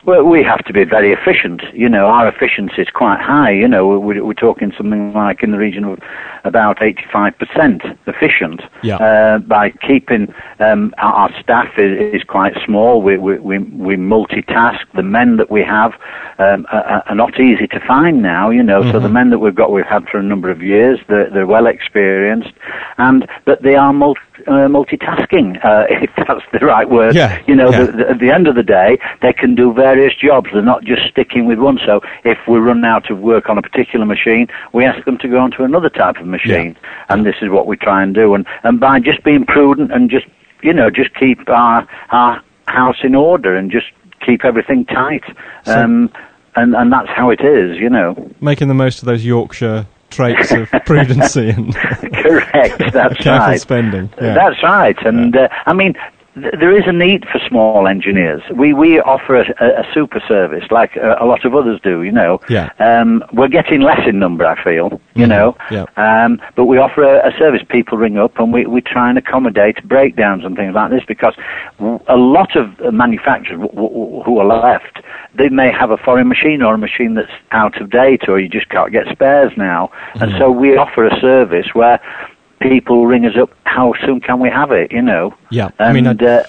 Well, 0.05 0.25
we 0.25 0.43
have 0.43 0.65
to 0.65 0.73
be 0.73 0.85
very 0.85 1.13
efficient. 1.13 1.63
You 1.75 1.89
know, 1.89 2.07
our 2.07 2.29
efficiency 2.29 2.83
is 2.83 2.89
quite 2.89 3.21
high. 3.21 3.51
You 3.51 3.69
know, 3.69 3.99
we're, 3.99 4.25
we're 4.25 4.33
talking 4.35 4.73
something 4.77 5.13
like 5.13 5.43
in 5.43 5.51
the 5.51 5.59
region 5.59 5.85
of 5.85 5.99
about 6.45 6.79
85% 6.79 7.97
efficient. 8.07 8.63
Yeah. 8.83 8.97
Uh, 8.97 9.39
by 9.39 9.71
keeping 9.71 10.33
um, 10.61 10.95
our, 10.99 11.29
staff 11.41 11.69
is, 11.79 12.15
is 12.15 12.23
quite 12.25 12.55
small. 12.65 13.03
We, 13.03 13.19
we, 13.19 13.39
we, 13.39 13.59
we 13.59 13.97
multitask. 13.97 14.79
The 14.95 15.03
men 15.03 15.37
that 15.37 15.51
we 15.51 15.63
have 15.63 15.93
um, 16.39 16.67
are, 16.73 17.03
are 17.07 17.15
not 17.15 17.39
easy 17.41 17.67
to 17.69 17.81
find 17.87 18.23
now. 18.23 18.51
You 18.51 18.63
know, 18.63 18.83
so 18.93 18.99
the 19.01 19.09
Mhm. 19.09 19.13
men 19.13 19.31
that 19.31 19.39
we've 19.41 19.55
got, 19.55 19.73
we've 19.73 19.85
had 19.87 20.09
for 20.09 20.19
a 20.19 20.23
number 20.23 20.51
of 20.51 20.63
years. 20.63 21.01
They're, 21.09 21.29
they're 21.31 21.47
well 21.47 21.67
experienced, 21.67 22.53
and 22.99 23.27
but 23.45 23.63
they 23.63 23.75
are 23.75 23.93
multi, 23.93 24.21
uh, 24.47 24.69
multitasking, 24.69 25.65
uh, 25.65 25.87
if 25.91 26.11
that's 26.17 26.45
the 26.53 26.65
right 26.65 26.89
word. 26.89 27.15
Yeah, 27.15 27.41
You 27.47 27.57
know, 27.57 27.71
yeah. 27.71 27.85
the, 27.87 27.93
the, 27.93 28.11
at 28.11 28.19
the 28.21 28.31
end 28.31 28.47
of 28.47 28.55
the 28.55 28.63
day, 28.63 28.99
they 29.23 29.33
can 29.33 29.48
do 29.55 29.73
various 29.73 30.15
jobs. 30.15 30.51
They're 30.53 30.63
not 30.63 30.85
just 30.85 31.03
sticking 31.09 31.47
with 31.47 31.59
one. 31.59 31.79
So 31.85 32.01
if 32.25 32.39
we 32.49 32.59
run 32.59 32.85
out 32.85 33.11
of 33.11 33.19
work 33.21 33.49
on 33.49 33.59
a 33.59 33.63
particular 33.63 34.05
machine, 34.07 34.49
we 34.73 34.85
ask 34.85 35.05
them 35.05 35.19
to 35.19 35.29
go 35.29 35.39
on 35.39 35.51
to 35.53 35.65
another 35.65 35.89
type 35.91 36.17
of 36.17 36.27
machine. 36.27 36.77
And 37.09 37.25
this 37.27 37.37
is 37.43 37.51
what 37.51 37.67
we 37.67 37.77
try 37.77 38.03
and 38.03 38.15
do. 38.15 38.35
And, 38.35 38.47
and 38.65 38.81
by 38.81 39.01
just 39.01 39.23
being 39.25 39.45
prudent 39.47 39.93
and 39.93 40.11
just, 40.11 40.27
you 40.63 40.73
know, 40.73 40.91
just 40.91 41.15
keep 41.15 41.49
our, 41.49 41.87
our 42.11 42.43
house 42.67 42.99
in 43.03 43.15
order 43.15 43.57
and 43.57 43.71
just 43.71 43.87
keep 44.25 44.45
everything 44.45 44.85
tight. 44.87 45.23
So- 45.65 45.83
Um, 45.85 46.11
and, 46.57 46.75
and 46.75 46.93
that's 46.93 47.09
how 47.11 47.31
it 47.31 47.41
is, 47.41 47.79
you 47.79 47.89
know. 47.89 48.17
Making 48.41 48.67
the 48.67 48.75
most 48.75 49.01
of 49.01 49.07
those 49.07 49.25
Yorkshire 49.25 49.87
traits 50.11 50.51
of 50.51 50.69
prudency 50.87 51.57
and 51.57 51.73
Correct. 52.17 52.79
That's 52.93 53.15
careful 53.23 53.47
right. 53.49 53.61
spending. 53.61 54.11
Yeah. 54.21 54.35
That's 54.35 54.61
right. 54.63 54.97
And 55.07 55.37
uh, 55.37 55.49
I 55.67 55.73
mean, 55.73 55.95
there 56.59 56.77
is 56.77 56.85
a 56.87 56.93
need 56.93 57.27
for 57.31 57.39
small 57.49 57.87
engineers. 57.87 58.43
We 58.55 58.73
we 58.73 59.01
offer 59.01 59.37
a, 59.37 59.81
a, 59.81 59.85
super 59.93 60.21
service 60.27 60.65
like 60.71 60.97
a, 60.97 61.17
a, 61.21 61.27
lot 61.27 61.45
of 61.45 61.55
others 61.55 61.81
do. 61.83 62.03
You 62.03 62.13
know, 62.13 62.41
yeah. 62.49 62.71
Um, 62.79 63.25
we're 63.33 63.49
getting 63.49 63.81
less 63.81 64.01
in 64.07 64.19
number, 64.19 64.45
I 64.47 64.63
feel. 64.63 65.01
You 65.15 65.27
Mhm. 65.27 65.29
know, 65.29 65.57
Yeah. 65.71 65.85
um, 65.97 66.41
but 66.57 66.67
we 66.67 66.79
offer 66.79 67.03
a, 67.03 67.29
a 67.29 67.33
service. 67.39 67.63
People 67.69 67.99
ring 67.99 68.19
up 68.19 68.39
and 68.39 68.53
we, 68.53 68.67
we 68.67 68.81
try 68.81 69.09
and 69.09 69.19
accommodate 69.19 69.83
breakdowns 69.89 70.45
and 70.45 70.57
things 70.57 70.75
like 70.75 70.91
this 70.91 71.05
because 71.07 71.35
a 71.81 72.17
lot 72.17 72.55
of 72.57 72.79
uh, 72.81 72.91
manufacturers 72.91 73.61
w- 73.61 73.73
w- 73.73 74.23
who 74.23 74.39
are 74.39 74.47
left, 74.47 75.01
they 75.35 75.49
may 75.49 75.71
have 75.73 75.91
a 75.91 75.97
foreign 75.97 76.29
machine 76.29 76.63
or 76.63 76.75
a 76.75 76.79
machine 76.79 77.15
that's 77.15 77.33
out 77.53 77.81
of 77.81 77.91
date 77.91 78.29
or 78.29 78.39
you 78.39 78.49
just 78.49 78.69
can't 78.69 78.93
get 78.93 79.07
spares 79.11 79.53
now. 79.57 79.91
And 80.21 80.33
so 80.39 80.51
we 80.51 80.77
offer 80.77 81.05
a 81.07 81.21
service 81.21 81.75
where 81.75 82.01
people 82.61 83.07
ring 83.07 83.25
us 83.27 83.37
up, 83.41 83.51
how 83.65 83.95
soon 84.05 84.21
can 84.21 84.41
we 84.41 84.49
have 84.51 84.71
it, 84.73 84.93
you 84.93 85.03
know? 85.03 85.35
Yeah. 85.51 85.71
And, 85.79 85.89
I 85.89 85.93
mean, 85.93 86.07
I, 86.07 86.25
uh, 86.39 86.43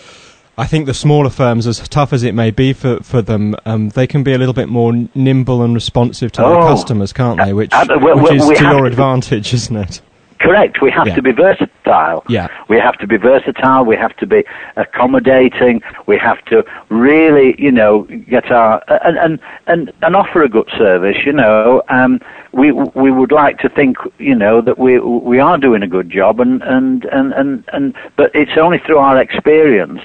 I 0.57 0.65
think 0.65 0.85
the 0.87 0.93
smaller 0.93 1.29
firms, 1.29 1.67
as 1.67 1.79
tough 1.87 2.11
as 2.11 2.23
it 2.23 2.33
may 2.35 2.51
be 2.51 2.73
for, 2.73 2.97
for 3.01 3.21
them, 3.21 3.55
um, 3.65 3.89
they 3.89 4.07
can 4.07 4.23
be 4.23 4.33
a 4.33 4.37
little 4.37 4.53
bit 4.53 4.67
more 4.69 4.93
nimble 5.15 5.61
and 5.61 5.73
responsive 5.73 6.31
to 6.33 6.41
their 6.41 6.49
Oh. 6.49 6.67
customers, 6.67 7.13
can't 7.13 7.39
they? 7.39 7.53
Which, 7.53 7.71
Uh, 7.73 7.85
uh, 7.89 7.99
well, 8.01 8.19
which 8.19 8.33
is 8.33 8.45
to 8.47 8.63
your 8.63 8.79
to- 8.81 8.85
advantage, 8.85 9.53
isn't 9.53 9.75
it? 9.75 10.01
Correct. 10.41 10.81
We 10.81 10.89
have 10.91 11.05
Yeah. 11.07 11.15
to 11.15 11.21
be 11.21 11.31
versatile. 11.33 12.23
Yeah. 12.29 12.47
We 12.69 12.77
have 12.79 12.97
to 12.99 13.07
be 13.07 13.17
versatile. 13.17 13.83
We 13.83 13.97
have 13.97 14.15
to 14.17 14.25
be 14.25 14.45
accommodating. 14.77 15.81
We 16.07 16.17
have 16.17 16.43
to 16.45 16.63
really, 16.89 17.55
you 17.57 17.71
know, 17.71 18.07
get 18.29 18.49
our 18.51 18.81
and 18.87 19.17
and 19.17 19.39
and, 19.67 19.91
and 20.01 20.15
offer 20.15 20.41
a 20.43 20.49
good 20.49 20.69
service. 20.77 21.17
You 21.25 21.33
know, 21.33 21.81
um, 21.89 22.19
we 22.51 22.71
we 22.71 23.11
would 23.11 23.31
like 23.31 23.59
to 23.59 23.69
think, 23.69 23.97
you 24.17 24.35
know, 24.35 24.61
that 24.61 24.77
we 24.79 24.99
we 24.99 25.39
are 25.39 25.57
doing 25.57 25.83
a 25.83 25.87
good 25.87 26.09
job, 26.09 26.39
and 26.39 26.61
and 26.63 27.05
and 27.05 27.33
and, 27.33 27.63
and 27.73 27.95
but 28.15 28.31
it's 28.33 28.57
only 28.57 28.79
through 28.79 28.97
our 28.97 29.17
experience 29.21 30.01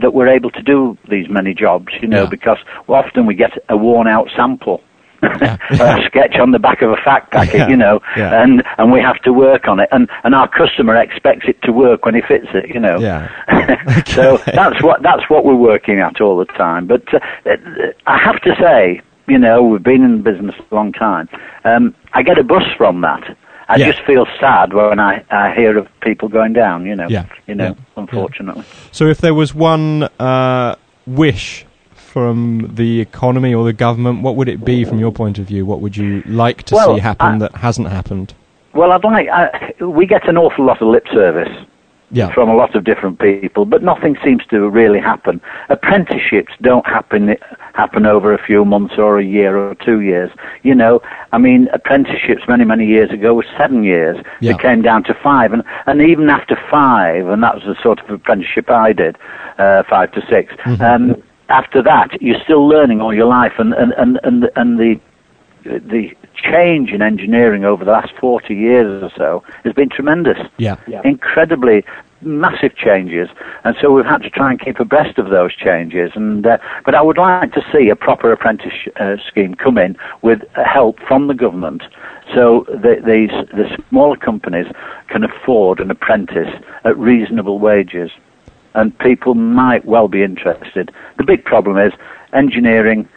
that 0.00 0.14
we're 0.14 0.28
able 0.28 0.50
to 0.50 0.62
do 0.62 0.96
these 1.08 1.28
many 1.28 1.52
jobs. 1.54 1.88
You 2.00 2.08
know, 2.08 2.22
Yeah. 2.22 2.28
because 2.30 2.58
often 2.88 3.26
we 3.26 3.34
get 3.34 3.52
a 3.68 3.76
worn 3.76 4.06
out 4.08 4.28
sample. 4.36 4.82
a 5.22 5.98
sketch 6.06 6.36
on 6.38 6.50
the 6.50 6.58
back 6.58 6.82
of 6.82 6.90
a 6.90 6.96
fact 6.96 7.32
packet, 7.32 7.54
Yeah. 7.54 7.68
you 7.68 7.76
know, 7.76 8.00
Yeah. 8.18 8.42
and 8.42 8.62
and 8.78 8.92
we 8.92 9.00
have 9.00 9.18
to 9.22 9.32
work 9.32 9.66
on 9.66 9.80
it, 9.80 9.88
and 9.90 10.08
and 10.24 10.34
our 10.34 10.46
customer 10.46 10.94
expects 10.94 11.48
it 11.48 11.60
to 11.62 11.72
work 11.72 12.04
when 12.04 12.14
he 12.14 12.20
fits 12.20 12.48
it, 12.52 12.68
you 12.68 12.78
know. 12.78 12.98
Yeah. 12.98 13.28
so 14.06 14.36
that's 14.46 14.82
what 14.82 15.02
that's 15.02 15.28
what 15.30 15.44
we're 15.46 15.54
working 15.72 16.00
at 16.00 16.20
all 16.20 16.36
the 16.36 16.44
time. 16.44 16.86
But 16.86 17.02
uh, 17.14 17.18
uh, 17.50 17.56
I 18.06 18.18
have 18.18 18.40
to 18.42 18.54
say, 18.60 19.00
you 19.26 19.38
know, 19.38 19.62
we've 19.62 19.82
been 19.82 20.02
in 20.04 20.22
business 20.22 20.54
a 20.70 20.74
long 20.74 20.92
time. 20.92 21.28
Um, 21.64 21.94
I 22.12 22.22
get 22.22 22.38
a 22.38 22.44
buzz 22.44 22.64
from 22.76 23.00
that. 23.02 23.36
I 23.68 23.76
Yeah. 23.76 23.90
just 23.90 24.04
feel 24.06 24.26
sad 24.38 24.72
when 24.72 25.00
I, 25.00 25.24
I 25.30 25.52
hear 25.54 25.76
of 25.76 25.88
people 26.00 26.28
going 26.28 26.52
down, 26.52 26.86
you 26.86 26.94
know. 26.94 27.08
Yeah. 27.08 27.26
You 27.48 27.56
know, 27.56 27.64
Yeah. 27.64 27.74
unfortunately. 27.96 28.64
So, 28.92 29.06
if 29.06 29.18
there 29.18 29.34
was 29.34 29.54
one 29.54 30.04
uh, 30.20 30.76
wish 31.06 31.66
from 31.92 32.70
the 32.74 33.00
economy 33.00 33.52
or 33.54 33.64
the 33.64 33.72
government, 33.72 34.22
what 34.22 34.36
would 34.36 34.48
it 34.48 34.64
be 34.64 34.84
from 34.84 34.98
your 35.00 35.10
point 35.12 35.38
of 35.38 35.46
view? 35.46 35.66
What 35.66 35.80
would 35.80 35.96
you 35.96 36.22
like 36.26 36.62
to 36.64 36.74
Well, 36.76 36.94
see 36.94 37.00
happen 37.00 37.26
I- 37.34 37.38
that 37.38 37.54
hasn't 37.56 37.88
happened? 37.88 38.34
Well, 38.72 38.92
I'd 38.92 39.04
like. 39.04 39.28
I, 39.30 39.72
we 39.84 40.06
get 40.06 40.28
an 40.28 40.36
awful 40.36 40.64
lot 40.66 40.82
of 40.82 40.88
lip 40.88 41.06
service 41.10 41.48
Yeah. 42.16 42.32
from 42.32 42.48
a 42.48 42.54
lot 42.56 42.74
of 42.74 42.84
different 42.84 43.18
people, 43.18 43.66
but 43.66 43.82
nothing 43.82 44.16
seems 44.24 44.42
to 44.46 44.68
really 44.70 44.98
happen. 45.00 45.40
Apprenticeships 45.68 46.52
don't 46.62 46.86
happen 46.86 47.36
happen 47.74 48.06
over 48.06 48.32
a 48.32 48.42
few 48.42 48.64
months 48.64 48.94
or 48.96 49.18
a 49.18 49.24
year 49.24 49.56
or 49.58 49.74
two 49.74 50.00
years. 50.00 50.30
You 50.62 50.74
know, 50.74 51.02
I 51.32 51.38
mean, 51.38 51.68
apprenticeships 51.74 52.42
many 52.48 52.64
many 52.64 52.86
years 52.86 53.10
ago 53.10 53.34
were 53.34 53.46
seven 53.58 53.84
years. 53.84 54.16
Yeah. 54.40 54.52
It 54.52 54.60
came 54.60 54.80
down 54.82 55.04
to 55.04 55.14
five, 55.14 55.52
and 55.52 55.62
and 55.86 56.00
even 56.00 56.30
after 56.30 56.56
five, 56.70 57.26
and 57.28 57.42
that 57.42 57.54
was 57.54 57.64
the 57.64 57.76
sort 57.82 58.00
of 58.00 58.08
apprenticeship 58.10 58.70
I 58.70 58.92
did, 58.92 59.16
uh, 59.58 59.82
five 59.84 60.10
to 60.12 60.20
6 60.26 60.54
Um, 60.80 61.22
after 61.48 61.80
that, 61.82 62.20
you're 62.20 62.40
still 62.42 62.66
learning 62.66 63.00
all 63.02 63.14
your 63.14 63.26
life, 63.26 63.52
and 63.58 63.74
and 63.74 63.92
and 63.98 64.18
and, 64.24 64.50
and 64.56 64.78
the 64.78 64.98
the 65.64 66.14
change 66.34 66.90
in 66.92 67.02
engineering 67.02 67.64
over 67.64 67.84
the 67.84 67.90
last 67.90 68.12
40 68.20 68.54
years 68.54 69.02
or 69.02 69.10
so 69.16 69.42
has 69.64 69.72
been 69.72 69.88
tremendous 69.88 70.38
Yeah. 70.58 70.76
incredibly 71.04 71.84
massive 72.22 72.74
changes, 72.76 73.28
and 73.64 73.76
so 73.80 73.92
we've 73.92 74.06
had 74.06 74.22
to 74.22 74.30
try 74.30 74.50
and 74.50 74.60
keep 74.60 74.80
abreast 74.80 75.18
of 75.18 75.30
those 75.30 75.54
changes. 75.54 76.12
And 76.14 76.46
uh, 76.46 76.58
but 76.84 76.94
I 76.94 77.02
would 77.02 77.18
like 77.18 77.52
to 77.52 77.62
see 77.72 77.88
a 77.88 77.96
proper 77.96 78.32
apprentice 78.32 78.72
uh, 78.98 79.16
scheme 79.28 79.54
come 79.54 79.78
in 79.78 79.96
with 80.22 80.40
help 80.54 80.98
from 81.06 81.28
the 81.28 81.34
government, 81.34 81.82
so 82.34 82.66
that 82.68 83.04
these 83.04 83.30
the 83.52 83.66
smaller 83.88 84.16
companies 84.16 84.66
can 85.08 85.24
afford 85.24 85.80
an 85.80 85.90
apprentice 85.90 86.52
at 86.84 86.96
reasonable 86.98 87.58
wages, 87.58 88.10
and 88.74 88.98
people 88.98 89.34
might 89.34 89.84
well 89.84 90.08
be 90.08 90.22
interested. 90.22 90.90
The 91.18 91.24
big 91.24 91.44
problem 91.44 91.76
is 91.78 91.92
engineering. 92.32 93.08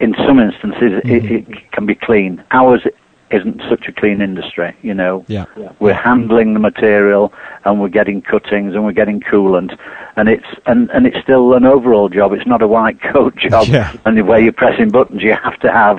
In 0.00 0.14
some 0.26 0.40
instances, 0.40 1.00
it, 1.04 1.24
it 1.30 1.70
can 1.70 1.86
be 1.86 1.94
clean. 1.94 2.42
Ours 2.50 2.82
isn't 3.30 3.60
such 3.68 3.86
a 3.88 3.92
clean 3.92 4.20
industry, 4.20 4.76
you 4.82 4.94
know. 4.94 5.24
Yeah. 5.28 5.46
We're 5.80 5.94
handling 5.94 6.54
the 6.54 6.60
material 6.60 7.32
and 7.64 7.80
we're 7.80 7.88
getting 7.88 8.22
cuttings 8.22 8.74
and 8.74 8.84
we're 8.84 8.92
getting 8.92 9.20
coolant, 9.20 9.76
and 10.16 10.28
it's 10.28 10.46
and, 10.66 10.90
and 10.90 11.06
it's 11.06 11.18
still 11.22 11.54
an 11.54 11.64
overall 11.64 12.08
job. 12.08 12.32
It's 12.32 12.46
not 12.46 12.62
a 12.62 12.68
white 12.68 13.00
coat 13.12 13.36
job, 13.36 13.66
Yeah. 13.68 13.92
and 14.04 14.26
where 14.28 14.38
you're 14.38 14.52
pressing 14.52 14.90
buttons. 14.90 15.22
You 15.22 15.34
have 15.34 15.58
to 15.60 15.72
have 15.72 15.98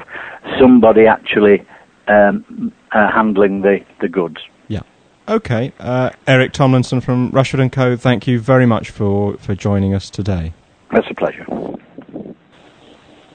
somebody 0.60 1.08
actually 1.08 1.66
um, 2.08 2.72
uh, 2.92 3.12
handling 3.12 3.62
the 3.62 3.80
the 4.02 4.08
goods. 4.08 4.38
Yeah. 4.68 4.82
Okay. 5.28 5.74
Uh, 5.80 6.12
Eric 6.28 6.54
Tomlinson 6.54 7.02
from 7.02 7.32
Rushford 7.32 7.60
and 7.60 7.72
Co. 7.72 7.98
Thank 7.98 8.28
you 8.28 8.40
very 8.40 8.66
much 8.66 8.92
for, 8.92 9.38
for 9.38 9.56
joining 9.56 9.94
us 9.94 10.10
today. 10.10 10.54
That's 10.92 11.08
a 11.10 11.16
pleasure. 11.16 11.46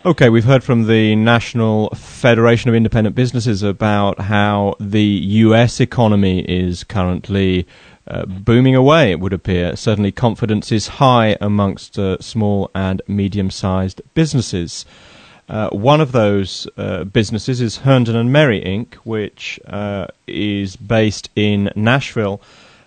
Okay, 0.02 0.30
we've 0.30 0.44
heard 0.44 0.64
from 0.64 0.86
the 0.86 1.14
National 1.14 1.90
Federation 1.90 2.70
of 2.70 2.74
Independent 2.74 3.14
Businesses 3.14 3.62
about 3.62 4.18
how 4.18 4.74
the 4.80 5.02
US 5.02 5.78
economy 5.78 6.40
is 6.40 6.84
currently 6.84 7.66
uh, 8.08 8.24
booming 8.24 8.74
away, 8.74 9.10
it 9.10 9.20
would 9.20 9.34
appear. 9.34 9.76
Certainly, 9.76 10.12
confidence 10.12 10.72
is 10.72 10.88
high 10.88 11.36
amongst 11.38 11.98
uh, 11.98 12.16
small 12.18 12.70
and 12.74 13.02
medium 13.08 13.50
sized 13.50 14.00
businesses. 14.14 14.86
Uh, 15.50 15.68
one 15.68 16.00
of 16.00 16.12
those 16.12 16.66
uh, 16.78 17.04
businesses 17.04 17.60
is 17.60 17.76
Herndon 17.76 18.16
and 18.16 18.32
Merry 18.32 18.62
Inc., 18.62 18.94
which 19.04 19.60
uh, 19.66 20.06
is 20.26 20.76
based 20.76 21.28
in 21.36 21.70
Nashville 21.76 22.40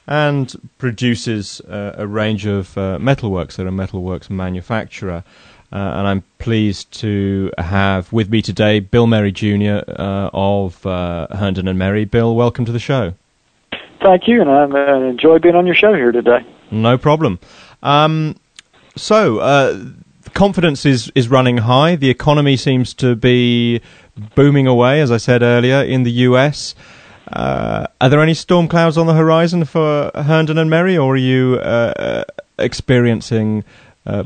and 0.08 0.52
produces 0.80 1.62
uh, 1.62 1.94
a 1.96 2.08
range 2.08 2.48
of 2.48 2.74
metalworks. 2.74 3.58
They're 3.58 3.68
a 3.68 3.72
metalworks 3.72 4.32
manufacturer. 4.32 5.24
Uh, 5.74 5.94
and 5.96 6.08
I'm 6.08 6.24
pleased 6.38 6.92
to 7.00 7.52
have 7.58 8.14
with 8.14 8.30
me 8.30 8.44
today 8.44 8.80
Bill 8.80 9.08
Merry 9.08 9.32
Jr. 9.32 9.80
Uh, 9.88 10.30
of 10.32 10.86
uh, 10.86 11.26
Herndon 11.32 11.68
and 11.68 11.80
Merry. 11.80 12.06
Bill, 12.06 12.36
welcome 12.36 12.64
to 12.66 12.72
the 12.72 12.78
show. 12.78 13.16
Thank 14.00 14.28
you, 14.28 14.42
and 14.42 14.52
I 14.52 14.66
uh, 14.66 15.00
enjoy 15.00 15.40
being 15.40 15.56
on 15.56 15.66
your 15.66 15.74
show 15.74 15.96
here 15.96 16.12
today. 16.12 16.46
No 16.70 17.00
problem. 17.00 17.40
Um, 17.82 18.36
so, 18.96 19.40
uh, 19.40 19.84
confidence 20.36 20.86
is, 20.86 21.12
is 21.16 21.28
running 21.28 21.58
high. 21.58 21.96
The 21.96 22.12
economy 22.12 22.56
seems 22.56 22.94
to 22.96 23.16
be 23.16 23.82
booming 24.36 24.68
away, 24.68 25.02
as 25.02 25.10
I 25.10 25.18
said 25.18 25.42
earlier, 25.42 25.82
in 25.82 26.04
the 26.04 26.12
US. 26.12 26.76
Uh, 27.32 27.88
are 28.00 28.10
there 28.10 28.22
any 28.22 28.36
storm 28.36 28.68
clouds 28.68 28.96
on 28.96 29.08
the 29.08 29.16
horizon 29.16 29.66
for 29.66 30.12
Herndon 30.14 30.60
and 30.60 30.70
Merry, 30.70 30.96
or 30.96 31.14
are 31.14 31.18
you 31.18 31.56
uh, 31.64 31.94
uh, 31.98 32.24
experiencing 32.60 33.64
a, 34.06 34.26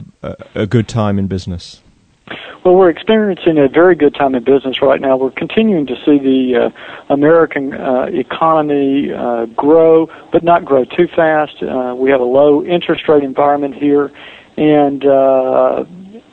a 0.55 0.67
good 0.67 0.87
time 0.87 1.19
in 1.19 1.27
business? 1.27 1.81
Well, 2.63 2.75
we're 2.75 2.89
experiencing 2.89 3.57
a 3.57 3.69
very 3.69 3.95
good 3.95 4.13
time 4.13 4.35
in 4.35 4.43
business 4.43 4.81
right 4.81 4.99
now. 4.99 5.15
We're 5.15 5.31
continuing 5.31 5.87
to 5.87 5.95
see 6.05 6.19
the 6.19 6.65
uh, 6.65 7.13
American 7.13 7.73
uh, 7.73 8.07
economy 8.09 9.13
uh, 9.13 9.45
grow, 9.45 10.09
but 10.33 10.43
not 10.43 10.65
grow 10.65 10.83
too 10.83 11.07
fast. 11.15 11.63
Uh, 11.63 11.95
we 11.97 12.09
have 12.09 12.19
a 12.19 12.25
low 12.25 12.65
interest 12.65 13.07
rate 13.07 13.23
environment 13.23 13.75
here, 13.75 14.11
and 14.57 15.05
uh, 15.05 15.85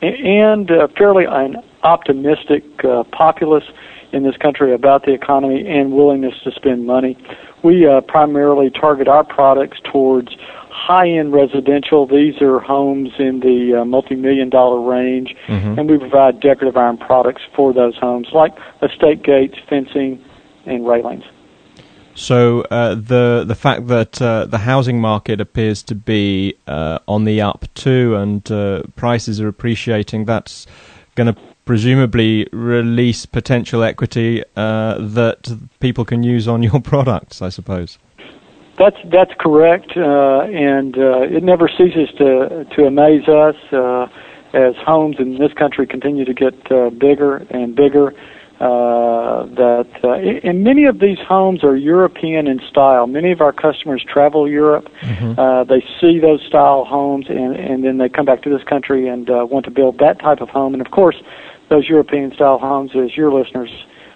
and 0.03 0.71
uh, 0.71 0.89
fairly 0.99 1.25
an 1.25 1.63
optimistic 1.85 2.65
uh, 2.85 3.05
populace 3.13 3.65
in 4.13 4.23
this 4.23 4.37
country 4.37 4.75
about 4.75 5.05
the 5.05 5.13
economy 5.13 5.67
and 5.69 5.93
willingness 5.93 6.35
to 6.43 6.51
spend 6.53 6.87
money. 6.87 7.17
We 7.63 7.87
uh, 7.87 8.01
primarily 8.01 8.71
target 8.71 9.09
our 9.09 9.25
products 9.25 9.79
towards 9.85 10.37
high-end 10.89 11.33
residential. 11.33 12.07
These 12.07 12.37
are 12.43 12.59
homes 12.61 13.11
in 13.19 13.41
the 13.41 13.81
uh, 13.81 13.85
multi-million 13.85 14.51
dollar 14.51 14.81
range, 14.97 15.35
Mhm. 15.49 15.79
and 15.79 15.91
we 15.91 15.97
provide 15.99 16.41
decorative 16.41 16.77
iron 16.77 16.99
products 16.99 17.43
for 17.57 17.73
those 17.73 17.97
homes, 17.97 18.29
like 18.33 18.53
estate 18.83 19.23
gates, 19.23 19.57
fencing, 19.69 20.19
and 20.67 20.87
railings. 20.87 21.25
So 22.15 22.61
uh, 22.71 22.95
the 22.95 23.45
the 23.47 23.55
fact 23.57 23.89
that 23.89 24.21
uh, 24.23 24.45
the 24.55 24.59
housing 24.59 25.01
market 25.01 25.41
appears 25.41 25.83
to 25.85 25.95
be 25.95 26.55
uh, 26.69 26.99
on 27.09 27.25
the 27.25 27.41
up 27.41 27.65
too, 27.75 28.15
and 28.23 28.43
uh, 28.53 28.83
prices 28.95 29.41
are 29.41 29.49
appreciating, 29.49 30.27
that's 30.27 30.67
going 31.17 31.35
to 31.35 31.37
presumably 31.65 32.47
release 32.53 33.27
potential 33.27 33.83
equity 33.83 34.43
uh, 34.57 34.97
that 35.01 35.41
people 35.81 36.05
can 36.05 36.23
use 36.23 36.47
on 36.47 36.63
your 36.63 36.81
products, 36.93 37.41
I 37.43 37.49
suppose. 37.49 37.99
That's 38.77 38.97
that's 39.05 39.33
correct, 39.39 39.97
uh, 39.97 40.41
and 40.51 40.99
uh, 40.99 41.23
it 41.23 41.45
never 41.45 41.69
ceases 41.69 42.09
to 42.19 42.67
to 42.75 42.87
amaze 42.87 43.29
us 43.29 43.55
uh, 43.73 44.09
as 44.53 44.75
homes 44.77 45.17
in 45.19 45.39
this 45.39 45.53
country 45.53 45.87
continue 45.87 46.25
to 46.25 46.35
get 46.35 46.73
uh, 46.73 46.91
bigger 46.91 47.47
and 47.51 47.77
bigger. 47.77 48.15
Uh, 48.61 49.47
that 49.47 49.89
uh, 50.03 50.13
and 50.49 50.65
many 50.65 50.85
of 50.85 50.99
these 50.99 51.19
homes 51.19 51.63
are 51.63 51.77
European 51.77 52.47
in 52.47 52.61
style. 52.69 53.07
Many 53.07 53.31
of 53.31 53.41
our 53.41 53.53
customers 53.53 54.05
travel 54.09 54.49
Europe. 54.49 54.89
Mm-hmm. 55.03 55.39
Uh, 55.39 55.65
they 55.65 55.85
see 56.01 56.19
those 56.19 56.41
style 56.47 56.85
homes, 56.85 57.27
and 57.29 57.57
and 57.57 57.85
then 57.85 57.99
they 57.99 58.09
come 58.09 58.25
back 58.25 58.43
to 58.43 58.51
this 58.51 58.63
country 58.65 59.09
and 59.09 59.29
uh, 59.29 59.47
want 59.49 59.65
to 59.67 59.71
build 59.71 59.99
that 59.99 60.19
type 60.21 60.41
of 60.41 60.49
home. 60.49 60.73
And 60.73 60.81
of 60.81 60.91
course, 60.91 61.17
those 61.69 61.89
European 61.89 62.33
style 62.33 62.59
homes, 62.59 62.93
as 62.97 63.17
your 63.17 63.33
listeners 63.33 63.71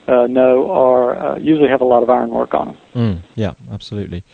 uh, 0.09 0.27
know, 0.27 0.71
are 0.71 1.19
uh, 1.19 1.39
usually 1.39 1.69
have 1.69 1.81
a 1.81 1.85
lot 1.85 2.03
of 2.03 2.11
ironwork 2.11 2.55
on 2.55 2.67
them. 2.67 2.77
Mm, 2.95 3.23
yeah, 3.35 3.53
absolutely. 3.71 4.25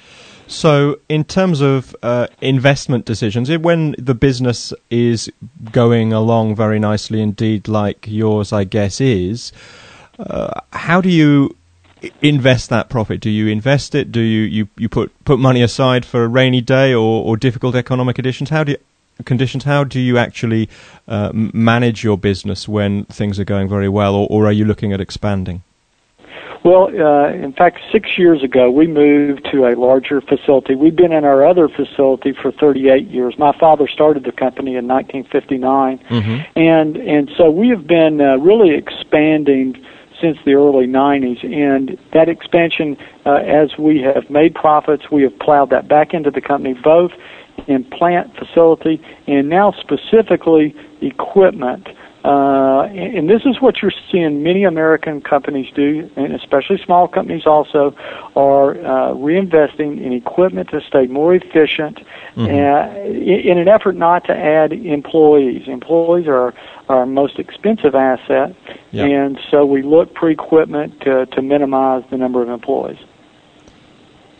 So, 0.46 1.00
in 1.08 1.24
terms 1.24 1.60
of 1.60 1.96
uh, 2.02 2.26
investment 2.40 3.06
decisions, 3.06 3.50
when 3.50 3.94
the 3.98 4.14
business 4.14 4.72
is 4.90 5.30
going 5.72 6.12
along 6.12 6.54
very 6.54 6.78
nicely 6.78 7.20
indeed, 7.20 7.66
like 7.66 8.06
yours, 8.06 8.52
I 8.52 8.64
guess, 8.64 9.00
is, 9.00 9.52
uh, 10.18 10.60
how 10.72 11.00
do 11.00 11.08
you 11.08 11.56
invest 12.20 12.68
that 12.70 12.90
profit? 12.90 13.20
Do 13.20 13.30
you 13.30 13.48
invest 13.48 13.94
it? 13.94 14.12
Do 14.12 14.20
you, 14.20 14.42
you, 14.42 14.68
you 14.76 14.88
put, 14.88 15.12
put 15.24 15.38
money 15.38 15.62
aside 15.62 16.04
for 16.04 16.24
a 16.24 16.28
rainy 16.28 16.60
day 16.60 16.92
or, 16.92 17.24
or 17.24 17.36
difficult 17.38 17.74
economic 17.74 18.16
conditions? 18.16 18.50
How 18.50 18.64
do 18.64 18.72
you, 18.72 18.78
conditions? 19.24 19.64
How 19.64 19.84
do 19.84 20.00
you 20.00 20.18
actually 20.18 20.68
uh, 21.06 21.30
manage 21.32 22.02
your 22.02 22.18
business 22.18 22.68
when 22.68 23.04
things 23.06 23.38
are 23.38 23.44
going 23.44 23.68
very 23.68 23.88
well, 23.88 24.14
or, 24.14 24.26
or 24.30 24.46
are 24.46 24.52
you 24.52 24.64
looking 24.64 24.92
at 24.92 25.00
expanding? 25.00 25.62
Well, 26.64 26.86
uh, 26.86 27.28
in 27.28 27.52
fact, 27.52 27.80
six 27.92 28.16
years 28.16 28.42
ago, 28.42 28.70
we 28.70 28.86
moved 28.86 29.46
to 29.52 29.66
a 29.66 29.76
larger 29.76 30.22
facility. 30.22 30.74
We've 30.74 30.96
been 30.96 31.12
in 31.12 31.22
our 31.26 31.46
other 31.46 31.68
facility 31.68 32.32
for 32.32 32.50
38 32.52 33.06
years. 33.08 33.38
My 33.38 33.52
father 33.58 33.86
started 33.86 34.24
the 34.24 34.32
company 34.32 34.74
in 34.74 34.88
1959, 34.88 35.98
Mm-hmm. 36.08 36.58
and 36.58 36.96
and 36.96 37.30
so 37.36 37.50
we 37.50 37.68
have 37.68 37.86
been 37.86 38.20
uh, 38.20 38.36
really 38.36 38.74
expanding 38.74 39.84
since 40.20 40.38
the 40.46 40.54
early 40.54 40.86
90s. 40.86 41.44
And 41.44 41.98
that 42.12 42.28
expansion, 42.28 42.96
uh, 43.26 43.34
as 43.34 43.76
we 43.76 44.00
have 44.00 44.30
made 44.30 44.54
profits, 44.54 45.10
we 45.10 45.22
have 45.22 45.38
plowed 45.38 45.70
that 45.70 45.86
back 45.86 46.14
into 46.14 46.30
the 46.30 46.40
company, 46.40 46.74
both 46.74 47.12
in 47.66 47.84
plant 47.84 48.36
facility 48.36 49.00
and 49.26 49.48
now 49.48 49.72
specifically 49.72 50.74
equipment. 51.00 51.88
Uh, 52.24 52.84
and 52.84 53.14
and 53.18 53.28
this 53.28 53.42
is 53.44 53.60
what 53.60 53.82
you're 53.82 53.92
seeing 54.10 54.42
many 54.42 54.64
American 54.64 55.20
companies 55.20 55.70
do, 55.74 56.10
and 56.16 56.32
especially 56.34 56.78
small 56.82 57.06
companies 57.06 57.44
also, 57.44 57.94
are 58.34 58.70
uh, 58.70 59.12
reinvesting 59.12 60.02
in 60.02 60.10
equipment 60.14 60.70
to 60.70 60.80
stay 60.80 61.06
more 61.06 61.34
efficient 61.34 62.00
Mhm. 62.34 62.48
uh, 62.48 62.98
in, 63.04 63.40
in 63.50 63.58
an 63.58 63.68
effort 63.68 63.94
not 63.94 64.24
to 64.24 64.34
add 64.34 64.72
employees. 64.72 65.68
Employees 65.68 66.26
are 66.26 66.54
our 66.88 67.04
most 67.04 67.38
expensive 67.38 67.94
asset, 67.94 68.54
Yeah. 68.90 69.04
and 69.04 69.38
so 69.50 69.66
we 69.66 69.82
look 69.82 70.16
for 70.18 70.30
equipment 70.30 71.00
to, 71.02 71.26
to 71.26 71.42
minimize 71.42 72.04
the 72.10 72.16
number 72.16 72.40
of 72.42 72.48
employees. 72.48 72.98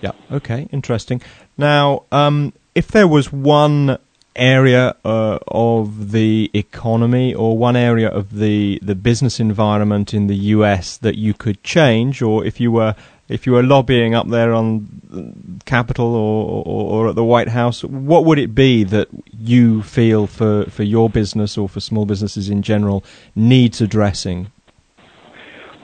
Yeah. 0.01 0.13
Okay. 0.33 0.69
Interesting. 0.73 1.21
Now, 1.59 2.05
um, 2.13 2.55
if 2.75 2.89
there 2.89 3.09
was 3.09 3.33
one 3.33 3.99
area 4.37 4.97
uh, 5.05 5.39
of 5.47 6.11
the 6.11 6.51
economy 6.55 7.33
or 7.33 7.57
one 7.57 7.77
area 7.77 8.09
of 8.09 8.37
the 8.37 8.81
the 8.83 8.95
business 8.95 9.39
environment 9.39 10.13
in 10.13 10.27
the 10.27 10.37
U.S. 10.57 10.97
that 10.99 11.17
you 11.17 11.35
could 11.35 11.63
change, 11.63 12.21
or 12.21 12.45
if 12.45 12.61
you 12.61 12.73
were 12.73 12.97
if 13.29 13.47
you 13.47 13.53
were 13.53 13.63
lobbying 13.63 14.15
up 14.15 14.29
there 14.29 14.53
on 14.53 15.61
Capitol 15.65 16.15
or, 16.15 16.63
or, 16.67 17.05
or 17.05 17.09
at 17.09 17.15
the 17.15 17.25
White 17.25 17.49
House, 17.49 17.83
what 17.85 18.25
would 18.25 18.39
it 18.39 18.55
be 18.55 18.85
that 18.85 19.09
you 19.33 19.83
feel 19.83 20.27
for, 20.27 20.65
for 20.67 20.83
your 20.83 21.09
business 21.09 21.57
or 21.57 21.69
for 21.69 21.81
small 21.81 22.05
businesses 22.05 22.51
in 22.51 22.61
general 22.61 23.03
needs 23.35 23.81
addressing? 23.81 24.51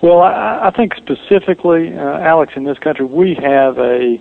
Well, 0.02 0.20
I, 0.20 0.68
I 0.68 0.70
think 0.76 0.92
specifically, 0.96 1.94
uh, 1.96 2.18
Alex, 2.18 2.52
in 2.56 2.64
this 2.64 2.78
country, 2.78 3.06
we 3.06 3.36
have 3.42 3.78
a, 3.78 4.18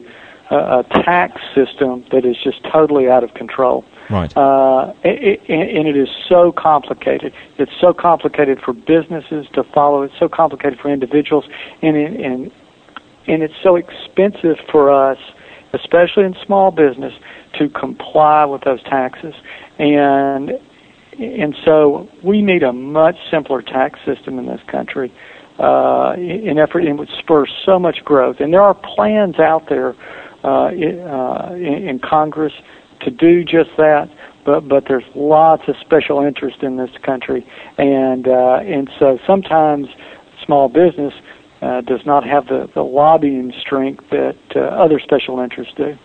a, 0.50 0.80
a 0.80 0.84
tax 1.04 1.41
system 1.56 2.06
that 2.12 2.26
is 2.26 2.36
just 2.43 2.64
totally 2.72 3.10
out 3.10 3.24
of 3.24 3.34
control. 3.34 3.86
Right. 4.10 4.36
Uh, 4.36 4.93
it, 5.04 5.41
it, 5.47 5.78
and 5.78 5.88
it 5.88 5.95
is 5.95 6.10
so 6.28 6.52
complicated. 6.52 7.32
It's 7.58 7.72
so 7.80 7.93
complicated 7.93 8.60
for 8.60 8.74
businesses 8.74 9.45
to 9.54 9.64
follow. 9.64 10.02
It's 10.02 10.18
so 10.18 10.28
complicated 10.28 10.80
for 10.80 10.91
individuals, 10.91 11.45
and 11.82 11.95
it, 11.95 12.20
and 12.20 12.52
and 13.28 13.43
it's 13.43 13.54
so 13.62 13.76
expensive 13.76 14.58
for 14.72 14.91
us, 14.91 15.20
especially 15.74 16.24
in 16.24 16.36
small 16.43 16.72
business, 16.72 17.14
to 17.60 17.70
comply 17.70 18.45
with 18.45 18.64
those 18.64 18.82
taxes. 18.84 19.36
And 19.78 20.54
and 21.20 21.56
so 21.64 22.10
we 22.24 22.41
need 22.41 22.64
a 22.64 22.74
much 22.74 23.18
simpler 23.30 23.62
tax 23.62 24.00
system 24.06 24.39
in 24.39 24.47
this 24.47 24.62
country. 24.68 25.14
Uh, 25.60 26.14
in 26.18 26.58
effort, 26.58 26.86
it 26.86 26.93
would 26.93 27.10
spur 27.20 27.45
so 27.66 27.78
much 27.78 28.04
growth. 28.06 28.38
And 28.39 28.54
there 28.54 28.62
are 28.62 28.74
plans 28.74 29.39
out 29.39 29.68
there 29.68 29.93
in, 30.44 31.00
uh, 31.02 31.54
in, 31.54 32.00
Congress 32.00 32.54
to 33.02 33.12
do 33.12 33.44
just 33.44 33.70
that. 33.78 34.10
But 34.46 34.68
but 34.68 34.86
there's 34.88 35.04
lots 35.16 35.64
of 35.68 35.76
special 35.82 36.22
interest 36.22 36.64
in 36.64 36.78
this 36.78 36.92
country, 37.04 37.46
and 37.78 38.28
uh, 38.28 38.60
and 38.64 38.90
so 38.98 39.20
sometimes 39.28 39.88
small 40.46 40.70
business 40.70 41.14
uh, 41.62 41.82
does 41.82 42.06
not 42.06 42.26
have 42.26 42.48
the, 42.48 42.70
the 42.74 42.82
lobbying 42.82 43.54
strength 43.60 44.04
that 44.12 44.38
uh, 44.56 44.60
other 44.60 45.00
special 45.00 45.40
interests 45.40 45.74
do. 45.76 45.98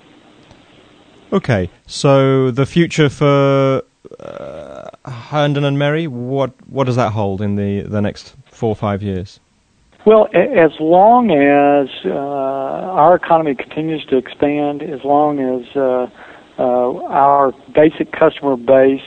Okay, 1.32 1.70
so 1.86 2.50
the 2.50 2.66
future 2.66 3.08
for 3.08 3.82
uh, 4.20 4.88
Herndon 5.04 5.64
and 5.64 5.78
Merry, 5.78 6.06
what 6.06 6.52
what 6.68 6.84
does 6.84 6.96
that 6.96 7.12
hold 7.12 7.40
in 7.40 7.56
the 7.56 7.82
the 7.82 8.00
next 8.00 8.34
four 8.50 8.70
or 8.70 8.76
five 8.76 9.02
years? 9.02 9.40
Well, 10.06 10.28
as 10.34 10.70
long 10.80 11.30
as 11.30 11.88
uh, 12.04 12.10
our 12.10 13.16
economy 13.16 13.54
continues 13.54 14.04
to 14.06 14.18
expand, 14.18 14.82
as 14.82 15.00
long 15.02 15.40
as 15.40 15.64
uh, 15.74 16.06
uh, 16.58 17.04
our 17.08 17.52
basic 17.74 18.12
customer 18.12 18.56
base, 18.56 19.00